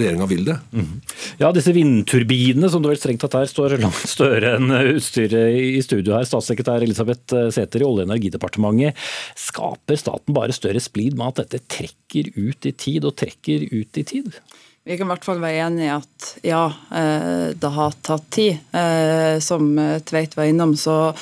regjeringa 0.00 0.28
vil 0.30 0.44
det. 0.46 0.56
Mm. 0.72 0.92
Ja, 1.40 1.50
disse 1.54 1.74
vindturbinene 1.76 2.70
som 2.72 2.84
det 2.84 2.92
vel 2.92 3.00
strengt 3.00 3.22
tatt 3.24 3.36
her 3.38 3.50
står 3.50 3.78
langt 3.82 4.04
større 4.08 4.54
enn 4.58 4.72
utstyret 4.94 5.58
i 5.58 5.82
studio 5.84 6.16
her. 6.16 6.28
Statssekretær 6.28 6.84
Elisabeth 6.86 7.50
Sæther 7.54 7.84
i 7.84 7.88
Olje- 7.88 8.06
og 8.06 8.12
energidepartementet. 8.12 9.08
Skaper 9.38 10.00
staten 10.00 10.36
bare 10.36 10.56
større 10.56 10.82
splid 10.82 11.18
med 11.18 11.32
at 11.32 11.44
dette 11.44 11.64
trekker 11.78 12.32
ut 12.38 12.68
i 12.68 12.74
tid 12.76 13.08
og 13.08 13.16
trekker 13.18 13.68
ut 13.72 14.00
i 14.00 14.06
tid? 14.06 14.32
Vi 14.88 14.96
kan 14.96 15.04
i 15.04 15.12
hvert 15.12 15.26
fall 15.26 15.42
være 15.42 15.66
enig 15.66 15.84
i 15.84 15.90
at 15.92 16.28
ja, 16.48 16.62
eh, 16.96 17.50
det 17.52 17.70
har 17.74 17.96
tatt 18.00 18.24
tid. 18.32 18.56
Eh, 18.72 19.36
som 19.44 19.74
Tveit 20.08 20.36
var 20.38 20.48
innom, 20.48 20.72
så 20.80 21.12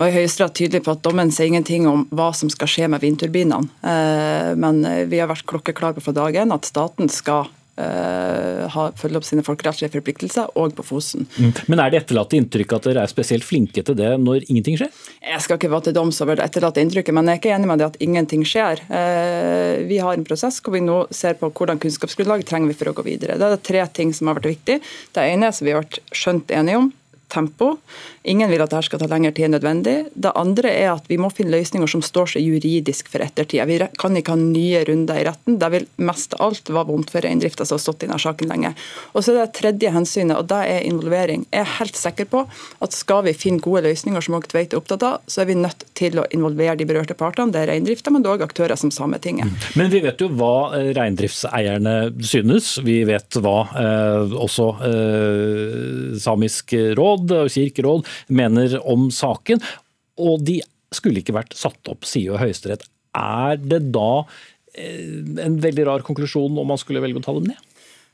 var 0.00 0.14
Høyesterett 0.14 0.56
tydelig 0.56 0.86
på 0.86 0.94
at 0.94 1.02
dommen 1.04 1.28
sier 1.28 1.50
ingenting 1.50 1.84
om 1.90 2.06
hva 2.16 2.30
som 2.32 2.48
skal 2.48 2.70
skje 2.72 2.88
med 2.88 3.04
vindturbinene. 3.04 3.68
Eh, 3.84 4.54
men 4.56 4.80
vi 5.12 5.20
har 5.20 5.28
vært 5.28 5.44
klokkeklare 5.52 6.00
fra 6.00 6.16
dag 6.16 6.38
én 6.40 6.56
at 6.56 6.68
staten 6.68 7.12
skal 7.12 7.50
eh, 7.80 8.78
følge 9.00 9.20
opp 9.20 9.26
sine 9.26 9.44
folkerettslige 9.46 9.92
forpliktelser, 9.94 10.52
og 10.60 10.74
på 10.76 10.84
Fosen. 10.86 11.26
Mm. 11.36 11.52
Men 11.72 11.82
er 11.82 11.92
det 11.92 12.02
etterlatte 12.02 12.38
inntrykk 12.38 12.76
at 12.76 12.88
dere 12.88 13.04
er 13.04 13.12
spesielt 13.12 13.46
flinke 13.46 13.84
til 13.86 13.96
det 13.98 14.12
når 14.20 14.46
ingenting 14.48 14.78
skjer? 14.80 14.92
Jeg 15.24 15.44
skal 15.44 15.58
ikke 15.58 15.72
være 15.72 15.88
til 15.88 15.96
doms 15.96 16.20
over 16.24 16.38
det 16.38 16.46
etterlatte 16.46 16.84
inntrykket, 16.84 17.16
men 17.16 17.30
jeg 17.30 17.38
er 17.38 17.42
ikke 17.42 17.54
enig 17.56 17.70
med 17.72 17.82
det 17.82 17.90
at 17.90 17.98
ingenting 18.06 18.46
skjer. 18.48 18.84
Eh, 19.00 19.82
vi 19.90 20.00
har 20.02 20.16
en 20.16 20.28
prosess 20.28 20.60
hvor 20.60 20.76
vi 20.76 20.84
nå 20.84 21.02
ser 21.14 21.40
på 21.40 21.50
hvordan 21.50 21.80
kunnskapsgrunnlaget 21.82 22.50
trenger 22.50 22.72
vi 22.72 22.78
for 22.78 22.92
å 22.92 22.96
gå 22.96 23.06
videre. 23.06 23.38
Det 23.40 23.50
er 23.50 23.66
tre 23.72 23.84
ting 24.00 24.14
som 24.16 24.30
har 24.30 24.40
vært 24.40 24.52
viktig. 24.54 24.80
Det 25.16 25.28
ene 25.34 25.52
som 25.54 25.66
vi 25.66 25.74
har 25.74 25.84
vært 25.84 26.02
skjønt 26.16 26.52
enige 26.54 26.84
om, 26.84 26.90
tempo. 27.30 27.74
Ingen 28.22 28.50
vil 28.52 28.60
at 28.60 28.68
dette 28.68 28.84
skal 28.84 29.00
ta 29.00 29.06
lengre 29.08 29.32
tid 29.32 29.46
enn 29.46 29.54
nødvendig. 29.56 29.94
Det 30.12 30.30
andre 30.36 30.68
er 30.76 30.90
at 30.92 31.06
vi 31.08 31.16
må 31.16 31.30
finne 31.32 31.54
løsninger 31.54 31.88
som 31.88 32.02
står 32.04 32.34
seg 32.34 32.44
juridisk 32.44 33.08
for 33.08 33.24
ettertida. 33.24 33.64
Vi 33.64 33.78
kan 33.96 34.18
ikke 34.18 34.34
ha 34.34 34.40
nye 34.40 34.82
runder 34.84 35.16
i 35.16 35.22
retten. 35.24 35.56
Det 35.60 35.70
vil 35.72 35.86
mest 36.04 36.36
av 36.36 36.50
alt 36.50 36.68
være 36.68 36.88
vondt 36.90 37.14
for 37.14 37.24
reindrifta 37.24 37.64
som 37.64 37.78
har 37.78 37.84
stått 37.86 38.04
i 38.04 38.10
denne 38.10 38.20
saken 38.20 38.52
lenge. 38.52 38.74
Og 39.14 39.24
så 39.24 39.32
er 39.32 39.38
det 39.40 39.54
tredje 39.56 39.92
hensynet, 39.94 40.36
og 40.36 40.50
det 40.52 40.58
er 40.68 40.84
involvering. 40.84 41.46
Jeg 41.48 41.64
er 41.64 41.72
helt 41.78 41.96
sikker 41.96 42.28
på 42.28 42.42
at 42.84 42.96
skal 42.98 43.24
vi 43.24 43.34
finne 43.36 43.64
gode 43.64 43.86
løsninger 43.88 44.26
som 44.26 44.36
også 44.36 44.50
Tveit 44.50 44.74
er 44.74 44.80
opptatt 44.80 45.04
av, 45.06 45.24
så 45.30 45.44
er 45.44 45.48
vi 45.48 45.56
nødt 45.56 45.84
til 45.96 46.18
å 46.18 46.26
involvere 46.34 46.74
de 46.76 46.88
berørte 46.90 47.16
partene. 47.16 47.54
Det 47.54 47.62
er 47.62 47.70
reindrifta, 47.72 48.12
men 48.12 48.26
òg 48.26 48.44
aktører 48.44 48.76
som 48.76 48.92
Sametinget. 48.92 49.48
Mm. 49.48 49.66
Men 49.80 49.92
vi 49.94 50.02
vet 50.04 50.20
jo 50.20 50.28
hva 50.36 50.74
eh, 50.76 50.90
reindriftseierne 50.98 51.96
synes. 52.20 52.74
Vi 52.84 53.00
vet 53.08 53.40
hva 53.40 53.56
eh, 53.80 54.36
også 54.44 54.70
eh, 54.90 56.16
Samisk 56.20 56.74
råd 56.98 57.36
og 57.38 57.52
kirkeråd 57.54 58.09
mener 58.28 58.78
om 58.88 59.08
saken. 59.14 59.62
Og 60.20 60.42
de 60.46 60.60
skulle 60.94 61.22
ikke 61.22 61.36
vært 61.36 61.56
satt 61.58 61.90
opp, 61.90 62.06
sier 62.08 62.40
Høyesterett. 62.40 62.86
Er 63.16 63.58
det 63.60 63.82
da 63.94 64.24
eh, 64.74 65.20
en 65.44 65.58
veldig 65.62 65.86
rar 65.88 66.06
konklusjon 66.06 66.58
om 66.58 66.70
man 66.70 66.80
skulle 66.80 67.02
velge 67.02 67.22
å 67.22 67.26
ta 67.26 67.34
dem 67.36 67.50
ned? 67.52 67.69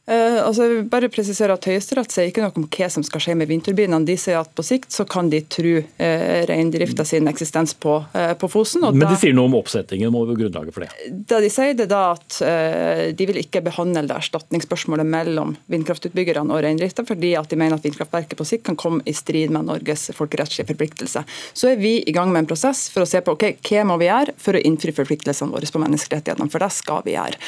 Uh, 0.06 0.38
altså 0.46 0.62
jeg 0.62 0.70
vil 0.70 0.84
bare 0.86 1.08
presisere 1.10 1.54
at 1.56 1.66
Høyesterett 1.66 2.12
sier 2.14 2.28
ikke 2.30 2.44
noe 2.44 2.54
om 2.60 2.66
hva 2.70 2.86
som 2.94 3.02
skal 3.02 3.22
skje 3.24 3.34
med 3.40 3.48
vindturbinene. 3.50 4.06
De 4.06 4.14
sier 4.20 4.38
at 4.38 4.52
på 4.54 4.62
sikt 4.62 4.94
så 4.94 5.02
kan 5.08 5.32
de 5.32 5.40
true 5.50 5.80
uh, 5.82 6.44
reindrifta 6.46 7.02
sin 7.08 7.26
eksistens 7.26 7.74
på, 7.74 7.96
uh, 8.14 8.34
på 8.38 8.50
Fosen. 8.52 8.84
Men 8.86 9.02
de 9.02 9.08
da, 9.08 9.18
sier 9.18 9.34
noe 9.34 9.50
om 9.50 9.56
oppsettingen 9.58 10.14
og 10.14 10.30
grunnlaget 10.38 10.76
for 10.76 10.86
det? 10.86 11.10
Det 11.26 11.40
de 11.42 11.50
sier, 11.50 11.74
det 11.74 11.88
er 11.88 11.90
da 11.90 12.02
at 12.12 12.38
uh, 12.38 13.02
de 13.18 13.28
vil 13.32 13.40
ikke 13.42 13.64
behandle 13.66 14.04
det 14.06 14.14
erstatningsspørsmålet 14.14 15.10
mellom 15.10 15.56
vindkraftutbyggerne 15.74 16.54
og 16.54 16.62
reindrifta, 16.62 17.02
fordi 17.08 17.34
at 17.40 17.50
de 17.50 17.58
mener 17.58 17.74
at 17.74 17.88
vindkraftverket 17.88 18.38
på 18.38 18.46
sikt 18.46 18.66
kan 18.70 18.78
komme 18.78 19.02
i 19.10 19.16
strid 19.16 19.50
med 19.50 19.66
Norges 19.66 20.12
folkerettslige 20.14 20.70
forpliktelser. 20.70 21.26
Så 21.50 21.72
er 21.72 21.82
vi 21.82 21.96
i 22.06 22.14
gang 22.14 22.30
med 22.30 22.44
en 22.44 22.50
prosess 22.52 22.86
for 22.94 23.02
å 23.02 23.10
se 23.10 23.24
på 23.26 23.34
okay, 23.34 23.58
hva 23.58 23.82
må 23.90 23.98
vi 23.98 24.06
gjøre 24.06 24.38
for 24.38 24.54
å 24.54 24.62
innfri 24.62 24.94
forpliktelsene 24.94 25.50
våre 25.50 25.66
på 25.66 25.82
menneskerettighetene, 25.82 26.46
for 26.52 26.62
det 26.62 26.70
skal 26.76 27.02
vi 27.02 27.16
gjøre. 27.16 27.38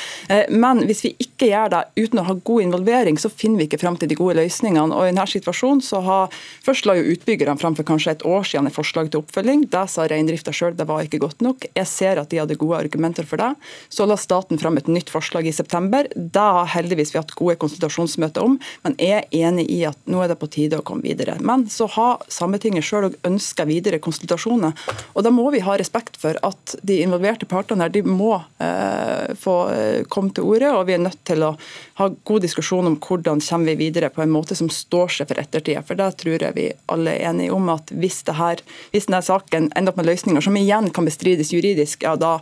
Men 0.50 0.82
hvis 0.88 1.04
vi 1.06 1.14
ikke 1.22 1.52
gjør 1.52 1.70
det 1.76 1.82
uten 2.02 2.18
å 2.18 2.26
ha 2.26 2.34
god 2.48 2.64
involvering, 2.64 3.18
så 3.20 3.30
finner 3.30 3.60
vi 3.60 3.68
ikke 3.68 3.80
fram 3.82 3.98
til 4.00 4.10
de 4.10 4.16
gode 4.18 4.38
løsningene. 4.40 4.94
Og 4.94 5.06
i 5.06 5.12
denne 5.12 5.26
situasjonen 5.28 5.84
så 5.84 6.02
har 6.06 6.36
Først 6.64 6.86
la 6.88 6.94
jo 6.98 7.14
utbyggerne 7.14 7.56
fram 7.60 7.76
for 7.78 7.86
kanskje 7.86 8.12
et 8.16 8.24
år 8.28 8.44
siden 8.44 8.68
et 8.68 8.74
forslag 8.74 9.08
til 9.10 9.22
oppfølging. 9.22 9.66
Det 9.72 9.84
sa 9.88 10.04
reindrifta 10.10 10.52
sjøl 10.54 10.76
det 10.76 10.86
var 10.88 11.04
ikke 11.04 11.20
godt 11.22 11.42
nok. 11.44 11.64
Jeg 11.76 11.88
ser 11.88 12.20
at 12.20 12.30
de 12.32 12.40
hadde 12.40 12.58
gode 12.60 12.80
argumenter 12.82 13.26
for 13.28 13.40
det. 13.40 13.50
Så 13.92 14.06
la 14.08 14.18
staten 14.20 14.60
fram 14.60 14.76
et 14.80 14.90
nytt 14.90 15.12
forslag 15.12 15.48
i 15.48 15.54
september. 15.54 16.08
Det 16.14 16.44
har 16.58 16.68
heldigvis 16.74 17.14
vi 17.14 17.20
hatt 17.20 17.34
gode 17.38 17.56
konsultasjonsmøter 17.62 18.44
om, 18.44 18.58
men 18.84 18.96
jeg 19.00 19.22
er 19.22 19.48
enig 19.48 19.68
i 19.72 19.80
at 19.88 19.98
nå 20.10 20.22
er 20.24 20.32
det 20.32 20.38
på 20.40 20.50
tide 20.52 20.80
å 20.80 20.86
komme 20.86 21.06
videre. 21.06 21.38
Men 21.40 21.66
så 21.72 21.88
har 21.96 22.24
Sametinget 22.32 22.86
sjøl 22.86 23.08
òg 23.08 23.18
ønska 23.28 23.66
videre 23.68 24.00
konsultasjoner. 24.02 24.76
Og 25.14 25.24
da 25.24 25.32
må 25.34 25.48
vi 25.54 25.62
ha 25.64 25.76
respekt 25.80 26.18
for 26.20 26.38
at 26.44 26.76
de 26.86 27.00
involverte 27.04 27.48
partene 27.48 27.86
her, 27.86 27.94
de 27.94 28.04
må 28.06 28.34
eh, 28.62 29.34
få 29.38 29.56
eh, 29.72 30.02
komme 30.10 30.34
til 30.34 30.48
orde, 30.48 30.72
og 30.74 30.86
vi 30.88 30.96
er 30.96 31.02
nødt 31.02 31.20
til 31.28 31.44
å 31.46 31.54
ha 31.98 32.08
god 32.30 32.44
diskusjon 32.46 32.86
om 32.86 32.96
hvordan 33.02 33.42
kommer 33.42 33.72
vi 33.72 33.88
videre 33.88 34.10
på 34.14 34.22
en 34.22 34.30
måte 34.30 34.54
som 34.58 34.70
står 34.70 35.10
seg 35.16 35.30
for 35.30 35.42
ettertida. 35.42 35.82
For 35.86 35.98
det 35.98 36.12
tror 36.22 36.44
jeg 36.46 36.56
vi 36.56 36.68
alle 36.94 37.16
er 37.16 37.32
enige 37.32 37.54
om 37.56 37.68
at 37.74 37.90
hvis, 37.90 38.20
her, 38.38 38.62
hvis 38.94 39.08
denne 39.10 39.22
saken 39.26 39.70
ender 39.74 39.92
opp 39.92 40.00
med 40.00 40.08
løsninger 40.10 40.44
som 40.44 40.58
igjen 40.58 40.92
kan 40.94 41.08
bestrides 41.08 41.52
juridisk, 41.54 42.06
ja 42.06 42.14
da, 42.18 42.36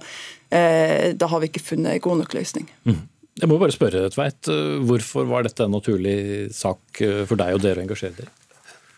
eh, 0.53 1.13
da 1.17 1.31
har 1.33 1.41
vi 1.41 1.51
ikke 1.51 1.65
funnet 1.73 1.97
en 1.97 2.05
god 2.05 2.25
nok 2.25 2.37
løsning. 2.37 2.69
Mm. 2.85 3.05
Jeg 3.37 3.51
må 3.51 3.59
bare 3.61 3.75
spørre, 3.75 4.07
Tveit, 4.13 4.49
Hvorfor 4.89 5.27
var 5.29 5.45
dette 5.45 5.65
en 5.65 5.75
naturlig 5.77 6.19
sak 6.57 7.05
eh, 7.05 7.25
for 7.29 7.41
deg 7.41 7.57
og 7.57 7.65
dere 7.65 7.83
å 7.83 7.89
engasjere 7.89 8.17
dere? 8.23 8.33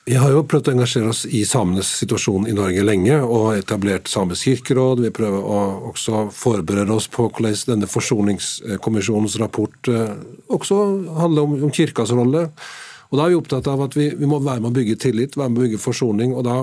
Vi 0.09 0.16
har 0.16 0.32
jo 0.32 0.40
prøvd 0.48 0.70
å 0.70 0.72
engasjere 0.72 1.11
oss 1.12 1.26
i 1.36 1.42
samenes 1.44 1.88
situasjon 2.00 2.46
i 2.48 2.54
Norge 2.56 2.80
lenge, 2.80 3.18
og 3.20 3.59
etablert 3.59 4.09
Samisk 4.09 4.46
kirkeråd. 4.48 5.02
Vi 5.04 5.11
prøver 5.12 5.42
å 5.44 5.59
også 5.90 6.22
forberede 6.32 6.94
oss 6.94 7.11
på 7.12 7.26
hvordan 7.26 7.59
denne 7.68 7.88
Forsoningskommisjonens 7.92 9.36
rapport 9.42 9.90
eh, 9.92 10.14
også 10.48 10.78
handler 11.18 11.44
om, 11.44 11.59
om 11.68 11.74
kirkas 11.76 12.14
rolle. 12.16 12.46
Og 13.11 13.20
Da 13.20 13.26
er 13.26 13.34
vi 13.34 13.38
opptatt 13.42 13.68
av 13.68 13.84
at 13.84 13.98
vi, 13.98 14.09
vi, 14.16 14.30
må 14.30 14.40
være 14.40 14.64
med 14.64 14.70
å 14.70 14.78
bygge 14.78 14.96
tillit, 15.04 15.36
være 15.36 15.52
med 15.52 15.61
å 15.61 15.66
bygge 15.66 15.84
forsoning. 15.84 16.32
og 16.32 16.48
da 16.48 16.56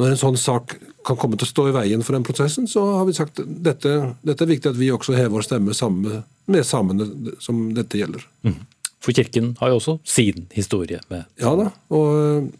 når 0.00 0.10
en 0.10 0.22
sånn 0.24 0.40
sak 0.40 0.78
kan 1.06 1.18
komme 1.20 1.36
til 1.36 1.46
å 1.46 1.52
stå 1.52 1.68
i 1.68 1.74
veien 1.76 2.02
for 2.02 2.16
den 2.16 2.24
prosessen, 2.26 2.64
så 2.66 2.82
har 2.96 3.04
vi 3.06 3.14
sagt 3.14 3.44
at 3.44 3.50
dette, 3.68 3.92
dette 4.24 4.42
er 4.42 4.50
viktig 4.50 4.72
at 4.72 4.80
vi 4.80 4.88
også 4.90 5.14
hever 5.14 5.36
vår 5.36 5.44
stemme 5.46 5.76
sammen 5.76 6.24
med 6.50 6.66
samene 6.66 7.36
som 7.44 7.68
dette 7.76 8.00
gjelder. 8.00 8.24
Mm. 8.42 8.56
For 9.04 9.16
Kirken 9.16 9.54
har 9.60 9.72
jo 9.72 9.80
også 9.80 9.98
sin 10.08 10.46
historie. 10.56 11.00
med 11.12 11.24
Ja 11.40 11.52
da, 11.58 11.70
og 11.92 12.12
eh, 12.18 12.52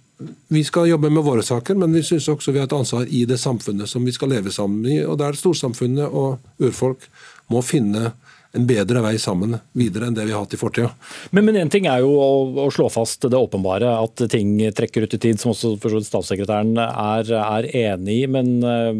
vi 0.48 0.62
skal 0.64 0.88
jobbe 0.88 1.10
med 1.10 1.24
våre 1.26 1.42
saker, 1.42 1.76
men 1.80 1.92
vi 1.92 2.04
syns 2.06 2.28
også 2.30 2.52
vi 2.54 2.60
har 2.62 2.68
et 2.68 2.76
ansvar 2.76 3.08
i 3.08 3.24
det 3.28 3.38
samfunnet 3.40 3.90
som 3.90 4.04
vi 4.04 4.12
skal 4.14 4.30
leve 4.30 4.52
sammen 4.54 4.86
i. 4.86 5.00
og 5.04 5.18
Der 5.18 5.36
storsamfunnet 5.38 6.06
og 6.06 6.38
urfolk 6.62 7.08
må 7.50 7.64
finne 7.66 8.12
en 8.54 8.66
bedre 8.68 9.02
vei 9.02 9.16
sammen 9.18 9.56
videre 9.74 10.06
enn 10.06 10.14
det 10.14 10.28
vi 10.28 10.34
har 10.34 10.44
hatt 10.44 10.54
i 10.54 10.60
fortida. 10.60 10.92
Men 11.34 11.50
én 11.58 11.72
ting 11.72 11.88
er 11.90 12.04
jo 12.04 12.12
å, 12.14 12.30
å, 12.62 12.68
slå 12.70 12.86
fast 12.92 13.26
det 13.26 13.38
åpenbare, 13.38 13.90
at 13.98 14.22
ting 14.30 14.54
trekker 14.76 15.08
ut 15.08 15.16
i 15.16 15.22
tid, 15.24 15.40
som 15.42 15.50
også 15.50 15.74
statssekretæren 16.06 16.76
er, 16.78 17.32
er 17.40 17.70
enig 17.74 18.20
i. 18.22 18.28
Men 18.30 18.52
uh, 18.62 18.92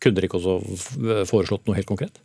kunne 0.00 0.16
dere 0.16 0.30
ikke 0.30 0.40
også 0.40 1.26
foreslått 1.28 1.68
noe 1.68 1.76
helt 1.76 1.90
konkret? 1.90 2.16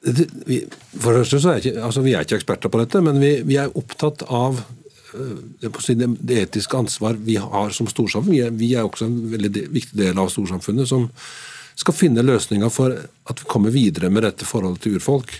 For 0.00 1.12
det 1.12 1.20
første 1.20 1.40
så 1.42 1.52
er 1.52 1.60
ikke, 1.60 1.76
altså 1.84 2.02
Vi 2.04 2.14
er 2.16 2.24
ikke 2.24 2.38
eksperter 2.40 2.72
på 2.72 2.80
dette, 2.80 3.02
men 3.04 3.20
vi, 3.20 3.34
vi 3.44 3.58
er 3.60 3.74
opptatt 3.76 4.24
av 4.32 4.62
eh, 5.12 5.40
det, 5.60 6.38
etiske 6.40 6.78
ansvar 6.78 7.18
vi 7.20 7.36
har 7.40 7.74
som 7.76 7.88
storsamfunn. 7.90 8.32
Vi 8.32 8.42
er, 8.46 8.54
vi 8.56 8.72
er 8.74 8.88
også 8.88 9.10
en 9.10 9.18
veldig 9.34 9.66
viktig 9.68 9.98
del 10.00 10.20
av 10.20 10.32
storsamfunnet 10.32 10.88
som 10.88 11.10
skal 11.80 11.96
finne 11.96 12.24
løsninger 12.24 12.72
for 12.72 12.96
at 12.96 13.42
vi 13.42 13.48
kommer 13.48 13.72
videre 13.72 14.10
med 14.12 14.24
dette 14.26 14.48
forholdet 14.48 14.84
til 14.84 14.98
urfolk. 14.98 15.36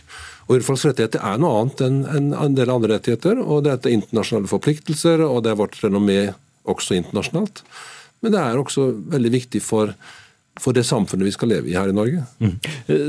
Og 0.50 0.58
Urfolks 0.58 0.82
rettigheter 0.88 1.22
er 1.22 1.38
noe 1.38 1.60
annet 1.60 1.82
enn 1.86 2.32
en 2.34 2.56
del 2.58 2.72
andre 2.72 2.96
rettigheter. 2.96 3.38
og 3.38 3.64
Det 3.64 3.76
er 3.76 3.92
internasjonale 3.94 4.50
forpliktelser, 4.50 5.22
og 5.22 5.44
det 5.44 5.52
er 5.52 5.60
vårt 5.60 5.78
renommé 5.84 6.32
også 6.68 6.96
internasjonalt. 6.98 7.62
Men 8.20 8.34
det 8.34 8.40
er 8.42 8.58
også 8.58 8.88
veldig 9.14 9.30
viktig 9.36 9.62
for 9.62 9.94
for 10.60 10.76
det 10.76 10.84
samfunnet 10.86 11.28
vi 11.28 11.34
skal 11.34 11.50
leve 11.54 11.70
i 11.70 11.76
her 11.76 11.90
i 11.90 11.96
Norge. 11.96 12.22
Mm. 12.42 12.56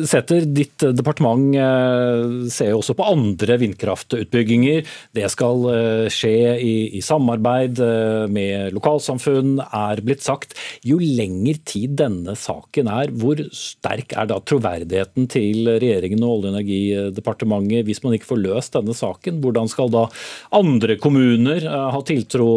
Setter 0.07 0.45
ditt 0.47 0.83
departement 0.95 1.55
eh, 1.57 2.47
ser 2.51 2.71
jo 2.71 2.79
også 2.79 2.95
på 2.97 3.07
andre 3.11 3.57
vindkraftutbygginger. 3.61 4.87
Det 5.15 5.27
skal 5.33 5.67
eh, 5.73 6.05
skje 6.13 6.55
i, 6.57 6.73
i, 6.97 7.01
samarbeid 7.05 7.81
eh, 7.83 8.25
med 8.31 8.75
lokalsamfunn, 8.75 9.57
er 9.61 10.03
blitt 10.05 10.23
sagt. 10.25 10.55
Jo 10.87 10.99
lenger 11.01 11.59
tid 11.67 11.97
denne 12.01 12.35
saken 12.39 12.89
er, 12.91 13.11
hvor 13.21 13.41
sterk 13.55 14.15
er 14.15 14.31
da 14.31 14.39
troverdigheten 14.39 15.27
til 15.31 15.73
regjeringen 15.75 16.23
og 16.23 16.31
Olje- 16.31 16.51
og 16.51 16.55
energidepartementet 16.55 17.85
hvis 17.87 18.01
man 18.05 18.15
ikke 18.15 18.31
får 18.31 18.41
løst 18.45 18.77
denne 18.77 18.95
saken? 18.97 19.41
Hvordan 19.43 19.69
skal 19.71 19.91
da 19.93 20.05
andre 20.55 20.95
kommuner 21.01 21.67
ha 21.67 21.99
tiltro 22.07 22.51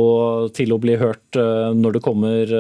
til 0.54 0.74
å 0.74 0.80
bli 0.80 0.96
hørt 1.00 1.36
når 1.74 1.96
det 1.96 2.02
kommer 2.04 2.54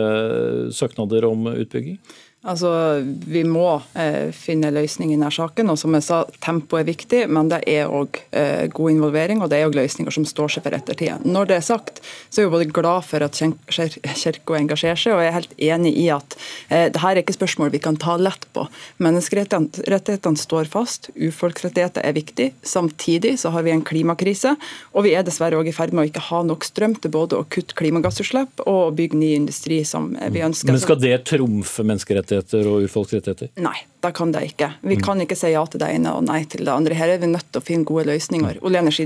søknader 0.74 1.26
om 1.28 1.46
utbygging? 1.54 1.98
Altså, 2.44 3.00
Vi 3.26 3.40
må 3.48 3.80
eh, 3.96 4.28
finne 4.36 4.68
løsning 4.74 5.12
i 5.12 5.16
denne 5.16 5.30
saken. 5.32 5.70
og 5.72 5.78
som 5.80 5.94
jeg 5.96 6.04
sa, 6.04 6.24
Tempo 6.44 6.76
er 6.76 6.84
viktig, 6.84 7.24
men 7.32 7.48
det 7.48 7.62
er 7.70 7.88
òg 7.88 8.20
eh, 8.36 8.66
god 8.68 8.90
involvering 8.92 9.40
og 9.40 9.48
det 9.50 9.58
er 9.58 9.68
også 9.68 9.80
løsninger 9.80 10.12
som 10.12 10.26
står 10.28 10.52
seg 10.52 10.66
for 10.66 10.76
ettertida. 10.76 11.16
Når 11.24 11.48
det 11.48 11.56
er 11.56 11.64
sagt, 11.64 12.02
så 12.28 12.42
er 12.42 12.46
jeg 12.46 12.52
både 12.52 12.68
glad 12.68 13.06
for 13.08 13.24
at 13.24 13.40
Kirka 13.40 14.58
engasjerer 14.58 15.00
seg, 15.00 15.14
og 15.14 15.22
jeg 15.24 15.30
er 15.30 15.38
helt 15.38 15.54
enig 15.70 15.94
i 16.02 16.10
at 16.12 16.36
eh, 16.68 16.90
dette 16.92 17.00
er 17.00 17.22
ikke 17.22 17.36
spørsmål 17.38 17.72
vi 17.72 17.80
kan 17.86 17.96
ta 18.00 18.18
lett 18.20 18.44
på. 18.52 18.66
Menneskerettighetene 19.00 20.40
står 20.44 20.68
fast, 20.68 21.08
urfolksrettigheter 21.16 22.04
er 22.04 22.16
viktig. 22.16 22.50
Samtidig 22.60 23.38
så 23.40 23.54
har 23.56 23.64
vi 23.64 23.72
en 23.72 23.84
klimakrise, 23.84 24.52
og 24.92 25.08
vi 25.08 25.16
er 25.16 25.24
dessverre 25.24 25.56
òg 25.56 25.72
i 25.72 25.76
ferd 25.76 25.96
med 25.96 26.04
å 26.04 26.12
ikke 26.12 26.26
ha 26.28 26.44
nok 26.44 26.68
strøm 26.68 26.98
til 27.00 27.14
både 27.14 27.40
å 27.40 27.48
kutte 27.48 27.76
klimagassutslipp 27.80 28.66
og 28.68 28.98
bygge 29.00 29.16
ny 29.16 29.32
industri 29.38 29.80
som 29.88 30.12
vi 30.12 30.44
ønsker. 30.44 30.74
Men 30.74 30.84
skal 30.84 31.00
det 31.00 31.16
trumfe 31.32 31.86
menneskerettigheter? 31.86 32.33
Menneskerettigheter 32.34 32.68
og 32.70 32.84
urfolksrettigheter? 32.84 33.50
Nei, 33.62 33.76
det 34.02 34.12
kan 34.14 34.32
det 34.32 34.42
ikke. 34.50 34.70
Vi 34.82 34.96
kan 35.00 35.20
ikke 35.22 35.36
si 35.36 35.52
ja 35.52 35.64
til 35.66 35.80
det 35.80 35.90
ene 35.94 36.12
og 36.14 36.24
nei 36.26 36.44
til 36.50 36.64
det 36.64 36.72
andre. 36.72 36.94
Her 36.94 37.14
er 37.14 37.22
vi 37.22 37.30
nødt 37.30 37.50
til 37.52 37.60
å 37.60 37.64
finne 37.64 37.84
gode 37.84 38.06
løsninger. 38.08 38.60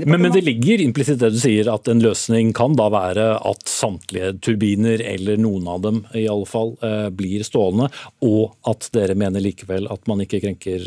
Men, 0.05 0.21
men, 0.21 0.31
det 0.33 0.43
ligger 0.43 0.83
implisitt 0.83 1.19
det 1.21 1.31
du 1.33 1.39
sier, 1.39 1.69
at 1.71 1.87
en 1.87 2.03
løsning 2.03 2.53
kan 2.57 2.75
da 2.79 2.89
være 2.89 3.29
at 3.37 3.69
samtlige 3.69 4.35
turbiner, 4.41 5.01
eller 5.01 5.39
noen 5.39 5.67
av 5.69 5.81
dem 5.85 6.03
i 6.13 6.27
alle 6.27 6.49
fall, 6.49 6.75
eh, 6.83 7.09
blir 7.09 7.45
stående, 7.47 7.89
og 8.25 8.55
at 8.69 8.89
dere 8.95 9.17
mener 9.19 9.43
likevel 9.43 9.89
at 9.91 10.05
man 10.09 10.25
ikke 10.25 10.41
krenker 10.43 10.85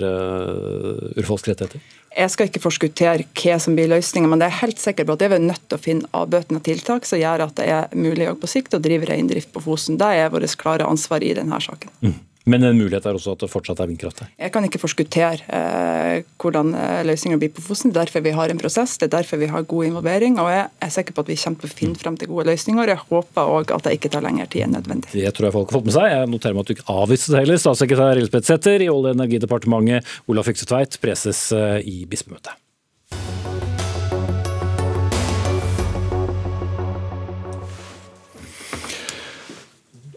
urfolks 1.19 1.49
rettigheter? 1.49 1.83
Jeg 2.13 2.29
skal 2.29 2.49
ikke 2.49 2.61
forskuttere 2.61 3.25
hva 3.25 3.55
som 3.63 3.77
blir 3.77 3.89
løsningen, 3.89 4.29
men 4.29 4.43
det 4.43 4.51
er 4.51 4.59
helt 4.61 4.81
sikker 4.81 5.07
på 5.09 5.15
at 5.17 5.23
jeg 5.25 5.33
er 5.33 5.41
nødt 5.41 5.63
til 5.65 5.79
å 5.79 5.81
finne 5.81 6.11
avbøtende 6.17 6.61
tiltak 6.65 7.09
som 7.09 7.21
gjør 7.21 7.47
at 7.47 7.55
det 7.57 7.69
er 7.73 7.97
mulig 7.97 8.29
på 8.43 8.51
sikt 8.51 8.77
å 8.77 8.83
drive 8.85 9.09
reindrift 9.09 9.53
på 9.55 9.63
Fosen. 9.65 9.97
Det 10.01 10.11
er 10.21 10.29
vårt 10.33 10.59
klare 10.61 10.89
ansvar 10.89 11.25
i 11.25 11.33
denne 11.39 11.61
saken. 11.63 11.95
Mm. 12.05 12.19
Men 12.45 12.65
en 12.67 12.79
mulighet 12.79 13.07
er 13.07 13.17
også 13.17 13.37
at 13.37 13.45
det 13.45 13.51
fortsatt 13.53 13.81
er 13.83 13.91
vindkraft 13.91 14.23
der? 14.23 14.31
Jeg 14.41 14.53
kan 14.55 14.65
ikke 14.67 14.81
forskuttere 14.83 15.45
eh, 15.47 16.25
hvordan 16.43 16.73
eh, 16.75 17.37
blir 17.39 17.53
på 17.55 17.63
Fosen. 17.63 17.93
Det 17.93 18.01
er 18.01 18.07
derfor 18.07 18.25
vi 18.25 18.35
har 18.35 18.51
en 18.51 18.59
prosess, 18.59 18.97
det 18.99 19.07
er 19.09 19.17
derfor 19.19 19.39
vi 19.39 19.51
har 19.53 19.63
god 19.63 19.85
involvering. 19.85 20.39
og 20.43 20.51
Jeg 20.51 20.67
er 20.83 20.91
sikker 20.91 21.15
på 21.15 21.23
at 21.23 21.31
vi 21.31 21.39
kommer 21.39 21.63
til 21.63 21.71
å 21.71 21.77
finne 21.79 22.01
frem 22.01 22.17
til 22.19 22.33
gode 22.33 22.49
løsninger. 22.51 22.95
Jeg 22.95 23.05
håper 23.11 23.53
òg 23.59 23.75
at 23.77 23.87
det 23.87 23.95
ikke 23.99 24.11
tar 24.13 24.27
lengre 24.27 24.49
tid 24.51 24.67
enn 24.67 24.75
nødvendig. 24.79 25.13
Det 25.15 25.35
tror 25.37 25.49
jeg 25.49 25.57
folk 25.59 25.71
har 25.71 25.79
fått 25.79 25.91
med 25.91 25.97
seg. 25.99 26.11
Jeg 26.17 26.33
noterer 26.35 26.59
meg 26.59 26.65
at 26.67 26.73
du 26.73 26.75
ikke 26.77 26.99
avviste 26.99 27.35
det 27.35 27.45
heller. 27.45 27.63
Statssekretær 27.63 28.19
Elisabeth 28.19 28.51
Sæther 28.51 28.83
i 28.83 28.91
Olje- 28.91 29.15
og 29.15 29.21
energidepartementet, 29.21 30.19
Olaf 30.27 30.51
Fyksetveit, 30.51 30.99
preses 31.03 31.47
eh, 31.55 31.79
i 31.87 32.03
bispemøtet. 32.11 32.59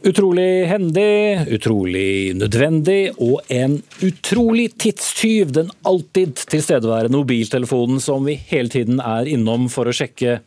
Utrolig 0.05 0.67
hendig, 0.69 1.47
utrolig 1.55 2.35
nødvendig 2.37 3.15
og 3.17 3.39
en 3.49 3.79
utrolig 4.05 4.67
tidstyv. 4.77 5.49
Den 5.55 5.71
alltid 5.81 6.43
tilstedeværende 6.51 7.17
mobiltelefonen 7.17 7.97
som 8.03 8.27
vi 8.29 8.35
hele 8.51 8.69
tiden 8.69 9.01
er 9.01 9.25
innom 9.25 9.65
for 9.73 9.89
å 9.89 9.95
sjekke 9.97 10.43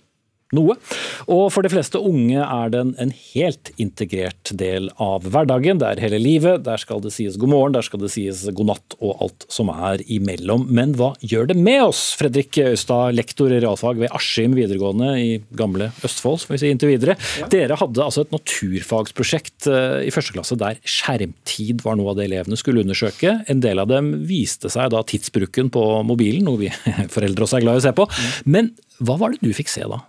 noe. 0.57 0.77
Og 1.29 1.49
for 1.53 1.65
de 1.65 1.71
fleste 1.73 2.01
unge 2.01 2.41
er 2.41 2.73
den 2.73 2.95
en 3.01 3.13
helt 3.13 3.71
integrert 3.81 4.53
del 4.57 4.89
av 5.03 5.27
hverdagen. 5.29 5.81
Det 5.81 5.91
er 5.91 6.03
hele 6.07 6.21
livet. 6.23 6.65
Der 6.67 6.81
skal 6.81 7.03
det 7.05 7.13
sies 7.15 7.37
god 7.41 7.53
morgen, 7.53 7.77
der 7.77 7.85
skal 7.87 8.03
det 8.03 8.13
sies 8.15 8.45
god 8.57 8.71
natt 8.73 8.97
og 8.99 9.25
alt 9.27 9.49
som 9.53 9.73
er 9.73 10.03
imellom. 10.07 10.67
Men 10.75 10.95
hva 10.99 11.13
gjør 11.21 11.51
det 11.53 11.59
med 11.61 11.83
oss? 11.89 12.03
Fredrik 12.19 12.61
Østad, 12.65 13.17
lektor 13.19 13.53
i 13.53 13.61
realfag 13.63 14.01
ved 14.01 14.13
Askim 14.17 14.57
videregående 14.59 15.13
i 15.21 15.31
gamle 15.59 15.91
Østfold, 16.05 16.41
får 16.47 16.57
vi 16.57 16.63
si 16.63 16.73
inntil 16.73 16.95
videre. 16.95 17.19
Ja. 17.41 17.51
Dere 17.53 17.79
hadde 17.81 18.05
altså 18.05 18.25
et 18.25 18.35
naturfagsprosjekt 18.35 19.69
eh, 19.71 20.09
i 20.09 20.15
første 20.15 20.37
klasse 20.37 20.59
der 20.59 20.81
skjermtid 20.89 21.85
var 21.85 21.99
noe 21.99 22.13
av 22.13 22.21
det 22.21 22.29
elevene 22.29 22.59
skulle 22.59 22.85
undersøke. 22.85 23.41
En 23.51 23.63
del 23.65 23.83
av 23.83 23.91
dem 23.91 24.13
viste 24.29 24.73
seg 24.73 24.93
da 24.95 25.05
tidsbruken 25.07 25.73
på 25.75 25.85
mobilen, 26.09 26.47
noe 26.49 26.65
vi 26.65 26.73
foreldre 27.15 27.47
også 27.47 27.61
er 27.61 27.67
glad 27.67 27.79
i 27.79 27.83
å 27.83 27.89
se 27.89 27.97
på. 27.97 28.09
Mm. 28.09 28.55
Men 28.57 28.73
hva 29.05 29.19
var 29.21 29.35
det 29.35 29.45
du 29.45 29.55
fikk 29.55 29.71
se 29.71 29.85
da? 29.87 30.01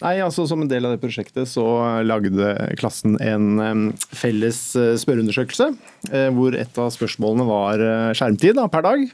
Nei, 0.00 0.16
altså 0.24 0.46
Som 0.48 0.64
en 0.64 0.70
del 0.70 0.86
av 0.88 0.94
det 0.94 1.02
prosjektet 1.02 1.48
så 1.50 1.64
lagde 2.06 2.54
klassen 2.80 3.18
en 3.20 3.92
felles 4.00 4.60
eh, 4.78 4.94
spørreundersøkelse. 5.00 5.70
Eh, 6.08 6.28
hvor 6.36 6.56
et 6.56 6.80
av 6.80 6.92
spørsmålene 6.94 7.46
var 7.48 7.84
eh, 7.84 8.12
skjermtid 8.16 8.56
da, 8.56 8.68
per 8.72 8.86
dag. 8.86 9.08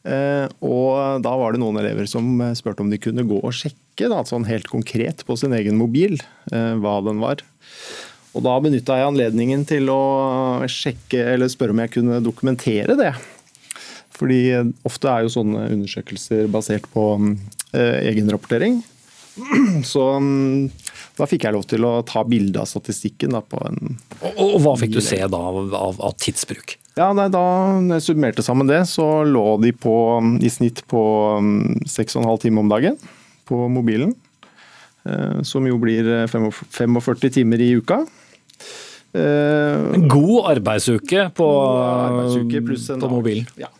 Og 0.00 1.20
da 1.20 1.32
var 1.36 1.52
det 1.52 1.58
noen 1.60 1.76
elever 1.76 2.06
som 2.08 2.38
spurte 2.56 2.80
om 2.80 2.88
de 2.88 2.96
kunne 2.96 3.20
gå 3.28 3.36
og 3.36 3.52
sjekke 3.52 4.06
da, 4.08 4.22
sånn 4.24 4.46
helt 4.48 4.64
konkret 4.72 5.20
på 5.28 5.34
sin 5.36 5.52
egen 5.52 5.76
mobil 5.76 6.16
hva 6.48 6.94
den 7.04 7.20
var. 7.20 7.42
Og 8.32 8.46
Da 8.46 8.54
benytta 8.64 8.96
jeg 8.96 9.10
anledningen 9.10 9.66
til 9.68 9.92
å 9.92 10.64
sjekke, 10.72 11.20
eller 11.34 11.52
spørre 11.52 11.76
om 11.76 11.82
jeg 11.84 11.92
kunne 11.98 12.22
dokumentere 12.24 12.96
det. 12.96 13.10
Fordi 14.16 14.40
ofte 14.88 15.12
er 15.12 15.26
jo 15.26 15.34
sånne 15.36 15.66
undersøkelser 15.76 16.48
basert 16.48 16.88
på 16.96 17.04
egenrapportering. 17.76 18.80
Så 19.92 20.04
mm, 20.20 20.68
da 21.18 21.28
fikk 21.28 21.46
jeg 21.46 21.56
lov 21.56 21.66
til 21.70 21.86
å 21.88 21.94
ta 22.06 22.24
bilde 22.28 22.62
av 22.62 22.68
statistikken. 22.70 23.36
Da, 23.36 23.42
på 23.44 23.60
en 23.66 23.96
og, 24.20 24.30
og, 24.36 24.56
hva 24.64 24.76
fikk 24.80 24.96
du 24.96 25.02
se 25.04 25.20
da 25.20 25.40
av, 25.50 25.74
av 26.00 26.16
tidsbruk? 26.20 26.76
Ja, 26.98 27.10
nei, 27.16 27.28
da 27.32 27.42
jeg 27.94 28.04
summerte 28.04 28.44
sammen 28.44 28.68
det, 28.68 28.82
så 28.90 29.22
lå 29.24 29.54
de 29.62 29.72
på, 29.72 29.94
i 30.42 30.50
snitt 30.52 30.82
på 30.90 31.02
6,5 31.40 32.18
mm, 32.18 32.32
timer 32.42 32.64
om 32.64 32.72
dagen 32.72 32.98
på 33.48 33.66
mobilen. 33.72 34.14
Eh, 35.08 35.42
som 35.48 35.66
jo 35.66 35.78
blir 35.80 36.08
45 36.28 36.98
eh, 37.00 37.30
timer 37.32 37.62
i 37.62 37.72
uka. 37.80 38.02
Eh, 39.16 39.76
en 39.96 40.08
god 40.10 40.50
arbeidsuke 40.52 41.30
på, 41.34 41.50
på 43.00 43.10
mobilen. 43.10 43.46
Ja. 43.58 43.72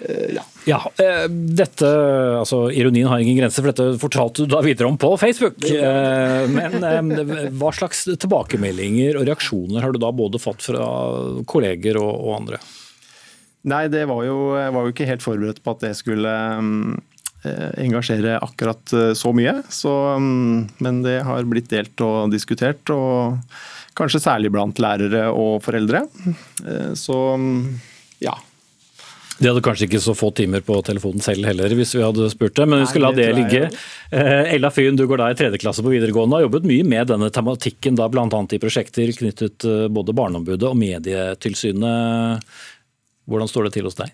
Eh, 0.00 0.34
ja. 0.34 0.44
ja. 0.64 0.80
Eh, 0.98 1.26
dette, 1.30 1.88
altså 2.40 2.64
Ironien 2.72 3.08
har 3.10 3.20
ingen 3.20 3.38
grenser, 3.40 3.64
for 3.64 3.72
dette 3.72 4.00
fortalte 4.00 4.44
du 4.46 4.54
da 4.54 4.62
videre 4.64 4.88
om 4.88 4.98
på 5.00 5.12
Facebook. 5.20 5.60
Eh, 5.68 6.44
men 6.50 7.50
hva 7.60 7.72
slags 7.76 8.06
tilbakemeldinger 8.10 9.20
og 9.20 9.28
reaksjoner 9.28 9.84
har 9.84 9.94
du 9.94 10.00
da 10.02 10.12
både 10.14 10.40
fått 10.42 10.64
fra 10.70 10.88
kolleger 11.50 12.00
og, 12.00 12.12
og 12.14 12.36
andre? 12.40 12.62
Nei, 13.70 13.84
det 13.92 14.06
var 14.08 14.24
jo, 14.24 14.54
jeg 14.56 14.72
var 14.72 14.86
jo 14.86 14.94
ikke 14.94 15.08
helt 15.08 15.24
forberedt 15.24 15.64
på 15.64 15.74
at 15.74 15.82
det 15.84 15.96
skulle 15.98 16.34
engasjere 17.40 18.34
akkurat 18.44 18.92
så 19.16 19.30
mye. 19.32 19.54
Så, 19.72 19.92
mm, 20.20 20.80
men 20.84 20.98
det 21.04 21.22
har 21.24 21.46
blitt 21.48 21.70
delt 21.72 22.00
og 22.04 22.32
diskutert, 22.32 22.88
og 22.92 23.40
kanskje 23.96 24.20
særlig 24.20 24.52
blant 24.52 24.80
lærere 24.80 25.26
og 25.32 25.62
foreldre. 25.64 26.02
Så 26.96 27.16
mm, 27.40 27.62
ja, 28.24 28.34
de 29.40 29.48
hadde 29.48 29.62
kanskje 29.64 29.86
ikke 29.88 30.02
så 30.04 30.12
få 30.16 30.28
timer 30.36 30.60
på 30.64 30.76
telefonen 30.84 31.24
selv 31.24 31.48
heller, 31.48 31.72
hvis 31.76 31.94
vi 31.96 32.04
hadde 32.04 32.28
spurt 32.32 32.58
det, 32.58 32.66
men 32.68 32.82
vi 32.82 32.88
skal 32.90 33.06
la 33.06 33.12
det 33.16 33.28
ligge. 33.38 33.62
Eh, 34.12 34.52
Ella 34.56 34.68
Fyn, 34.74 34.98
du 34.98 35.06
går 35.08 35.22
da 35.22 35.30
i 35.32 35.38
tredje 35.38 35.60
klasse 35.62 35.84
på 35.84 35.92
videregående 35.94 36.36
og 36.36 36.40
har 36.40 36.46
jobbet 36.48 36.68
mye 36.68 36.84
med 36.84 37.08
denne 37.08 37.30
tematikken, 37.32 37.96
da 37.96 38.10
bl.a. 38.12 38.26
i 38.28 38.60
prosjekter 38.60 39.14
knyttet 39.16 39.64
eh, 39.64 39.86
både 39.88 40.16
Barneombudet 40.16 40.68
og 40.68 40.76
Medietilsynet. 40.80 42.44
Hvordan 43.30 43.48
står 43.48 43.68
det 43.68 43.78
til 43.78 43.88
hos 43.88 43.96
deg? 43.96 44.12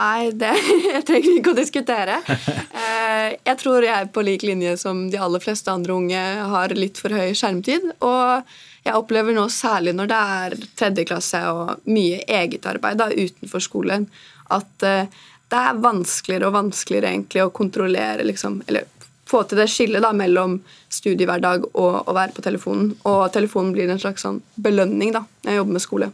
Nei, 0.00 0.30
det 0.32 0.54
jeg 0.94 1.04
trenger 1.08 1.36
ikke 1.36 1.54
å 1.54 1.60
diskutere. 1.60 2.20
Eh, 2.80 3.34
jeg 3.44 3.58
tror 3.60 3.84
jeg 3.84 4.08
på 4.14 4.22
lik 4.24 4.42
linje 4.46 4.70
som 4.80 5.02
de 5.12 5.18
aller 5.20 5.42
fleste 5.42 5.68
andre 5.68 5.92
unge 5.92 6.20
har 6.48 6.72
litt 6.72 6.96
for 6.98 7.12
høy 7.12 7.34
skjermtid. 7.36 7.84
Og 8.06 8.46
jeg 8.86 8.96
opplever 8.96 9.36
nå, 9.36 9.44
særlig 9.52 9.92
når 9.98 10.08
det 10.08 10.20
er 10.36 10.56
tredje 10.80 11.04
klasse 11.10 11.42
og 11.52 11.84
mye 11.92 12.22
eget 12.24 12.64
arbeid 12.70 13.02
da, 13.02 13.10
utenfor 13.12 13.62
skolen, 13.62 14.06
at 14.48 14.86
uh, 14.86 15.20
det 15.52 15.60
er 15.60 15.82
vanskeligere 15.84 16.48
og 16.48 16.56
vanskeligere 16.56 17.12
egentlig 17.12 17.44
å 17.44 17.52
kontrollere 17.60 18.24
liksom, 18.26 18.62
eller 18.70 18.88
få 19.30 19.44
til 19.44 19.60
det 19.60 19.68
skillet 19.70 20.02
da, 20.02 20.14
mellom 20.16 20.56
studiehverdag 20.88 21.68
og 21.74 22.08
å 22.08 22.16
være 22.16 22.34
på 22.38 22.46
telefonen. 22.48 22.94
Og 23.04 23.26
telefonen 23.34 23.76
blir 23.76 23.92
en 23.92 24.00
slags 24.00 24.24
sånn 24.24 24.40
belønning 24.56 25.12
da, 25.18 25.26
når 25.44 25.52
jeg 25.52 25.60
jobber 25.60 25.76
med 25.76 25.86
skole. 25.86 26.12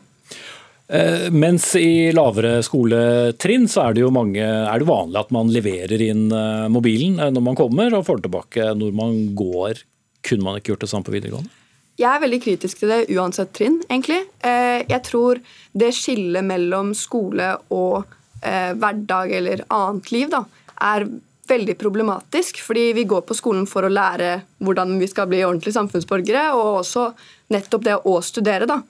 Eh, 0.87 1.26
mens 1.34 1.72
i 1.80 2.12
lavere 2.14 2.61
skoletrinn 2.62 3.66
så 3.70 3.89
er 3.89 3.97
det 3.97 4.05
jo 4.05 4.12
mange, 4.14 4.45
er 4.45 4.78
det 4.78 4.87
vanlig 4.87 5.18
at 5.18 5.32
man 5.34 5.51
leverer 5.51 6.03
inn 6.05 6.28
eh, 6.30 6.66
mobilen 6.70 7.18
når 7.34 7.43
man 7.43 7.59
kommer 7.59 7.97
og 7.97 8.07
får 8.07 8.22
tilbake 8.26 8.70
når 8.78 8.95
man 8.95 9.20
går. 9.39 9.82
Kunne 10.26 10.47
man 10.47 10.59
ikke 10.59 10.74
gjort 10.74 10.87
det 10.87 10.93
samme 10.93 11.07
på 11.09 11.14
videregående? 11.16 11.51
Jeg 11.97 12.11
er 12.12 12.20
veldig 12.20 12.41
kritisk 12.45 12.82
til 12.82 12.93
det 12.93 13.05
uansett 13.16 13.55
trinn, 13.57 13.78
egentlig. 13.89 14.20
Eh, 14.45 14.82
jeg 14.84 15.01
tror 15.07 15.41
det 15.72 15.95
skillet 15.97 16.45
mellom 16.45 16.93
skole 16.97 17.55
og 17.72 18.05
eh, 18.45 18.74
hverdag 18.76 19.32
eller 19.39 19.62
annet 19.72 20.11
liv 20.12 20.28
da, 20.32 20.43
er 20.84 21.07
veldig 21.49 21.76
problematisk. 21.80 22.61
Fordi 22.66 22.91
vi 22.99 23.07
går 23.09 23.24
på 23.24 23.37
skolen 23.39 23.64
for 23.70 23.87
å 23.87 23.93
lære 23.93 24.34
hvordan 24.61 24.99
vi 25.01 25.09
skal 25.09 25.30
bli 25.30 25.41
ordentlige 25.47 25.78
samfunnsborgere, 25.78 26.51
og 26.59 26.82
også 26.82 27.07
nettopp 27.55 27.89
det 27.89 27.97
å 27.97 28.18
studere. 28.24 28.68
Da. 28.68 28.82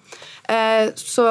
Eh, 0.50 0.90
så 0.98 1.30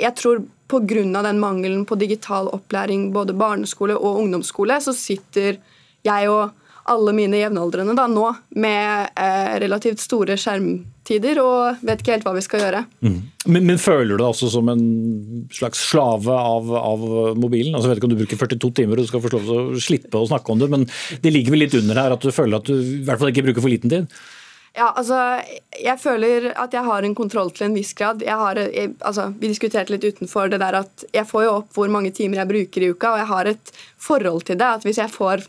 jeg 0.00 0.16
tror 0.18 0.42
pga. 0.72 1.22
den 1.22 1.40
mangelen 1.40 1.84
på 1.84 1.98
digital 2.00 2.48
opplæring 2.48 3.12
både 3.12 3.34
barneskole 3.36 3.96
og 3.96 4.22
ungdomsskole, 4.22 4.80
så 4.80 4.92
sitter 4.92 5.58
jeg 6.04 6.28
og 6.30 6.50
alle 6.90 7.12
mine 7.14 7.38
jevnaldrende 7.38 7.94
da, 7.94 8.08
nå 8.10 8.24
med 8.58 9.12
eh, 9.14 9.52
relativt 9.62 10.02
store 10.02 10.34
skjermtider 10.40 11.38
og 11.42 11.84
vet 11.86 12.02
ikke 12.02 12.16
helt 12.16 12.26
hva 12.26 12.34
vi 12.34 12.42
skal 12.42 12.64
gjøre. 12.64 12.82
Mm. 13.04 13.18
Men, 13.46 13.68
men, 13.68 13.78
føler 13.78 14.16
du 14.16 14.22
deg 14.22 14.26
også 14.32 14.50
som 14.50 14.70
en 14.72 14.82
slags 15.54 15.84
slave 15.92 16.34
av, 16.34 16.72
av 16.74 17.06
mobilen? 17.38 17.76
Altså, 17.76 17.86
jeg 17.86 17.92
vet 17.92 18.02
ikke 18.02 18.10
om 18.10 18.14
du 18.16 18.20
bruker 18.24 18.42
42 18.42 18.72
timer 18.80 18.98
og 18.98 19.06
du 19.06 19.12
skal 19.12 19.22
få 19.22 19.42
slippe 19.82 20.18
å 20.18 20.28
snakke 20.30 20.54
om 20.54 20.62
det, 20.62 20.70
men 20.72 20.88
det 21.22 21.34
ligger 21.34 21.54
vel 21.54 21.66
litt 21.66 21.78
under 21.78 22.02
her 22.02 22.16
at 22.16 22.26
du 22.26 22.34
føler 22.34 22.58
at 22.58 22.70
du 22.70 22.74
i 22.74 23.02
hvert 23.06 23.22
fall 23.22 23.30
ikke 23.30 23.46
bruker 23.50 23.64
for 23.64 23.76
liten 23.76 23.92
tid? 23.92 24.22
Ja, 24.72 24.92
altså, 24.96 25.16
Jeg 25.82 26.00
føler 26.00 26.52
at 26.56 26.72
jeg 26.72 26.84
har 26.84 27.04
en 27.04 27.14
kontroll 27.14 27.50
til 27.52 27.66
en 27.66 27.74
viss 27.76 27.92
grad. 27.96 28.22
Jeg 28.24 28.36
har, 28.40 28.56
jeg, 28.56 28.94
altså, 29.00 29.28
vi 29.38 29.50
diskuterte 29.50 29.92
litt 29.92 30.04
utenfor 30.04 30.48
det 30.52 30.62
der 30.62 30.78
at 30.80 31.04
jeg 31.12 31.28
får 31.28 31.44
jo 31.44 31.56
opp 31.58 31.74
hvor 31.76 31.90
mange 31.92 32.12
timer 32.14 32.40
jeg 32.40 32.48
bruker 32.52 32.84
i 32.84 32.92
uka, 32.92 33.12
og 33.12 33.20
jeg 33.20 33.30
har 33.32 33.50
et 33.50 33.72
forhold 34.00 34.46
til 34.48 34.60
det. 34.60 34.68
at 34.78 34.86
Hvis 34.86 35.00
jeg 35.02 35.12
får 35.12 35.44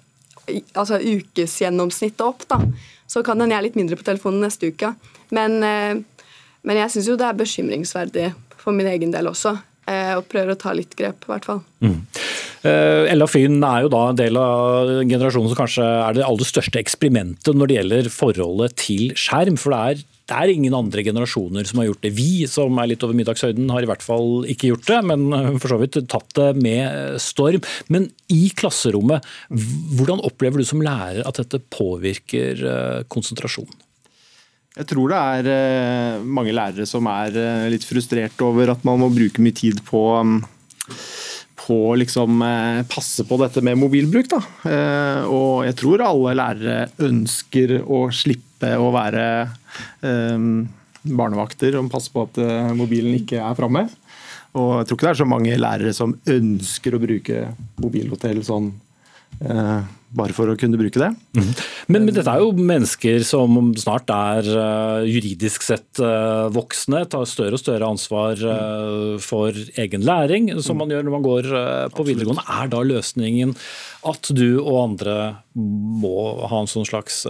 altså, 0.76 0.99
ukesgjennomsnittet 0.99 2.26
opp, 2.26 2.47
da, 2.51 2.59
så 3.07 3.24
kan 3.24 3.39
den 3.39 3.53
jeg 3.53 3.61
er 3.61 3.67
litt 3.69 3.80
mindre 3.80 3.99
på 3.99 4.07
telefonen 4.07 4.43
neste 4.43 4.74
uke. 4.74 4.93
Men, 5.32 5.61
eh, 5.63 5.95
men 6.63 6.82
jeg 6.82 6.91
syns 6.91 7.07
jo 7.07 7.19
det 7.19 7.30
er 7.30 7.39
bekymringsverdig 7.39 8.34
for 8.59 8.76
min 8.76 8.89
egen 8.91 9.13
del 9.15 9.32
også. 9.32 9.55
Eh, 9.89 10.13
og 10.15 10.27
prøver 10.31 10.53
å 10.53 10.59
ta 10.59 10.71
litt 10.75 10.95
grep, 10.99 11.25
i 11.25 11.31
hvert 11.34 11.47
fall. 11.49 11.61
Mm. 11.84 11.99
Eh, 12.63 13.11
Ella 13.11 13.27
Fyn 13.27 13.57
er 13.67 13.84
jo 13.84 13.91
da 13.91 14.05
en 14.09 14.19
del 14.19 14.39
av 14.39 14.91
generasjonen 15.03 15.51
som 15.51 15.59
kanskje 15.59 15.84
er 15.84 16.15
det 16.15 16.23
aller 16.23 16.47
største 16.47 16.79
eksperimentet 16.79 17.57
når 17.57 17.69
det 17.69 17.77
gjelder 17.79 18.09
forholdet 18.13 18.77
til 18.79 19.11
skjerm. 19.19 19.59
For 19.59 19.75
det 19.75 19.81
er, 19.84 20.03
det 20.31 20.39
er 20.39 20.53
ingen 20.53 20.77
andre 20.77 21.03
generasjoner 21.03 21.67
som 21.67 21.81
har 21.81 21.89
gjort 21.89 22.05
det. 22.07 22.13
Vi 22.15 22.47
som 22.47 22.79
er 22.79 22.93
litt 22.93 23.03
over 23.03 23.19
middagshøyden 23.19 23.71
har 23.75 23.84
i 23.84 23.91
hvert 23.91 24.05
fall 24.05 24.47
ikke 24.47 24.71
gjort 24.71 24.88
det, 24.88 25.01
men 25.11 25.27
for 25.59 25.73
så 25.73 25.81
vidt 25.84 25.99
tatt 26.07 26.31
det 26.39 26.49
med 26.63 27.19
storm. 27.23 27.63
Men 27.91 28.07
i 28.31 28.45
klasserommet, 28.55 29.27
hvordan 29.51 30.23
opplever 30.23 30.63
du 30.63 30.67
som 30.67 30.84
lærer 30.86 31.27
at 31.27 31.43
dette 31.43 31.59
påvirker 31.75 32.63
eh, 32.63 33.01
konsentrasjonen? 33.11 33.84
Jeg 34.74 34.89
tror 34.89 35.11
det 35.11 35.17
er 35.19 35.51
eh, 35.53 36.24
mange 36.26 36.53
lærere 36.55 36.88
som 36.89 37.05
er 37.11 37.36
litt 37.69 37.86
frustrert 37.86 38.39
over 38.41 38.74
at 38.74 38.86
man 38.88 39.03
må 39.03 39.11
bruke 39.13 39.43
mye 39.43 39.53
tid 39.53 39.84
på 39.86 40.01
mm, 40.26 40.39
på 41.63 41.78
å 41.91 41.97
liksom 41.99 42.43
eh, 42.43 42.84
passe 42.89 43.26
på 43.28 43.38
dette 43.41 43.63
med 43.65 43.80
mobilbruk. 43.80 44.30
Da. 44.32 44.41
Eh, 44.69 45.32
og 45.32 45.63
jeg 45.67 45.78
tror 45.80 46.05
alle 46.05 46.36
lærere 46.38 47.07
ønsker 47.07 47.78
å 47.84 48.05
slippe 48.13 48.74
å 48.80 48.89
være 48.95 49.26
eh, 50.03 50.47
barnevakter 51.03 51.78
og 51.80 51.91
passe 51.91 52.13
på 52.13 52.28
at 52.28 52.39
mobilen 52.78 53.15
ikke 53.17 53.41
er 53.43 53.57
framme. 53.59 53.88
Og 54.53 54.69
jeg 54.80 54.88
tror 54.88 54.97
ikke 54.97 55.07
det 55.07 55.13
er 55.15 55.24
så 55.24 55.28
mange 55.28 55.57
lærere 55.59 55.95
som 55.95 56.13
ønsker 56.30 56.95
å 56.95 57.01
bruke 57.01 57.47
mobilhotell 57.82 58.39
sånn 58.45 58.69
bare 60.14 60.36
for 60.36 60.49
å 60.51 60.57
kunne 60.59 60.80
bruke 60.80 61.01
det. 61.01 61.09
Mm. 61.34 61.49
Men, 61.89 62.05
men, 62.05 62.14
dette 62.14 62.30
er 62.30 62.43
jo 62.43 62.51
mennesker 62.53 63.24
som 63.28 63.72
snart 63.80 64.11
er 64.14 64.49
uh, 64.53 65.05
juridisk 65.07 65.66
sett 65.66 66.01
uh, 66.03 66.49
voksne, 66.53 67.03
tar 67.09 67.26
større 67.30 67.57
og 67.57 67.64
større 67.64 67.89
ansvar 67.89 68.43
uh, 68.45 69.16
for 69.24 69.57
egen 69.82 70.05
læring, 70.05 70.51
som 70.64 70.80
man 70.80 70.93
gjør 70.93 71.07
når 71.07 71.18
man 71.18 71.26
går 71.26 71.49
på 71.93 72.05
videregående. 72.07 72.45
Er 72.53 72.70
da 72.72 72.84
løsningen 72.86 73.55
at 74.03 74.28
du 74.36 74.59
og 74.59 74.78
andre 74.82 75.18
må 75.55 76.18
ha 76.49 76.59
en 76.59 76.68
sånn 76.68 76.84
slags 76.84 77.22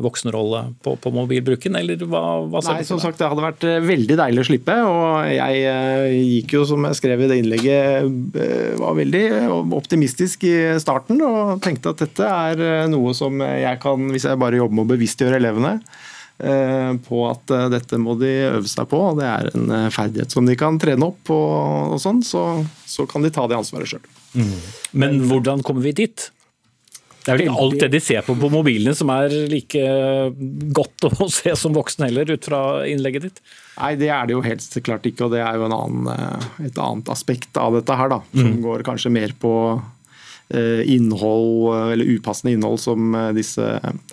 voksenrolle 0.00 0.62
på, 0.86 0.94
på 1.02 1.10
mobilbruken, 1.12 1.74
eller 1.76 2.00
hva, 2.06 2.22
hva 2.46 2.62
Nei, 2.70 2.84
som 2.86 3.00
sagt, 3.02 3.18
det 3.20 3.28
hadde 3.28 3.42
vært 3.44 3.66
veldig 3.84 4.16
deilig 4.22 4.40
å 4.40 4.46
slippe. 4.48 4.76
Og 4.86 5.26
jeg 5.34 5.74
gikk 6.14 6.54
jo, 6.56 6.62
som 6.70 6.86
jeg 6.88 6.96
skrev 7.00 7.24
i 7.26 7.28
det 7.28 7.40
innlegget, 7.42 8.38
var 8.80 8.96
veldig 8.96 9.24
optimistisk 9.76 10.46
i 10.48 10.56
starten 10.80 11.20
og 11.26 11.58
tenkte 11.64 11.92
at 11.92 11.99
dette 12.00 12.26
er 12.28 12.62
eh, 12.64 12.86
noe 12.90 13.12
som 13.16 13.42
jeg 13.44 13.80
kan, 13.82 14.08
hvis 14.12 14.26
jeg 14.28 14.40
bare 14.40 14.60
jobber 14.60 14.78
med 14.78 14.86
å 14.86 14.92
bevisstgjøre 14.94 15.38
elevene 15.40 15.76
eh, 16.38 16.90
på 17.06 17.22
at 17.28 17.54
eh, 17.56 17.68
dette 17.76 18.00
må 18.00 18.16
de 18.20 18.32
øve 18.50 18.70
seg 18.70 18.88
på, 18.90 19.02
og 19.12 19.20
det 19.20 19.28
er 19.28 19.52
en 19.52 19.92
ferdighet 19.92 20.34
som 20.34 20.48
de 20.48 20.58
kan 20.58 20.80
trene 20.80 21.10
opp, 21.12 21.22
og, 21.34 21.94
og 21.96 22.02
sånn, 22.02 22.24
så, 22.26 22.44
så, 22.88 23.08
kan 23.10 23.26
de 23.26 23.32
ta 23.34 23.46
det 23.50 23.58
ansvaret 23.60 23.92
sjøl. 23.92 24.12
Mm. 24.34 24.58
Men 25.02 25.24
hvordan 25.30 25.64
kommer 25.66 25.84
vi 25.86 25.96
dit? 26.04 26.30
Det 27.20 27.28
er 27.28 27.36
vel 27.36 27.50
ikke 27.50 27.62
alt 27.66 27.82
det 27.82 27.88
de 27.92 27.98
ser 28.00 28.22
på 28.24 28.32
på 28.40 28.48
mobilene 28.48 28.94
som 28.96 29.10
er 29.12 29.34
like 29.52 29.80
godt 30.72 31.04
å 31.10 31.26
se 31.28 31.52
som 31.58 31.74
voksen 31.76 32.06
heller, 32.06 32.32
ut 32.32 32.48
fra 32.48 32.60
innlegget 32.88 33.26
ditt? 33.26 33.42
Nei, 33.76 33.92
det 34.00 34.08
er 34.08 34.28
det 34.28 34.38
jo 34.38 34.44
helt 34.44 34.78
klart 34.86 35.04
ikke, 35.08 35.26
og 35.26 35.34
det 35.34 35.42
er 35.44 35.58
jo 35.60 35.68
annen, 35.68 36.08
et 36.64 36.80
annet 36.80 37.12
aspekt 37.12 37.60
av 37.60 37.76
dette 37.76 37.96
her, 38.00 38.12
da. 38.12 38.22
Som 38.32 38.54
mm. 38.56 38.60
går 38.64 38.86
kanskje 38.88 39.12
mer 39.12 39.36
på 39.40 39.52
innhold, 40.50 41.92
eller 41.92 42.12
upassende 42.16 42.54
innhold 42.56 42.80
som 42.82 43.14
eh, 43.14 43.30
disse 43.36 43.64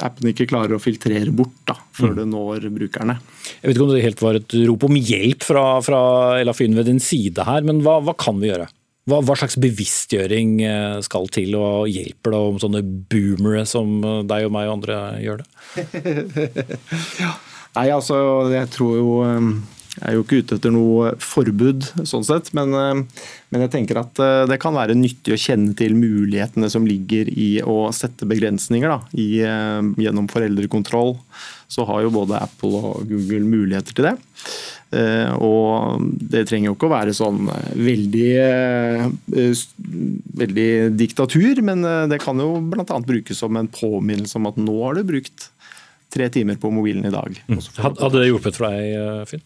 appene 0.03 0.33
ikke 0.33 0.49
klarer 0.51 0.77
å 0.77 0.81
filtrere 0.81 1.33
bort 1.33 1.55
da, 1.69 1.77
før 1.97 2.13
mm. 2.13 2.17
det 2.19 2.25
når 2.31 2.67
brukerne. 2.75 3.17
Jeg 3.57 3.63
vet 3.63 3.77
ikke 3.77 3.87
om 3.87 3.93
det 3.93 4.03
helt 4.05 4.23
var 4.23 4.39
et 4.39 4.57
rop 4.69 4.87
om 4.87 4.97
hjelp 4.97 5.45
fra, 5.47 5.67
fra 5.85 6.01
Ella 6.41 6.53
Fyn 6.57 6.77
ved 6.77 6.89
din 6.91 7.01
side 7.03 7.47
her, 7.47 7.65
men 7.67 7.81
hva, 7.85 7.99
hva 8.05 8.15
kan 8.17 8.37
vi 8.41 8.51
gjøre? 8.51 8.69
Hva, 9.07 9.21
hva, 9.23 9.37
slags 9.39 9.55
bevisstgjøring 9.63 10.57
eh, 10.67 10.97
skal 11.05 11.29
til, 11.33 11.55
og 11.57 11.87
hjelper 11.89 12.35
det 12.35 12.43
om 12.51 12.61
sånne 12.61 12.83
boomere 12.83 13.63
som 13.69 13.97
deg 14.27 14.49
og 14.49 14.53
meg 14.53 14.69
og 14.69 14.77
andre 14.79 14.99
gjør 15.23 15.41
det? 15.43 15.49
ja. 17.23 17.33
Nei, 17.77 17.89
altså 17.93 18.17
jeg 18.49 18.69
tror 18.73 18.93
jo 18.97 19.09
jeg 19.97 20.11
er 20.11 20.17
jo 20.17 20.23
ikke 20.23 20.41
ute 20.43 20.57
etter 20.59 20.73
noe 20.73 21.11
forbud, 21.21 21.85
sånn 22.05 22.25
sett, 22.25 22.51
men, 22.57 22.73
eh, 22.77 23.23
men, 23.49 23.63
jeg 23.65 23.73
tenker 23.73 23.97
at 24.03 24.19
eh, 24.21 24.43
det 24.49 24.59
kan 24.61 24.75
være 24.77 24.97
nyttig 24.97 25.33
å 25.33 25.39
kjenne 25.41 25.73
til 25.77 25.95
mulighetene 25.97 26.69
som 26.69 26.85
ligger 26.85 27.31
i 27.33 27.49
å 27.65 27.89
sette 27.95 28.27
begrensninger 28.29 28.93
da, 28.93 28.99
i, 29.17 29.41
eh, 29.41 29.81
gjennom 29.97 30.29
foreldrekontroll. 30.29 31.15
Så 31.67 31.83
har 31.89 32.05
jo 32.05 32.13
både 32.13 32.37
Apple 32.39 32.77
og 32.77 33.09
Google 33.09 33.43
muligheter 33.43 33.95
til 33.97 34.05
det. 34.07 34.13
Og 35.43 35.99
det 36.31 36.45
trenger 36.47 36.69
jo 36.69 36.75
ikke 36.77 36.87
å 36.87 36.93
være 36.93 37.15
sånn 37.17 37.41
veldig, 37.75 38.29
veldig 40.39 40.69
diktatur, 40.95 41.59
men 41.67 41.83
det 42.07 42.21
kan 42.23 42.39
jo 42.39 42.61
bl.a. 42.71 43.01
brukes 43.03 43.43
som 43.43 43.59
en 43.59 43.67
påminnelse 43.67 44.39
om 44.39 44.47
at 44.47 44.63
nå 44.63 44.77
har 44.85 44.95
du 44.95 45.03
brukt 45.11 45.49
tre 46.15 46.31
timer 46.31 46.55
på 46.55 46.71
mobilen 46.71 47.03
i 47.03 47.11
dag. 47.11 47.35
Mm. 47.51 47.59
Hadde 47.83 48.15
det 48.15 48.29
hjulpet 48.29 48.61
for 48.61 48.71
deg, 48.71 49.27
Finn? 49.27 49.43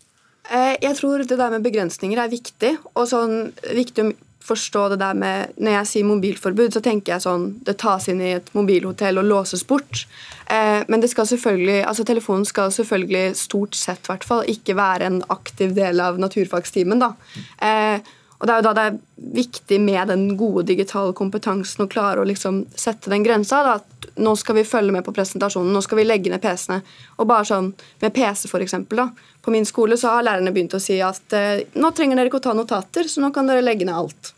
Eh, 0.52 0.76
jeg 0.84 0.97
tror 0.99 1.24
det 1.24 1.39
der 1.39 1.54
med 1.54 1.64
begrensninger 1.64 2.20
er 2.20 2.32
viktig. 2.32 2.76
Og 2.95 3.08
sånn 3.10 3.52
viktig 3.72 4.06
å 4.06 4.12
forstå 4.41 4.88
det 4.89 4.99
der 5.04 5.14
med 5.14 5.52
Når 5.62 5.76
jeg 5.78 5.88
sier 5.88 6.08
mobilforbud, 6.10 6.74
så 6.74 6.82
tenker 6.82 7.14
jeg 7.14 7.24
sånn 7.24 7.43
Det 7.66 7.78
tas 7.78 8.08
inn 8.10 8.22
i 8.22 8.34
et 8.39 8.47
mobilhotell 8.58 9.22
og 9.22 9.28
låses 9.30 9.64
bort. 9.68 10.06
Eh, 10.47 10.82
men 10.88 11.04
det 11.04 11.12
skal 11.12 11.30
selvfølgelig, 11.30 11.84
altså 11.88 12.04
telefonen 12.04 12.45
skal 12.45 12.74
selvfølgelig 12.74 13.36
stort 13.38 13.78
sett 13.78 14.10
hvert 14.10 14.26
ikke 14.52 14.76
være 14.76 15.08
en 15.08 15.22
aktiv 15.30 15.76
del 15.78 16.02
av 16.02 16.20
naturfagstimen. 16.20 16.99
da. 16.99 17.14
Eh, 17.62 18.02
og 18.41 18.47
Det 18.47 18.54
er 18.54 18.58
jo 18.58 18.66
da 18.66 18.74
det 18.74 18.86
er 18.89 18.99
viktig 19.38 19.80
med 19.80 20.08
den 20.08 20.36
gode 20.36 20.66
digitale 20.66 21.14
kompetansen 21.14 21.86
å 21.86 21.89
klare 21.89 22.22
å 22.22 22.26
liksom 22.28 22.66
sette 22.76 23.12
den 23.14 23.24
grensa. 23.24 23.62
Da, 23.64 23.74
at 23.78 23.86
nå 24.16 24.36
skal 24.36 24.55
vi 24.55 24.64
følge 24.68 24.93
med 24.95 25.05
på 25.05 25.14
presentasjonen, 25.16 25.72
nå 25.74 25.82
skal 25.84 26.01
vi 26.01 26.05
legge 26.07 26.32
ned 26.32 26.41
PC-ene. 26.43 26.82
Og 27.18 27.28
bare 27.30 27.47
sånn 27.47 27.72
med 28.01 28.14
PC, 28.16 28.47
for 28.51 28.64
eksempel, 28.64 29.03
da. 29.03 29.30
På 29.41 29.53
min 29.53 29.66
skole 29.66 29.97
så 29.97 30.16
har 30.16 30.26
lærerne 30.28 30.53
begynt 30.53 30.76
å 30.78 30.82
si 30.84 30.99
at 31.01 31.36
eh, 31.38 31.64
nå 31.74 31.93
trenger 31.97 32.20
dere 32.20 32.32
ikke 32.32 32.41
å 32.41 32.47
ta 32.49 32.55
notater, 32.57 33.09
så 33.09 33.24
nå 33.24 33.32
kan 33.36 33.49
dere 33.49 33.64
legge 33.64 33.88
ned 33.88 33.97
alt. 33.97 34.34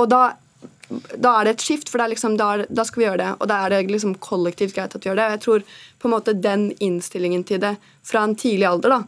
Og 0.00 0.08
da, 0.08 0.22
da 0.88 1.34
er 1.38 1.48
det 1.48 1.56
et 1.56 1.64
skift, 1.66 1.90
for 1.92 2.02
liksom, 2.08 2.38
da, 2.40 2.64
da, 2.68 2.84
skal 2.88 3.02
vi 3.02 3.08
gjøre 3.08 3.22
det. 3.22 3.32
Og 3.40 3.50
da 3.50 3.62
er 3.64 3.74
det 3.74 3.82
liksom 3.92 4.14
kollektivt 4.22 4.76
greit 4.76 4.94
at 4.94 5.02
vi 5.02 5.10
gjør 5.10 5.20
det. 5.20 5.26
Og 5.26 5.36
jeg 5.36 5.44
tror 5.46 5.66
på 5.98 6.08
en 6.08 6.14
måte 6.16 6.36
den 6.38 6.70
innstillingen 6.78 7.44
til 7.48 7.60
det 7.62 7.74
fra 8.06 8.24
en 8.26 8.36
tidlig 8.38 8.68
alder 8.70 8.96
da, 8.96 9.02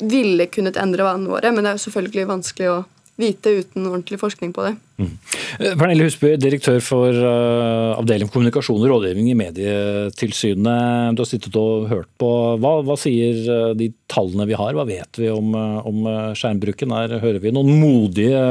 ville 0.00 0.48
kunnet 0.48 0.80
endre 0.80 1.04
vanene 1.04 1.30
våre, 1.30 1.52
men 1.52 1.64
det 1.64 1.72
er 1.72 1.78
jo 1.78 1.86
selvfølgelig 1.86 2.30
vanskelig 2.30 2.70
å 2.72 2.78
vite 3.20 3.52
uten 3.60 3.86
ordentlig 3.86 4.18
forskning 4.20 4.52
på 4.56 4.64
det. 4.66 4.72
Mm. 5.00 5.12
Eh, 5.60 5.74
Pernille 5.78 6.06
Husby, 6.06 6.32
direktør 6.40 6.80
for 6.84 7.14
uh, 7.14 7.96
avdeling 7.98 8.28
for 8.28 8.38
kommunikasjon 8.38 8.82
og 8.82 8.92
rådgivning 8.94 9.30
i 9.32 9.36
Medietilsynet. 9.38 11.14
Du 11.16 11.22
har 11.22 11.28
sittet 11.28 11.56
og 11.60 11.88
hørt 11.92 12.10
på. 12.20 12.30
Hva, 12.60 12.74
hva 12.86 12.98
sier 13.00 13.40
uh, 13.46 13.70
de 13.78 13.90
tallene 14.10 14.48
vi 14.50 14.58
har? 14.58 14.74
Hva 14.76 14.86
vet 14.88 15.22
vi 15.22 15.30
om, 15.32 15.54
uh, 15.56 15.80
om 15.88 16.04
skjermbruken? 16.38 16.96
Her 16.96 17.18
hører 17.22 17.40
vi 17.44 17.54
noen 17.54 17.72
modige 17.80 18.44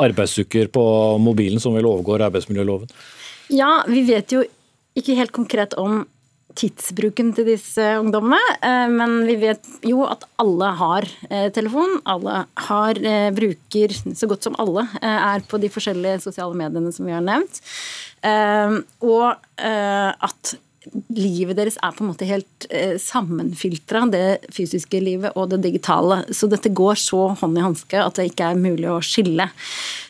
arbeidsuker 0.00 0.70
på 0.74 0.84
mobilen 1.22 1.62
som 1.62 1.76
vel 1.76 1.88
overgår 1.90 2.28
arbeidsmiljøloven? 2.28 2.92
Ja, 3.52 3.82
vi 3.90 4.06
vet 4.08 4.32
jo 4.32 4.44
ikke 4.94 5.16
helt 5.18 5.34
konkret 5.34 5.74
om 5.80 6.04
tidsbruken 6.58 7.32
til 7.36 7.48
disse 7.48 7.84
ungdommene. 8.00 8.40
Eh, 8.64 8.86
men 8.92 9.20
vi 9.28 9.36
vet 9.42 9.68
jo 9.86 10.04
at 10.06 10.26
alle 10.42 10.70
har 10.80 11.06
eh, 11.28 11.48
telefon. 11.54 11.98
Alle 12.10 12.44
har, 12.68 13.00
eh, 13.00 13.30
bruker, 13.34 13.94
så 14.14 14.28
godt 14.30 14.46
som 14.46 14.58
alle, 14.62 14.86
er 15.04 15.44
på 15.48 15.60
de 15.60 15.70
forskjellige 15.72 16.22
sosiale 16.24 16.56
mediene 16.58 16.92
som 16.94 17.06
vi 17.08 17.14
har 17.14 17.24
nevnt. 17.24 17.60
Og 19.04 19.26
at 19.64 20.54
livet 21.14 21.56
deres 21.58 21.76
er 21.82 21.94
på 21.94 22.04
en 22.04 22.10
måte 22.10 22.28
helt 22.28 22.66
eh, 22.70 22.96
sammenfiltra, 23.00 24.04
det 24.12 24.50
fysiske 24.54 25.00
livet 25.02 25.36
og 25.38 25.50
det 25.52 25.62
digitale. 25.64 26.22
Så 26.34 26.48
dette 26.50 26.72
går 26.74 26.98
så 27.00 27.26
hånd 27.40 27.58
i 27.58 27.64
hanske 27.64 28.00
at 28.00 28.18
det 28.18 28.28
ikke 28.30 28.50
er 28.50 28.60
mulig 28.60 28.90
å 28.92 29.00
skille. 29.04 29.48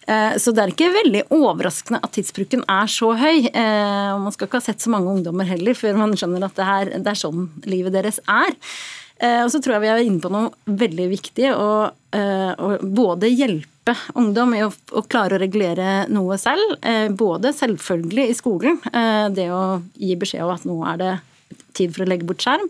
Eh, 0.08 0.34
så 0.40 0.54
det 0.54 0.64
er 0.64 0.74
ikke 0.74 0.90
veldig 0.96 1.24
overraskende 1.34 2.02
at 2.04 2.16
tidsbruken 2.16 2.66
er 2.70 2.90
så 2.90 3.12
høy. 3.18 3.46
Eh, 3.48 4.10
og 4.14 4.26
man 4.26 4.34
skal 4.34 4.48
ikke 4.48 4.60
ha 4.60 4.68
sett 4.68 4.84
så 4.84 4.92
mange 4.94 5.14
ungdommer 5.14 5.48
heller 5.48 5.78
før 5.78 6.00
man 6.00 6.16
skjønner 6.18 6.48
at 6.48 6.58
det, 6.58 6.68
her, 6.68 6.92
det 6.98 7.14
er 7.14 7.22
sånn 7.24 7.48
livet 7.68 7.96
deres 7.96 8.20
er. 8.26 8.54
Eh, 9.22 9.42
og 9.44 9.52
så 9.52 9.60
tror 9.62 9.76
jeg 9.76 9.84
vi 9.84 9.92
er 9.92 10.02
inne 10.02 10.22
på 10.22 10.32
noe 10.32 10.50
veldig 10.66 11.06
viktig, 11.12 11.46
å 11.54 11.68
eh, 12.16 12.78
både 12.82 13.30
hjelpe 13.30 13.94
ungdom 14.18 14.54
i 14.56 14.64
å, 14.64 14.70
å, 14.72 15.04
klare 15.06 15.36
å 15.36 15.42
regulere 15.42 16.04
noe 16.12 16.38
selv. 16.40 16.76
Eh, 16.82 17.06
både 17.14 17.54
selvfølgelig 17.54 18.28
i 18.30 18.36
skolen, 18.38 18.80
det 19.36 19.50
å 19.54 19.64
gi 20.00 20.16
beskjed 20.18 20.46
om 20.46 20.54
at 20.54 20.66
nå 20.68 20.78
er 20.90 21.02
det 21.02 21.12
tid 21.76 21.94
for 21.94 22.04
å 22.04 22.08
legge 22.10 22.26
bort 22.26 22.42
skjerm. 22.42 22.66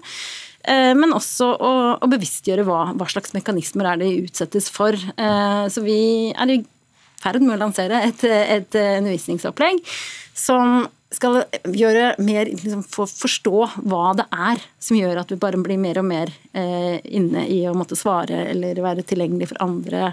Men 0.65 1.13
også 1.13 1.45
å, 1.61 1.71
å 2.01 2.07
bevisstgjøre 2.09 2.63
hva, 2.65 2.79
hva, 2.97 3.05
slags 3.13 3.35
mekanismer 3.37 3.85
er 3.91 3.99
de 4.01 4.07
utsettes 4.23 4.71
for. 4.73 4.97
Så 4.97 5.83
vi 5.85 6.33
er 6.33 6.53
i 6.55 6.57
ferd 7.21 7.45
med 7.45 7.59
å 7.59 7.59
lansere 7.67 8.01
et, 8.07 8.25
et 8.25 8.79
undervisningsopplegg 8.81 9.83
som 10.33 10.87
skal 11.15 11.41
gjøre 11.71 12.15
mer 12.25 12.49
liksom, 12.51 12.83
for 12.87 13.11
forstå 13.11 13.55
hva 13.87 14.13
det 14.19 14.27
er 14.31 14.63
som 14.83 14.99
gjør 14.99 15.23
at 15.23 15.33
vi 15.33 15.39
bare 15.41 15.61
blir 15.63 15.81
mer 15.81 16.01
og 16.01 16.07
mer 16.09 16.33
eh, 16.53 16.99
inne 17.17 17.47
i 17.51 17.63
å 17.69 17.75
måtte 17.77 17.99
svare 17.99 18.45
eller 18.51 18.81
være 18.85 19.07
tilgjengelig 19.07 19.51
for 19.53 19.63
andre, 19.65 20.13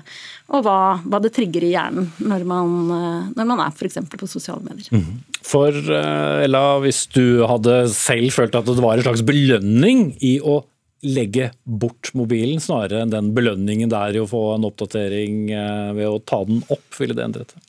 og 0.51 0.65
hva, 0.65 0.79
hva 1.03 1.21
det 1.23 1.33
trigger 1.35 1.65
i 1.67 1.73
hjernen 1.73 2.09
når 2.23 2.47
man, 2.47 2.75
eh, 2.97 3.29
når 3.37 3.49
man 3.53 3.63
er 3.65 3.75
f.eks. 3.75 4.01
på 4.11 4.29
sosiale 4.31 4.63
medier. 4.65 4.91
Mm. 4.95 5.21
For 5.45 5.75
eh, 5.75 6.45
Ella, 6.47 6.65
hvis 6.83 7.05
du 7.11 7.43
hadde 7.49 7.83
selv 7.93 8.35
følt 8.37 8.57
at 8.57 8.69
det 8.69 8.83
var 8.83 8.97
en 8.97 9.07
slags 9.07 9.25
belønning 9.27 10.11
i 10.23 10.37
å 10.39 10.61
legge 11.01 11.49
bort 11.63 12.11
mobilen, 12.13 12.61
snarere 12.61 13.01
enn 13.01 13.13
den 13.13 13.31
belønningen 13.35 13.89
det 13.89 13.97
er 13.97 14.17
i 14.17 14.21
å 14.21 14.29
få 14.29 14.51
en 14.55 14.67
oppdatering 14.69 15.49
eh, 15.49 15.91
ved 15.97 16.07
å 16.07 16.21
ta 16.21 16.43
den 16.47 16.61
opp, 16.69 16.87
ville 16.99 17.17
det 17.17 17.25
endret 17.25 17.55
det? 17.55 17.63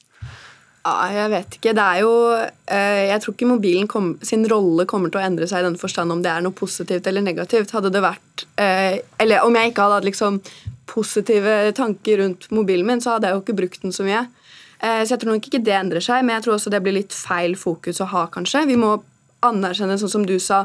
Jeg 0.83 1.31
vet 1.31 1.57
ikke. 1.59 1.73
Det 1.79 1.83
er 1.83 1.99
jo 2.03 2.13
eh, 2.35 3.05
Jeg 3.07 3.23
tror 3.23 3.37
ikke 3.37 3.51
mobilen 3.53 3.89
kom, 3.91 4.17
sin 4.27 4.43
rolle 4.51 4.87
kommer 4.91 5.13
til 5.13 5.21
å 5.21 5.25
endre 5.29 5.47
seg 5.47 5.63
i 5.63 5.67
den 5.69 5.79
forstand 5.79 6.11
om 6.11 6.23
det 6.25 6.33
er 6.33 6.43
noe 6.43 6.57
positivt 6.59 7.07
eller 7.07 7.23
negativt. 7.23 7.71
Hadde 7.71 7.93
det 7.95 8.03
vært 8.03 8.47
eh, 8.59 8.99
Eller 9.23 9.47
om 9.47 9.55
jeg 9.55 9.71
ikke 9.71 9.87
hadde 9.87 10.01
hatt 10.01 10.09
liksom 10.09 10.41
positive 10.93 11.71
tanker 11.79 12.19
rundt 12.19 12.51
mobilen 12.51 12.89
min, 12.89 13.01
så 13.01 13.15
hadde 13.15 13.31
jeg 13.31 13.39
jo 13.39 13.45
ikke 13.45 13.59
brukt 13.63 13.85
den 13.85 13.95
så 13.95 14.05
mye. 14.05 14.25
Eh, 14.83 15.05
så 15.07 15.15
jeg 15.15 15.23
tror 15.23 15.37
nok 15.37 15.47
ikke 15.47 15.63
det 15.63 15.77
endrer 15.79 16.05
seg, 16.05 16.25
men 16.27 16.37
jeg 16.37 16.49
tror 16.49 16.57
også 16.59 16.73
det 16.75 16.83
blir 16.85 16.99
litt 16.99 17.15
feil 17.15 17.55
fokus 17.57 18.03
å 18.03 18.11
ha, 18.11 18.27
kanskje. 18.35 18.67
Vi 18.69 18.77
må 18.81 18.97
anerkjenne, 19.47 19.97
sånn 20.03 20.13
som 20.19 20.27
du 20.27 20.35
sa, 20.43 20.65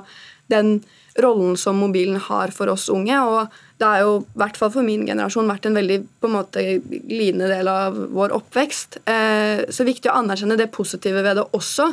den 0.51 0.80
rollen 1.22 1.55
som 1.61 1.78
mobilen 1.80 2.18
har 2.26 2.51
for 2.55 2.74
oss 2.74 2.89
unge. 2.93 3.22
og 3.22 3.53
det 3.78 3.86
har 3.86 4.01
jo, 4.01 4.13
i 4.25 4.39
hvert 4.41 4.57
fall 4.57 4.71
for 4.73 4.86
min 4.86 5.05
generasjon, 5.05 5.49
vært 5.49 5.67
en 5.69 5.78
veldig 5.78 5.99
på 6.21 6.30
en 6.30 6.34
måte 6.34 6.63
glidende 6.82 7.49
del 7.51 7.69
av 7.69 7.97
vår 8.15 8.34
oppvekst. 8.34 8.99
Eh, 9.05 9.67
så 9.69 9.86
viktig 9.86 10.09
å 10.09 10.17
anerkjenne 10.17 10.57
det 10.57 10.71
positive 10.73 11.21
ved 11.25 11.38
det 11.38 11.45
også. 11.57 11.91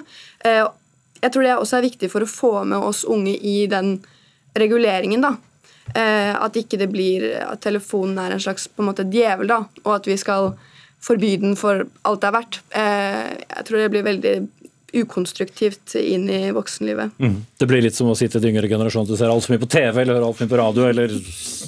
Eh, 0.49 0.65
jeg 1.21 1.33
tror 1.33 1.45
det 1.45 1.57
også 1.57 1.79
er 1.79 1.87
viktig 1.89 2.09
for 2.13 2.25
å 2.25 2.31
få 2.31 2.53
med 2.69 2.81
oss 2.89 3.05
unge 3.05 3.37
i 3.37 3.67
den 3.69 3.99
reguleringen. 4.57 5.25
da. 5.25 5.37
Eh, 5.93 6.33
at 6.33 6.57
ikke 6.57 6.81
det 6.81 6.89
blir 6.89 7.27
at 7.45 7.61
telefonen 7.61 8.19
er 8.19 8.33
en 8.33 8.41
slags 8.41 8.67
på 8.69 8.81
en 8.81 8.89
måte 8.89 9.05
djevel, 9.05 9.51
da, 9.51 9.65
og 9.85 9.91
at 9.99 10.09
vi 10.09 10.17
skal 10.17 10.55
forby 11.05 11.35
den 11.43 11.57
for 11.61 11.85
alt 12.09 12.23
det 12.23 12.31
er 12.31 12.39
verdt. 12.39 12.61
Eh, 12.73 13.33
jeg 13.45 13.67
tror 13.69 13.83
det 13.83 13.91
blir 13.93 14.07
veldig 14.07 14.35
ukonstruktivt 14.95 15.97
inn 16.01 16.29
i 16.31 16.41
voksenlivet. 16.55 17.19
Mm. 17.19 17.43
Det 17.65 17.71
blir 17.71 17.81
litt 17.81 17.97
som 17.97 18.11
å 18.13 18.15
si 18.19 18.27
til 18.29 18.45
yngre 18.45 18.69
generasjon 18.69 19.07
at 19.07 19.09
du 19.15 19.17
ser 19.17 19.31
altfor 19.33 19.55
mye 19.55 19.61
på 19.63 19.67
TV 19.73 20.03
eller 20.03 20.19
hører 20.19 20.25
altfor 20.27 20.45
mye 20.45 20.51
på 20.51 20.57
radio. 20.61 20.83
eller 20.91 21.13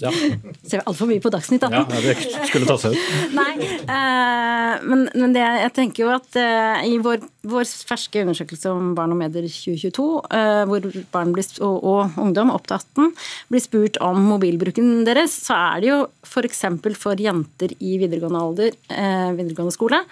ja. 0.02 0.10
Ser 0.68 0.82
altfor 0.82 1.08
mye 1.08 1.22
på 1.24 1.30
Dagsnytt 1.32 1.64
18. 1.64 1.72
Ja, 1.72 2.00
det 2.04 2.50
skulle 2.50 2.68
ta 2.68 2.76
seg 2.82 2.92
ut. 2.92 3.14
Nei, 3.38 3.54
uh, 3.88 4.84
men, 4.84 5.06
men 5.14 5.32
det, 5.32 5.46
jeg 5.62 5.72
tenker 5.78 6.04
jo 6.04 6.10
at 6.12 6.36
uh, 6.36 6.84
i 6.84 6.98
vår, 7.00 7.24
vår, 7.48 7.72
ferske 7.88 8.26
undersøkelse 8.26 8.74
om 8.76 8.92
barn 8.98 9.16
og 9.16 9.22
medier 9.22 9.48
2022, 9.48 10.04
uh, 10.18 10.36
eh, 10.36 10.60
hvor 10.68 10.90
barn 11.16 11.32
blir, 11.32 11.48
og, 11.64 11.80
og, 11.80 12.20
ungdom 12.26 12.52
opp 12.52 12.68
til 12.68 12.76
18 12.76 13.10
blir 13.54 13.64
spurt 13.64 13.96
om 14.04 14.20
mobilbruken 14.34 14.92
deres, 15.08 15.40
så 15.48 15.56
er 15.72 15.80
det 15.80 15.92
jo 15.94 16.00
f.eks. 16.28 16.64
For, 16.84 17.00
for 17.08 17.24
jenter 17.24 17.72
i 17.80 17.96
videregående 18.04 18.44
alder, 18.50 18.76
videregående 19.32 19.72
skole, 19.72 20.04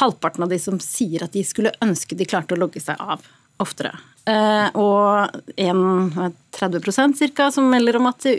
halvparten 0.00 0.48
av 0.48 0.56
de 0.56 0.64
som 0.64 0.80
sier 0.80 1.28
at 1.28 1.36
de 1.36 1.44
skulle 1.44 1.76
ønske 1.84 2.16
de 2.16 2.24
klarte 2.24 2.56
å 2.56 2.64
logge 2.64 2.80
seg 2.80 2.96
av 3.04 3.20
oftere. 3.60 3.92
Eh, 4.26 4.68
og 4.74 5.38
en, 5.56 6.32
30 6.56 7.30
ca. 7.36 7.50
som 7.52 7.70
melder 7.70 7.98
om 7.98 8.08
at 8.10 8.26
det 8.26 8.34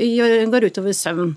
går 0.51 0.67
utover 0.67 0.95
søvn. 0.95 1.33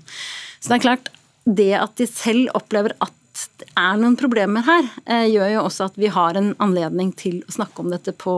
Så 0.59 0.71
det 0.71 0.77
er 0.79 0.85
klart, 0.87 1.09
det 1.45 1.73
at 1.79 1.95
de 1.97 2.07
selv 2.09 2.51
opplever 2.57 2.95
at 2.99 3.15
det 3.61 3.69
er 3.79 3.95
noen 3.97 4.17
problemer 4.19 4.65
her, 4.67 4.89
eh, 5.05 5.29
gjør 5.31 5.53
jo 5.53 5.63
også 5.69 5.87
at 5.87 5.97
vi 5.97 6.11
har 6.11 6.37
en 6.37 6.51
anledning 6.59 7.13
til 7.15 7.39
å 7.47 7.55
snakke 7.55 7.83
om 7.83 7.91
dette 7.93 8.11
på 8.11 8.35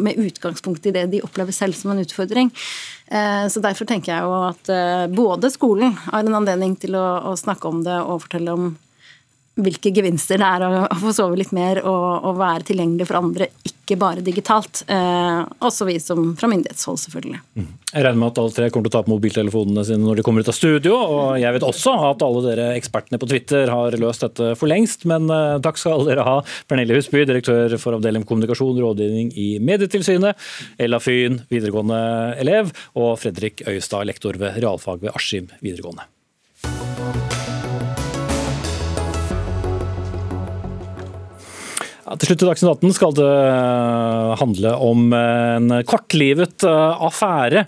med 0.00 0.16
utgangspunkt 0.16 0.86
i 0.88 0.92
det 0.94 1.10
de 1.12 1.18
opplever 1.20 1.52
selv 1.52 1.76
som 1.76 1.92
en 1.92 2.00
utfordring. 2.00 2.48
Eh, 3.12 3.44
så 3.52 3.60
Derfor 3.60 3.84
tenker 3.84 4.14
jeg 4.14 4.24
jo 4.24 4.38
at 4.48 5.12
både 5.12 5.52
skolen 5.52 5.92
har 6.06 6.24
en 6.24 6.38
anledning 6.40 6.78
til 6.80 6.96
å 6.96 7.36
snakke 7.36 7.68
om 7.68 7.84
det 7.84 7.98
og 8.00 8.22
fortelle 8.24 8.56
om 8.56 8.70
hvilke 9.58 9.90
gevinster 9.94 10.40
det 10.40 10.46
er 10.46 10.64
å, 10.64 10.86
få 11.00 11.12
sove 11.14 11.38
litt 11.38 11.52
mer 11.56 11.82
og, 11.82 12.24
og, 12.24 12.38
være 12.38 12.68
tilgjengelig 12.70 13.06
for 13.08 13.18
andre, 13.18 13.48
ikke 13.66 13.96
bare 14.00 14.22
digitalt. 14.24 14.84
Eh, 14.90 15.40
også 15.66 15.86
vi 15.88 15.96
som 16.02 16.32
fra 16.38 16.48
myndighetshold, 16.50 17.00
selvfølgelig. 17.02 17.40
Mm. 17.58 17.68
Jeg 17.90 18.04
regner 18.06 18.20
med 18.20 18.28
at 18.30 18.38
alle 18.38 18.54
tre 18.54 18.68
kommer 18.70 18.86
til 18.86 18.92
å 18.92 18.96
ta 18.96 19.02
på 19.06 19.12
mobiltelefonene 19.12 19.84
sine 19.88 20.06
når 20.06 20.20
de 20.20 20.24
kommer 20.26 20.44
ut 20.44 20.52
av 20.52 20.56
studio. 20.56 20.94
Og 20.94 21.40
jeg 21.42 21.56
vet 21.56 21.66
også 21.66 21.96
at 22.12 22.22
alle 22.26 22.44
dere 22.46 22.68
ekspertene 22.78 23.20
på 23.20 23.28
Twitter 23.32 23.72
har 23.72 23.98
løst 24.00 24.24
dette 24.26 24.52
for 24.60 24.70
lengst. 24.70 25.06
Men 25.10 25.26
eh, 25.34 25.56
takk 25.64 25.80
skal 25.82 26.06
dere 26.08 26.26
ha. 26.26 26.36
Pernille 26.70 26.96
Husby, 26.96 27.24
direktør 27.28 27.74
for 27.82 27.98
avdeling 27.98 28.26
kommunikasjon 28.28 28.78
og 28.78 28.86
rådgivning 28.86 29.34
i 29.34 29.50
Medietilsynet. 29.64 30.38
Ella 30.80 31.02
Fyn, 31.02 31.42
videregående 31.50 32.00
elev. 32.40 32.70
Og 32.94 33.16
Fredrik 33.20 33.66
Øyestad, 33.66 34.06
lektor 34.08 34.38
ved 34.40 34.62
realfag 34.62 35.02
ved 35.02 35.12
Askim 35.16 35.50
videregående. 35.58 36.06
Til 42.18 42.30
slutt 42.30 42.42
i 42.42 42.48
Dagsnytt 42.48 42.70
18 42.80 42.94
skal 42.96 43.12
det 43.14 43.26
eh, 43.28 44.30
handle 44.40 44.72
om 44.82 45.12
en 45.14 45.74
kortlivet 45.86 46.64
eh, 46.66 47.04
affære. 47.06 47.66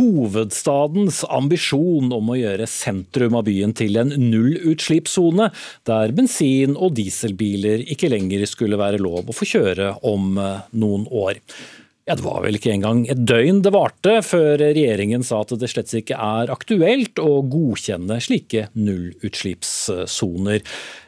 Hovedstadens 0.00 1.20
ambisjon 1.30 2.10
om 2.16 2.32
å 2.32 2.38
gjøre 2.40 2.66
sentrum 2.70 3.38
av 3.38 3.46
byen 3.46 3.76
til 3.76 4.00
en 4.00 4.10
nullutslippssone, 4.18 5.50
der 5.86 6.16
bensin- 6.16 6.74
og 6.74 6.96
dieselbiler 6.98 7.86
ikke 7.94 8.10
lenger 8.10 8.42
skulle 8.50 8.80
være 8.80 9.02
lov 9.02 9.30
å 9.30 9.36
få 9.36 9.46
kjøre 9.54 9.94
om 10.10 10.42
eh, 10.42 10.66
noen 10.74 11.06
år. 11.14 11.38
Ja, 12.04 12.18
Det 12.18 12.24
var 12.26 12.42
vel 12.44 12.58
ikke 12.58 12.74
engang 12.74 13.06
et 13.08 13.22
døgn 13.24 13.62
det 13.64 13.70
varte 13.72 14.18
før 14.26 14.58
regjeringen 14.60 15.22
sa 15.24 15.38
at 15.40 15.54
det 15.56 15.70
slett 15.72 15.94
ikke 15.96 16.18
er 16.20 16.52
aktuelt 16.52 17.16
å 17.22 17.38
godkjenne 17.48 18.18
slike 18.20 18.66
nullutslippssoner. 18.76 20.60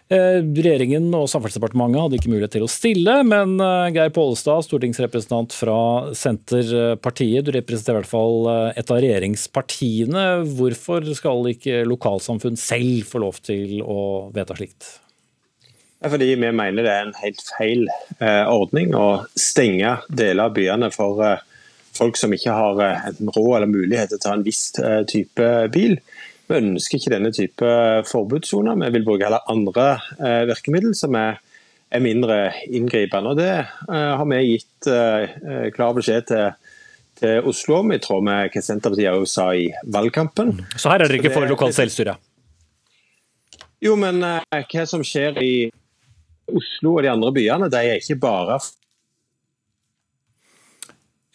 Eh, 0.06 0.38
regjeringen 0.38 1.08
og 1.18 1.24
Samferdselsdepartementet 1.26 1.98
hadde 1.98 2.18
ikke 2.20 2.30
mulighet 2.30 2.52
til 2.54 2.62
å 2.62 2.70
stille, 2.70 3.14
men 3.26 3.56
eh, 3.58 3.88
Geir 3.96 4.12
Pollestad, 4.14 4.62
stortingsrepresentant 4.62 5.54
fra 5.56 5.78
Senterpartiet, 6.14 7.42
du 7.42 7.50
representerer 7.56 7.98
i 7.98 8.04
hvert 8.04 8.12
fall 8.12 8.46
eh, 8.52 8.78
et 8.78 8.92
av 8.94 9.00
regjeringspartiene. 9.02 10.26
Hvorfor 10.60 11.08
skal 11.18 11.50
ikke 11.50 11.82
lokalsamfunn 11.90 12.60
selv 12.60 13.10
få 13.10 13.24
lov 13.24 13.42
til 13.42 13.82
å 13.82 13.98
vedta 14.36 14.54
slikt? 14.60 14.92
Fordi 16.06 16.30
vi 16.36 16.38
mener 16.54 16.86
det 16.86 16.92
er 16.92 17.08
en 17.08 17.18
helt 17.18 17.42
feil 17.56 17.88
ordning 18.20 18.92
å 18.94 19.24
stenge 19.34 19.96
deler 20.06 20.44
av 20.44 20.52
byene 20.54 20.90
for 20.94 21.40
folk 21.96 22.20
som 22.20 22.34
ikke 22.36 22.52
har 22.54 22.76
råd 22.76 23.54
eller 23.56 23.70
mulighet 23.72 24.12
til 24.12 24.20
å 24.20 24.22
ta 24.22 24.34
en 24.36 24.44
viss 24.46 24.68
type 25.10 25.48
bil. 25.74 25.96
Vi 26.46 26.58
ønsker 26.60 27.00
ikke 27.00 27.10
denne 27.10 27.32
type 27.34 27.70
forbudssoner. 28.06 28.78
Vi 28.84 28.92
vil 28.94 29.06
bruke 29.06 29.26
heller 29.26 29.46
andre 29.50 29.86
eh, 30.20 30.44
virkemidler 30.46 30.94
som 30.94 31.16
er, 31.18 31.40
er 31.90 32.04
mindre 32.04 32.38
inngripende. 32.70 33.32
Og 33.32 33.40
Det 33.40 33.50
eh, 33.50 34.12
har 34.20 34.28
vi 34.30 34.38
gitt 34.52 34.90
eh, 34.90 35.66
klar 35.74 35.96
beskjed 35.96 36.28
til, 36.30 36.78
til 37.18 37.50
Oslo 37.50 37.80
om, 37.80 37.90
i 37.90 37.98
tråd 38.02 38.22
med 38.28 38.54
hva 38.54 38.62
Senterpartiet 38.62 39.18
også 39.18 39.40
sa 39.40 39.48
i 39.58 39.66
valgkampen. 39.98 40.54
Så 40.76 40.92
her 40.92 41.02
er 41.02 41.10
dere 41.10 41.18
ikke 41.18 41.34
for 41.34 41.50
lokalt 41.50 41.78
selvstyre? 41.78 42.14
Jo, 43.82 43.98
men 43.98 44.22
hva 44.22 44.86
som 44.88 45.02
skjer 45.04 45.42
i 45.42 45.52
Oslo 46.46 46.94
og 46.94 47.02
de 47.02 47.10
andre 47.10 47.34
byene, 47.34 47.70
de 47.72 47.82
er 47.82 47.98
ikke 47.98 48.20
bare 48.22 48.60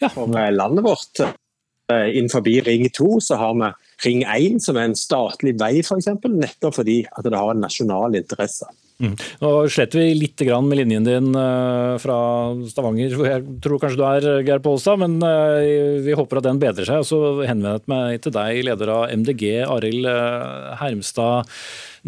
for 0.08 0.32
landet 0.32 0.82
vårt. 0.88 1.20
Innenfor 1.92 2.40
Ring 2.64 2.88
2 2.88 3.18
så 3.20 3.36
har 3.36 3.52
vi 3.60 3.68
Ring 4.06 4.24
1, 4.26 4.62
som 4.64 4.78
er 4.78 4.90
en 4.90 4.98
statlig 4.98 5.56
vei, 5.60 5.76
f.eks., 5.82 6.10
for 6.22 6.32
nettopp 6.32 6.80
fordi 6.80 7.02
at 7.10 7.26
det 7.28 7.38
har 7.38 7.54
en 7.54 7.62
nasjonal 7.62 8.18
interesse. 8.18 8.70
Mm. 9.02 9.14
Nå 9.42 9.50
sletter 9.72 9.98
vi 9.98 10.14
litt 10.14 10.42
med 10.62 10.78
linjen 10.78 11.06
din 11.06 11.34
eh, 11.34 11.94
fra 12.02 12.18
Stavanger, 12.70 13.14
hvor 13.18 13.26
jeg 13.26 13.44
tror 13.64 13.80
kanskje 13.82 13.98
du 13.98 14.04
er, 14.06 14.26
Geir 14.46 14.62
Pollestad. 14.62 15.00
Men 15.02 15.16
eh, 15.26 16.02
vi 16.04 16.14
håper 16.18 16.38
at 16.38 16.46
den 16.46 16.60
bedrer 16.62 16.86
seg. 16.86 17.06
Så 17.08 17.22
henvendet 17.42 17.88
meg 17.90 18.20
til 18.22 18.34
deg, 18.36 18.62
leder 18.68 18.92
av 18.94 19.08
MDG, 19.10 19.46
Arild 19.66 20.06
eh, 20.10 20.76
Hermstad. 20.82 21.50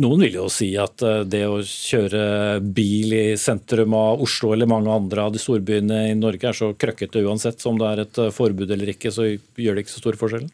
Noen 0.03 0.25
vil 0.27 0.39
jo 0.41 0.49
si 0.51 0.73
at 0.81 1.03
det 1.31 1.45
å 1.47 1.61
kjøre 1.63 2.59
bil 2.75 3.13
i 3.15 3.27
sentrum 3.39 3.95
av 3.95 4.23
Oslo 4.25 4.51
eller 4.51 4.67
mange 4.67 4.91
andre 4.91 5.29
av 5.29 5.35
de 5.35 5.39
storbyene 5.39 6.09
i 6.09 6.17
Norge 6.19 6.51
er 6.51 6.59
så 6.59 6.73
krøkkete 6.75 7.23
uansett. 7.23 7.63
Så 7.63 7.71
om 7.71 7.79
det 7.79 7.91
er 7.93 8.03
et 8.03 8.23
forbud 8.35 8.75
eller 8.75 8.91
ikke, 8.91 9.15
så 9.15 9.29
gjør 9.31 9.79
det 9.79 9.85
ikke 9.85 9.95
så 9.95 10.03
stor 10.03 10.19
forskjell? 10.19 10.49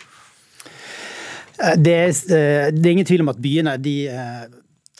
Det 1.76 1.92
er, 1.92 2.10
det 2.72 2.86
er 2.86 2.94
ingen 2.94 3.08
tvil 3.08 3.24
om 3.24 3.32
at 3.32 3.40
byene 3.42 3.76
de 3.82 3.96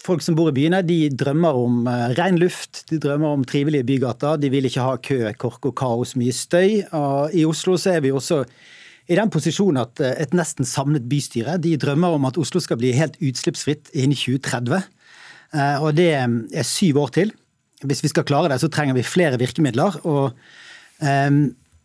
Folk 0.00 0.22
som 0.24 0.32
bor 0.32 0.48
i 0.48 0.54
byene 0.56 0.78
de 0.80 1.10
drømmer 1.12 1.56
om 1.60 1.82
ren 2.16 2.38
luft, 2.40 2.86
de 2.88 2.96
drømmer 2.96 3.34
om 3.36 3.42
trivelige 3.44 3.84
bygater. 3.84 4.38
De 4.40 4.48
vil 4.48 4.64
ikke 4.64 4.80
ha 4.80 4.94
kø, 4.96 5.18
kork 5.36 5.68
og 5.68 5.74
kaos, 5.76 6.14
mye 6.16 6.32
støy. 6.32 6.78
Og 6.96 7.34
I 7.36 7.44
Oslo 7.44 7.76
så 7.76 7.98
er 7.98 8.00
vi 8.06 8.12
også 8.12 8.38
i 9.10 9.18
den 9.18 9.30
posisjonen 9.32 9.82
at 9.82 10.00
et 10.08 10.34
nesten 10.36 10.68
samlet 10.68 11.04
bystyre 11.10 11.58
de 11.62 11.74
drømmer 11.80 12.16
om 12.16 12.28
at 12.28 12.38
Oslo 12.40 12.62
skal 12.62 12.78
bli 12.80 12.94
helt 12.96 13.18
utslippsfritt 13.20 13.90
innen 13.92 14.16
2030. 14.16 14.80
Uh, 15.50 15.76
og 15.82 15.96
det 15.98 16.10
er 16.14 16.66
syv 16.66 17.00
år 17.02 17.14
til. 17.16 17.32
Hvis 17.82 18.04
vi 18.04 18.10
skal 18.12 18.26
klare 18.28 18.52
det, 18.52 18.60
så 18.62 18.70
trenger 18.70 18.94
vi 18.94 19.06
flere 19.06 19.38
virkemidler. 19.40 20.00
og 20.04 20.32
um, 21.00 21.42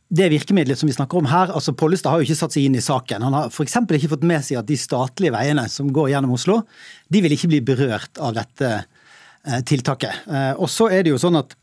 det 0.10 0.30
virkemidlet 0.30 0.80
som 0.80 0.88
vi 0.88 0.94
snakker 0.94 1.18
om 1.18 1.28
her, 1.30 1.50
altså 1.50 1.74
Pollestad 1.74 2.14
har 2.14 2.22
jo 2.22 2.28
ikke 2.28 2.38
satt 2.38 2.54
seg 2.54 2.68
inn 2.68 2.78
i 2.78 2.84
saken. 2.84 3.26
Han 3.26 3.34
har 3.34 3.50
f.eks. 3.50 3.78
ikke 3.82 4.12
fått 4.12 4.28
med 4.28 4.44
seg 4.46 4.60
at 4.60 4.70
de 4.70 4.78
statlige 4.78 5.34
veiene 5.34 5.66
som 5.72 5.90
går 5.94 6.12
gjennom 6.14 6.36
Oslo, 6.38 6.60
de 7.10 7.22
vil 7.26 7.34
ikke 7.34 7.50
bli 7.50 7.62
berørt 7.66 8.22
av 8.22 8.36
dette 8.38 8.70
eh, 8.76 9.60
tiltaket. 9.66 10.28
Eh, 10.30 10.54
og 10.54 10.70
så 10.70 10.92
er 10.94 11.04
det 11.06 11.16
jo 11.16 11.22
sånn 11.22 11.40
at 11.42 11.58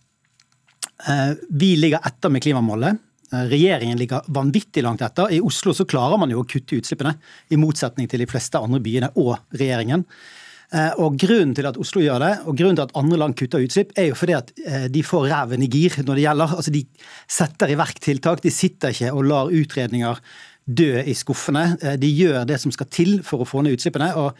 eh, 1.07 1.38
vi 1.55 1.76
ligger 1.78 2.03
etter 2.03 2.34
med 2.34 2.43
klimamålet. 2.43 3.09
Regjeringen 3.32 3.97
ligger 3.97 4.26
vanvittig 4.34 4.82
langt 4.84 5.01
etter. 5.07 5.30
I 5.32 5.40
Oslo 5.40 5.72
så 5.72 5.86
klarer 5.88 6.18
man 6.20 6.34
jo 6.34 6.43
å 6.43 6.49
kutte 6.49 6.76
utslippene, 6.76 7.14
i 7.49 7.57
motsetning 7.57 8.11
til 8.11 8.20
de 8.20 8.28
fleste 8.28 8.61
andre 8.61 8.82
byene 8.82 9.09
og 9.22 9.38
regjeringen. 9.55 10.03
Eh, 10.73 10.95
og 11.05 11.18
Grunnen 11.20 11.53
til 11.57 11.68
at 11.68 11.77
Oslo 11.81 12.01
gjør 12.01 12.23
det, 12.23 12.33
og 12.49 12.57
grunnen 12.57 12.79
til 12.79 12.87
at 12.87 12.95
andre 12.97 13.18
land 13.20 13.37
kutter 13.37 13.61
utslipp, 13.61 13.93
er 13.99 14.09
jo 14.09 14.16
fordi 14.16 14.37
at 14.39 14.53
eh, 14.64 14.87
de 14.93 15.05
får 15.05 15.29
ræven 15.29 15.66
i 15.66 15.68
gir 15.68 15.99
når 16.01 16.16
det 16.16 16.25
gjelder. 16.25 16.57
Altså 16.57 16.73
De 16.73 16.83
setter 17.29 17.73
i 17.73 17.79
verk 17.81 18.01
tiltak. 18.01 18.43
De 18.45 18.53
sitter 18.53 18.95
ikke 18.95 19.12
og 19.12 19.29
lar 19.29 19.53
utredninger 19.53 20.20
dø 20.64 20.93
i 21.05 21.14
skuffene. 21.18 21.66
Eh, 21.83 21.99
de 22.01 22.09
gjør 22.09 22.47
det 22.49 22.61
som 22.62 22.73
skal 22.73 22.89
til 22.89 23.18
for 23.27 23.45
å 23.45 23.49
få 23.49 23.64
ned 23.64 23.77
utslippene. 23.77 24.14
og 24.16 24.37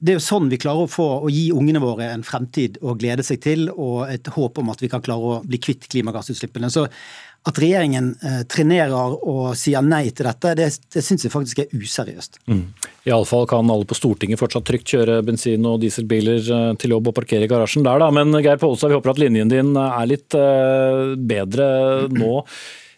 det 0.00 0.14
er 0.14 0.16
jo 0.16 0.24
sånn 0.24 0.46
vi 0.48 0.56
klarer 0.56 0.86
å 0.86 0.88
få 0.88 1.06
å 1.26 1.28
gi 1.28 1.50
ungene 1.52 1.80
våre 1.82 2.06
en 2.08 2.22
fremtid 2.24 2.78
å 2.80 2.94
glede 2.96 3.20
seg 3.20 3.42
til, 3.44 3.66
og 3.68 4.08
et 4.08 4.30
håp 4.32 4.56
om 4.62 4.70
at 4.72 4.80
vi 4.80 4.88
kan 4.88 5.02
klare 5.04 5.20
å 5.20 5.40
bli 5.44 5.60
kvitt 5.60 5.84
klimagassutslippene. 5.92 6.70
Så 6.72 6.86
at 7.48 7.58
regjeringen 7.62 8.10
eh, 8.20 8.40
trenerer 8.50 9.14
og 9.16 9.54
sier 9.56 9.84
nei 9.84 10.10
til 10.12 10.28
dette, 10.28 10.52
det, 10.58 10.66
det 10.92 11.02
syns 11.04 11.24
jeg 11.24 11.32
faktisk 11.32 11.62
er 11.62 11.70
useriøst. 11.72 12.40
Mm. 12.50 12.66
Iallfall 13.08 13.48
kan 13.48 13.70
alle 13.72 13.88
på 13.88 13.96
Stortinget 13.96 14.40
fortsatt 14.40 14.66
trygt 14.68 14.92
kjøre 14.92 15.22
bensin- 15.24 15.64
og 15.68 15.80
dieselbiler 15.80 16.42
eh, 16.42 16.66
til 16.80 16.96
jobb 16.96 17.08
og 17.12 17.16
parkere 17.16 17.48
i 17.48 17.50
garasjen 17.50 17.86
der, 17.86 18.02
da. 18.02 18.10
Men 18.12 18.36
Geir 18.44 18.60
Pollestad, 18.60 18.92
vi 18.92 18.98
håper 18.98 19.14
at 19.14 19.22
linjen 19.24 19.52
din 19.52 19.72
er 19.80 20.10
litt 20.10 20.36
eh, 20.36 21.16
bedre 21.16 21.70
nå. 22.12 22.44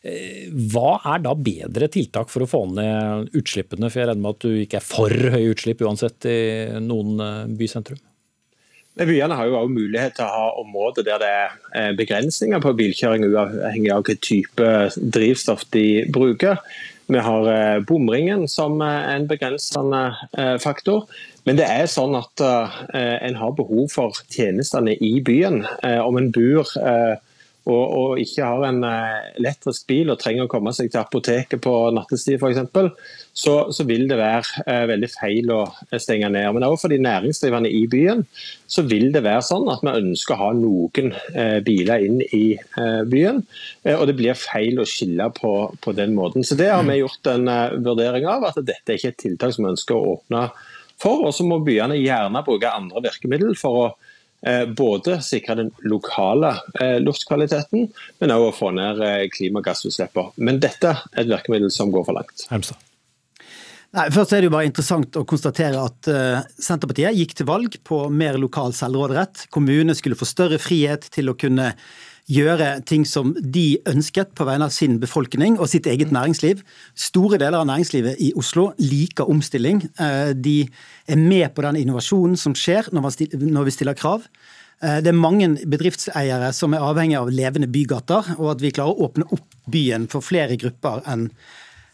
Eh, 0.02 0.48
hva 0.72 0.96
er 1.14 1.22
da 1.22 1.34
bedre 1.38 1.86
tiltak 1.92 2.30
for 2.32 2.42
å 2.42 2.50
få 2.50 2.64
ned 2.74 3.30
utslippene? 3.38 3.86
For 3.86 4.02
jeg 4.02 4.10
regner 4.10 4.24
med 4.24 4.34
at 4.34 4.46
du 4.48 4.56
ikke 4.64 4.80
er 4.80 4.86
for 4.86 5.14
høye 5.36 5.52
utslipp 5.52 5.84
uansett 5.86 6.26
i 6.26 6.40
noen 6.82 7.22
eh, 7.22 7.52
bysentrum? 7.60 8.02
Byene 9.00 9.36
har 9.38 9.48
jo 9.48 9.56
også 9.56 9.72
mulighet 9.72 10.16
til 10.18 10.26
å 10.26 10.32
ha 10.32 10.48
områder 10.60 11.06
der 11.06 11.20
det 11.22 11.28
er 11.32 11.52
eh, 11.78 11.92
begrensninger 11.96 12.60
på 12.60 12.74
bilkjøring, 12.76 13.24
uavhengig 13.24 13.88
av 13.92 14.02
hvilken 14.04 14.20
type 14.26 14.72
drivstoff 15.16 15.64
de 15.72 16.04
bruker. 16.12 16.60
Vi 17.08 17.22
har 17.24 17.48
eh, 17.48 17.80
bomringen 17.88 18.44
som 18.52 18.82
en 18.84 19.24
begrensende 19.30 20.02
eh, 20.36 20.58
faktor. 20.60 21.06
Men 21.48 21.56
det 21.58 21.66
er 21.66 21.88
sånn 21.90 22.12
at 22.14 22.38
en 22.94 23.34
har 23.34 23.54
behov 23.58 23.88
for 23.90 24.14
tjenestene 24.30 24.92
i 25.02 25.16
byen. 25.26 25.64
Om 25.82 26.20
en 26.20 26.28
bor 26.30 26.68
og, 27.68 27.82
og, 27.82 28.20
ikke 28.22 28.46
har 28.46 28.64
en 28.66 28.80
elektrisk 29.38 29.86
bil 29.90 30.10
og 30.10 30.18
trenger 30.18 30.48
å 30.48 30.50
komme 30.50 30.72
seg 30.74 30.90
til 30.90 31.02
apoteket 31.02 31.62
på 31.62 31.74
nattestid 31.94 32.42
f.eks., 32.42 32.64
så, 33.32 33.54
så, 33.72 33.84
vil 33.88 34.04
det 34.10 34.18
være 34.20 34.64
eh, 34.66 34.82
veldig 34.90 35.08
feil 35.08 35.50
å 35.54 35.62
stenge 36.00 36.28
ned. 36.32 36.50
Men 36.52 36.66
også 36.66 36.84
for 36.84 36.92
de 36.92 37.00
næringsdrivende 37.00 37.70
i 37.72 37.86
byen 37.90 38.26
så 38.68 38.84
vil 38.88 39.08
det 39.14 39.24
være 39.24 39.44
sånn 39.46 39.70
at 39.72 39.80
vi 39.84 39.94
ønsker 40.02 40.36
å 40.36 40.40
ha 40.42 40.50
noen 40.56 41.14
eh, 41.32 41.58
biler 41.64 42.04
inn 42.06 42.20
i 42.28 42.44
eh, 42.58 43.00
byen. 43.08 43.42
Eh, 43.86 43.96
og 43.96 44.04
det 44.10 44.18
blir 44.20 44.38
feil 44.38 44.82
å 44.82 44.88
skille 44.88 45.30
på, 45.38 45.54
på, 45.80 45.96
den 45.96 46.16
måten. 46.18 46.44
Så 46.44 46.58
det 46.60 46.68
har 46.74 46.84
vi 46.88 47.00
gjort 47.00 47.32
en 47.32 47.48
eh, 47.48 47.76
vurdering 47.80 48.28
av, 48.28 48.50
at 48.50 48.60
dette 48.60 48.92
er 48.92 49.00
ikke 49.00 49.14
et 49.14 49.20
tiltak 49.24 49.56
som 49.56 49.64
vi 49.64 49.72
ønsker 49.72 49.96
å 49.96 50.16
åpne 50.18 50.46
for. 51.00 51.24
Og 51.28 51.32
så 51.36 51.48
må 51.48 51.62
byene 51.64 52.00
gjerne 52.00 52.44
bruke 52.44 52.72
andre 52.72 53.04
virkemidler 53.08 53.56
for 53.58 53.80
å 53.80 53.86
eh, 53.88 54.11
både 54.76 55.20
sikre 55.22 55.54
den 55.60 55.68
lokale 55.86 56.54
luftkvaliteten, 57.02 57.84
men 58.18 58.34
også 58.34 58.48
å 58.48 58.54
få 58.56 58.70
ned 58.74 59.02
klimagassutslippene. 59.36 60.34
Men 60.42 60.58
dette 60.62 60.96
er 60.96 61.22
et 61.22 61.30
virkemiddel 61.30 61.70
som 61.70 61.92
går 61.94 62.08
for 62.08 62.18
langt. 62.18 62.48
Hemstad. 62.50 62.80
Nei, 63.92 64.06
først 64.08 64.32
er 64.32 64.40
det 64.40 64.48
jo 64.48 64.54
bare 64.54 64.68
interessant 64.70 65.16
å 65.20 65.26
konstatere 65.28 65.80
at 65.84 66.08
uh, 66.08 66.44
Senterpartiet 66.56 67.12
gikk 67.18 67.34
til 67.36 67.48
valg 67.50 67.74
på 67.84 68.06
mer 68.08 68.38
lokal 68.40 68.72
selvråderett. 68.76 69.50
Kommunene 69.52 69.92
skulle 69.98 70.16
få 70.16 70.28
større 70.28 70.56
frihet 70.62 71.10
til 71.12 71.28
å 71.28 71.36
kunne 71.36 71.74
gjøre 72.30 72.68
ting 72.86 73.04
som 73.08 73.32
de 73.34 73.80
ønsket 73.88 74.34
på 74.38 74.46
vegne 74.46 74.68
av 74.68 74.74
sin 74.74 74.98
befolkning 75.02 75.58
og 75.58 75.70
sitt 75.72 75.88
eget 75.90 76.12
næringsliv. 76.14 76.62
Store 76.94 77.40
deler 77.40 77.60
av 77.60 77.68
næringslivet 77.70 78.20
i 78.22 78.32
Oslo 78.38 78.70
liker 78.78 79.30
omstilling. 79.30 79.82
Uh, 80.00 80.32
de 80.34 80.66
er 81.06 81.18
med 81.20 81.48
på 81.54 81.66
den 81.66 81.80
innovasjonen 81.82 82.38
som 82.38 82.56
skjer 82.58 82.92
når 82.94 83.64
vi 83.66 83.74
stiller 83.74 83.98
krav. 83.98 84.28
Uh, 84.82 85.00
det 85.02 85.10
er 85.10 85.18
mange 85.18 85.50
bedriftseiere 85.66 86.52
som 86.56 86.76
er 86.76 86.84
avhengig 86.84 87.18
av 87.18 87.32
levende 87.32 87.70
bygater, 87.70 88.36
og 88.38 88.54
at 88.54 88.62
vi 88.64 88.74
klarer 88.74 88.94
å 88.94 89.10
åpne 89.10 89.28
opp 89.34 89.58
byen 89.70 90.08
for 90.10 90.24
flere 90.24 90.58
grupper 90.60 91.04
enn 91.10 91.28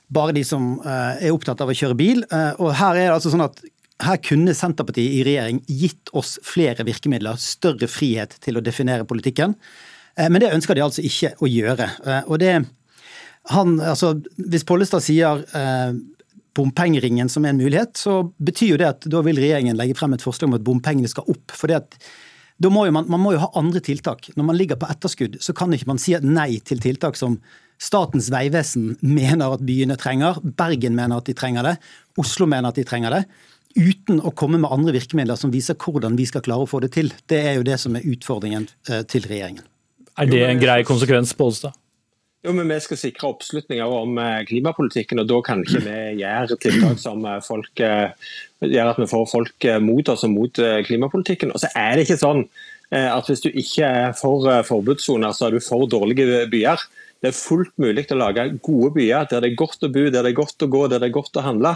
bare 0.09 0.35
de 0.37 0.45
som 0.47 0.79
eh, 0.81 1.27
er 1.27 1.35
opptatt 1.35 1.61
av 1.63 1.71
å 1.71 1.77
kjøre 1.77 1.97
bil. 1.99 2.23
Eh, 2.25 2.53
og 2.63 2.73
her 2.79 2.97
er 2.97 3.09
det 3.09 3.17
altså 3.19 3.33
sånn 3.33 3.45
at 3.45 3.61
her 4.05 4.21
kunne 4.23 4.55
Senterpartiet 4.55 5.19
i 5.19 5.25
regjering 5.27 5.61
gitt 5.67 6.13
oss 6.17 6.37
flere 6.47 6.87
virkemidler, 6.87 7.39
større 7.43 7.89
frihet 7.91 8.37
til 8.45 8.59
å 8.59 8.65
definere 8.65 9.09
politikken. 9.09 9.57
Eh, 10.19 10.29
men 10.29 10.43
det 10.43 10.53
ønsker 10.53 10.77
de 10.77 10.85
altså 10.85 11.05
ikke 11.07 11.35
å 11.39 11.51
gjøre. 11.51 11.89
Og 12.27 12.37
det, 12.43 12.55
han, 13.55 13.75
altså, 13.81 14.17
hvis 14.51 14.67
Pollestad 14.69 15.05
sier 15.07 15.45
bompengeringen 16.59 17.31
som 17.31 17.45
en 17.47 17.61
mulighet, 17.61 17.95
så 17.97 18.21
betyr 18.43 18.73
jo 18.73 18.81
det 18.81 18.89
at 18.89 19.07
da 19.11 19.23
vil 19.23 19.39
regjeringen 19.39 19.79
legge 19.79 19.95
frem 19.99 20.17
et 20.17 20.25
forslag 20.25 20.51
om 20.51 20.59
at 20.59 20.65
bompengene 20.67 21.11
skal 21.11 21.29
opp. 21.31 21.55
for 21.55 21.71
det 21.71 21.79
at 21.79 22.01
må 22.67 22.91
man, 22.91 23.07
man, 23.07 23.23
må 23.23 23.37
jo 23.37 23.45
ha 23.45 23.53
andre 23.59 23.81
tiltak. 23.85 24.33
Når 24.35 24.45
man 24.45 24.59
ligger 24.59 24.79
på 24.81 24.89
etterskudd, 24.91 25.39
så 25.41 25.55
kan 25.55 25.73
ikke 25.75 25.87
man 25.87 26.01
si 26.03 26.17
nei 26.25 26.59
til 26.67 26.83
tiltak 26.83 27.19
som 27.19 27.39
Statens 27.79 28.27
vegvesen 28.35 28.97
mener 29.07 29.55
at 29.55 29.63
byene 29.63 29.95
trenger, 29.95 30.41
Bergen 30.43 30.97
mener 30.99 31.21
at 31.21 31.29
de 31.31 31.35
trenger 31.39 31.63
det, 31.63 31.77
Oslo 32.19 32.49
mener 32.51 32.73
at 32.73 32.81
de 32.81 32.83
trenger 32.83 33.15
det. 33.15 33.21
Uten 33.79 34.19
å 34.19 34.33
komme 34.35 34.59
med 34.59 34.73
andre 34.75 34.97
virkemidler 34.97 35.39
som 35.39 35.53
viser 35.55 35.79
hvordan 35.79 36.19
vi 36.19 36.27
skal 36.27 36.43
klare 36.43 36.67
å 36.67 36.71
få 36.71 36.81
det 36.83 36.91
til. 36.97 37.13
Det 37.31 37.39
er 37.39 37.61
jo 37.61 37.67
det 37.69 37.79
som 37.79 37.95
er 37.95 38.07
utfordringen 38.11 38.67
eh, 38.91 39.05
til 39.07 39.29
regjeringen. 39.31 39.63
Er 40.19 40.31
det 40.31 40.43
en 40.47 40.61
grei 40.63 40.81
konsekvens, 40.87 41.35
Pollestad? 41.39 41.77
Jo, 42.47 42.53
men 42.55 42.71
Vi 42.71 42.79
skal 42.81 43.01
sikre 43.01 43.29
oppslutning 43.33 43.83
om 43.83 44.19
eh, 44.23 44.45
klimapolitikken, 44.47 45.21
og 45.23 45.29
da 45.31 45.41
kan 45.47 45.65
ikke 45.65 45.83
vi 45.85 45.99
gjøre 46.21 46.59
tiltak 46.63 47.01
som 47.03 47.25
eh, 47.27 47.41
folk, 47.45 47.73
gjør 47.79 48.93
at 48.93 49.01
vi 49.01 49.11
får 49.11 49.27
folk 49.31 49.69
mot 49.83 50.11
oss 50.11 50.25
og 50.27 50.35
mot 50.35 50.63
klimapolitikken. 50.87 51.53
Og 51.55 51.63
så 51.63 51.71
er 51.79 51.97
det 51.97 52.07
ikke 52.07 52.21
sånn 52.23 52.45
at 52.89 53.27
hvis 53.29 53.43
du 53.45 53.51
ikke 53.51 53.85
er 53.85 54.15
for 54.17 54.47
forbudssoner, 54.65 55.35
så 55.37 55.47
er 55.47 55.59
du 55.59 55.61
for 55.61 55.85
dårlige 55.91 56.47
byer. 56.49 56.81
Det 57.21 57.31
er 57.31 57.37
fullt 57.37 57.75
mulig 57.83 58.07
å 58.15 58.17
lage 58.17 58.47
gode 58.65 58.95
byer 58.95 59.27
der 59.29 59.43
det 59.45 59.51
er 59.51 59.61
godt 59.61 59.85
å 59.85 59.91
bo, 59.93 60.07
der 60.09 60.25
det 60.25 60.31
er 60.31 60.39
godt 60.39 60.65
å 60.65 60.71
gå, 60.73 60.87
der 60.89 61.03
det 61.03 61.11
er 61.11 61.17
godt 61.19 61.37
å 61.37 61.45
handle. 61.45 61.75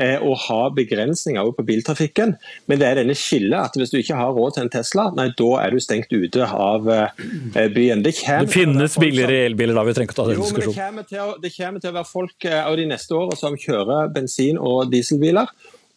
Eh, 0.00 0.16
og 0.24 0.38
ha 0.46 0.70
begrensninger 0.72 1.50
på 1.52 1.64
biltrafikken. 1.68 2.30
Men 2.70 2.80
det 2.80 2.86
er 2.88 3.00
denne 3.02 3.16
skillet 3.18 3.58
at 3.58 3.76
hvis 3.76 3.92
du 3.92 3.98
ikke 3.98 4.16
har 4.16 4.32
råd 4.32 4.54
til 4.56 4.64
en 4.64 4.72
Tesla, 4.72 5.04
nei, 5.18 5.26
da 5.36 5.50
er 5.60 5.74
du 5.74 5.82
stengt 5.84 6.14
ute 6.14 6.48
av 6.48 6.88
eh, 6.88 7.68
byen. 7.74 8.00
Det, 8.04 8.14
det 8.16 8.48
finnes 8.52 8.96
billigere 8.96 9.42
elbiler 9.50 9.76
da, 9.76 9.84
vi 9.84 9.96
trenger 9.98 10.08
ikke 10.08 10.16
ta 10.16 10.26
den 10.30 10.40
diskusjonen. 10.40 10.72
Det 10.72 10.80
kommer, 10.80 11.26
å, 11.26 11.36
det 11.42 11.52
kommer 11.58 11.84
til 11.84 11.92
å 11.92 11.96
være 11.98 12.08
folk 12.08 12.48
av 12.56 12.80
de 12.80 12.88
neste 12.88 13.18
årene 13.18 13.38
som 13.42 13.60
kjører 13.60 14.10
bensin- 14.16 14.60
og 14.60 14.88
dieselbiler. 14.94 15.52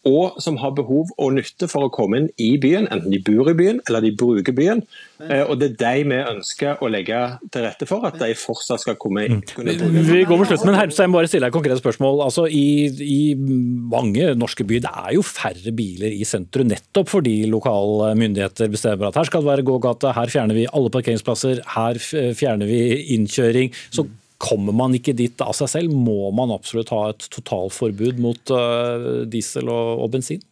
Og 0.06 0.38
som 0.42 0.58
har 0.62 0.74
behov 0.76 1.10
og 1.18 1.34
nytte 1.36 1.68
for 1.70 1.86
å 1.86 1.92
komme 1.92 2.20
inn 2.20 2.28
i 2.42 2.52
byen, 2.62 2.86
enten 2.94 3.12
de 3.12 3.20
bor 3.26 3.50
i 3.50 3.56
byen 3.58 3.80
eller 3.86 4.04
de 4.04 4.12
bruker 4.16 4.54
byen. 4.56 4.82
Eh, 5.22 5.42
og 5.42 5.58
Det 5.60 5.72
er 5.72 5.78
de 5.80 6.04
vi 6.10 6.18
ønsker 6.20 6.82
å 6.84 6.90
legge 6.92 7.20
til 7.52 7.64
rette 7.64 7.88
for, 7.88 8.04
at 8.06 8.18
de 8.20 8.32
fortsatt 8.38 8.84
skal 8.84 8.98
komme 9.00 9.24
inn. 9.26 9.40
Vi 9.56 10.24
går 10.28 10.38
mot 10.38 10.48
slutten, 10.48 10.70
men 10.70 10.78
Hermstein, 10.78 11.14
bare 11.14 11.30
stille 11.30 11.46
deg 11.46 11.54
et 11.54 11.56
konkret 11.56 11.80
spørsmål. 11.80 12.20
Altså, 12.26 12.46
i, 12.46 12.86
I 12.90 13.20
mange 13.36 14.32
norske 14.38 14.66
byer 14.68 14.84
det 14.86 14.92
er 14.92 15.16
jo 15.16 15.24
færre 15.26 15.74
biler 15.76 16.14
i 16.14 16.28
sentrum, 16.28 16.70
nettopp 16.70 17.10
fordi 17.10 17.38
lokale 17.50 18.12
myndigheter 18.18 18.70
bestemmer 18.72 19.10
at 19.10 19.18
her 19.18 19.28
skal 19.28 19.42
det 19.42 19.52
være 19.54 19.66
gågate, 19.66 20.14
her 20.16 20.32
fjerner 20.32 20.58
vi 20.58 20.68
alle 20.70 20.92
parkeringsplasser, 20.94 21.64
her 21.76 22.00
fjerner 22.36 22.70
vi 22.70 22.82
innkjøring. 23.16 23.74
så 23.90 24.06
Kommer 24.42 24.74
man 24.76 24.94
ikke 24.96 25.14
dit 25.16 25.40
av 25.40 25.54
seg 25.56 25.70
selv, 25.72 25.94
må 25.94 26.30
man 26.36 26.52
absolutt 26.52 26.92
ha 26.92 27.06
et 27.12 27.28
totalforbud 27.32 28.20
mot 28.20 28.52
uh, 28.52 29.24
diesel 29.32 29.70
og, 29.72 30.02
og 30.04 30.10
bensin? 30.12 30.42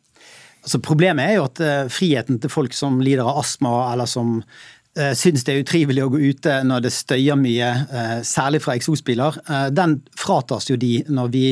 Altså, 0.64 0.80
problemet 0.80 1.26
er 1.26 1.36
jo 1.36 1.48
at 1.50 1.60
uh, 1.60 1.92
friheten 1.92 2.40
til 2.40 2.52
folk 2.52 2.76
som 2.76 3.02
lider 3.04 3.26
av 3.28 3.42
astma, 3.42 3.74
eller 3.92 4.08
som 4.08 4.38
uh, 4.40 5.12
syns 5.12 5.44
det 5.44 5.52
er 5.52 5.66
utrivelig 5.66 6.06
å 6.06 6.12
gå 6.14 6.22
ute 6.32 6.56
når 6.64 6.86
det 6.86 6.94
støyer 6.96 7.36
mye, 7.36 7.70
særlig 8.24 8.62
fra 8.64 8.78
eksosbiler, 8.78 9.40
den 9.76 9.98
fratas 10.16 10.70
jo 10.70 10.80
de 10.80 10.96
når 11.12 11.32
vi 11.34 11.46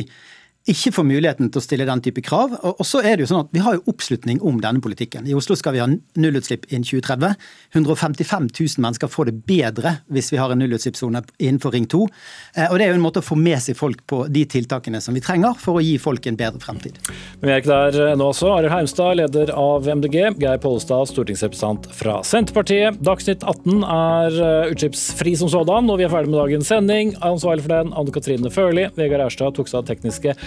ikke 0.69 0.93
får 0.95 1.03
muligheten 1.03 1.49
til 1.51 1.59
å 1.59 1.63
stille 1.63 1.87
den 1.87 2.01
type 2.03 2.21
krav. 2.23 2.53
Og 2.63 2.85
så 2.87 3.01
er 3.03 3.17
det 3.17 3.25
jo 3.25 3.31
sånn 3.33 3.43
at 3.43 3.51
Vi 3.53 3.61
har 3.63 3.75
jo 3.75 3.83
oppslutning 3.91 4.39
om 4.41 4.61
denne 4.63 4.79
politikken. 4.83 5.27
I 5.27 5.35
Oslo 5.35 5.57
skal 5.59 5.75
vi 5.75 5.81
ha 5.81 5.87
nullutslipp 5.89 6.69
innen 6.69 6.85
2030. 6.87 7.35
155 7.75 8.47
000 8.47 8.83
mennesker 8.85 9.11
får 9.11 9.29
det 9.29 9.35
bedre 9.49 9.97
hvis 10.13 10.31
vi 10.31 10.39
har 10.39 10.53
en 10.53 10.61
nullutslippssone 10.63 11.23
innenfor 11.37 11.75
Ring 11.75 11.87
2. 11.91 12.07
Eh, 12.55 12.71
og 12.71 12.79
Det 12.79 12.85
er 12.85 12.93
jo 12.93 12.99
en 12.99 13.03
måte 13.03 13.19
å 13.19 13.25
få 13.25 13.35
med 13.35 13.59
seg 13.63 13.75
folk 13.75 14.05
på 14.07 14.23
de 14.31 14.45
tiltakene 14.47 15.01
som 15.03 15.13
vi 15.13 15.23
trenger 15.25 15.57
for 15.59 15.81
å 15.81 15.83
gi 15.83 15.97
folk 16.01 16.25
en 16.31 16.39
bedre 16.39 16.63
fremtid. 16.63 16.95
Men 17.41 17.49
vi 17.49 17.53
er 17.57 17.63
ikke 17.63 17.81
der 17.91 18.15
nå 18.19 18.29
også. 18.31 18.53
Arild 18.55 18.71
Heimstad, 18.71 19.19
leder 19.19 19.51
av 19.59 19.89
MDG. 19.89 20.17
Geir 20.39 20.63
Pollestad, 20.63 21.11
stortingsrepresentant 21.11 21.91
fra 21.91 22.21
Senterpartiet. 22.23 23.01
Dagsnytt 23.03 23.43
18 23.43 23.83
er 23.83 24.39
eh, 24.39 24.71
utslippsfri 24.71 25.35
som 25.43 25.51
sådan, 25.51 25.91
og 25.91 25.99
vi 25.99 26.07
er 26.07 26.13
ferdig 26.13 26.31
med 26.31 26.39
dagens 26.39 26.71
sending. 26.71 27.13
Ansvarlig 27.19 27.67
for 27.67 27.75
den, 27.75 27.91
Anne 27.99 28.15
Katrine 28.15 28.53
Førli. 28.53 28.87
Vegard 28.95 29.27
Erstad 29.27 29.59
tok 29.59 29.67
seg 29.67 29.83
av 29.83 29.91
tekniske. 29.91 30.37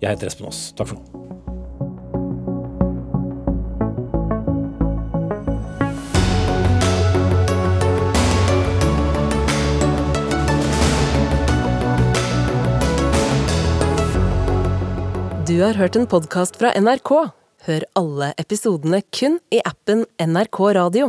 Jeg 0.00 0.14
heter 0.14 0.30
Espen 0.30 0.46
Aas. 0.50 0.72
Takk 0.78 0.92
for 0.92 1.00
nå. 1.00 1.18
Du 15.48 15.62
har 15.62 15.74
hørt 15.74 15.96
en 15.96 16.04
podkast 16.06 16.58
fra 16.60 16.74
NRK. 16.76 17.10
Hør 17.66 17.84
alle 17.98 18.34
episodene 18.38 19.00
kun 19.10 19.40
i 19.50 19.58
appen 19.66 20.04
NRK 20.20 20.60
Radio. 20.76 21.08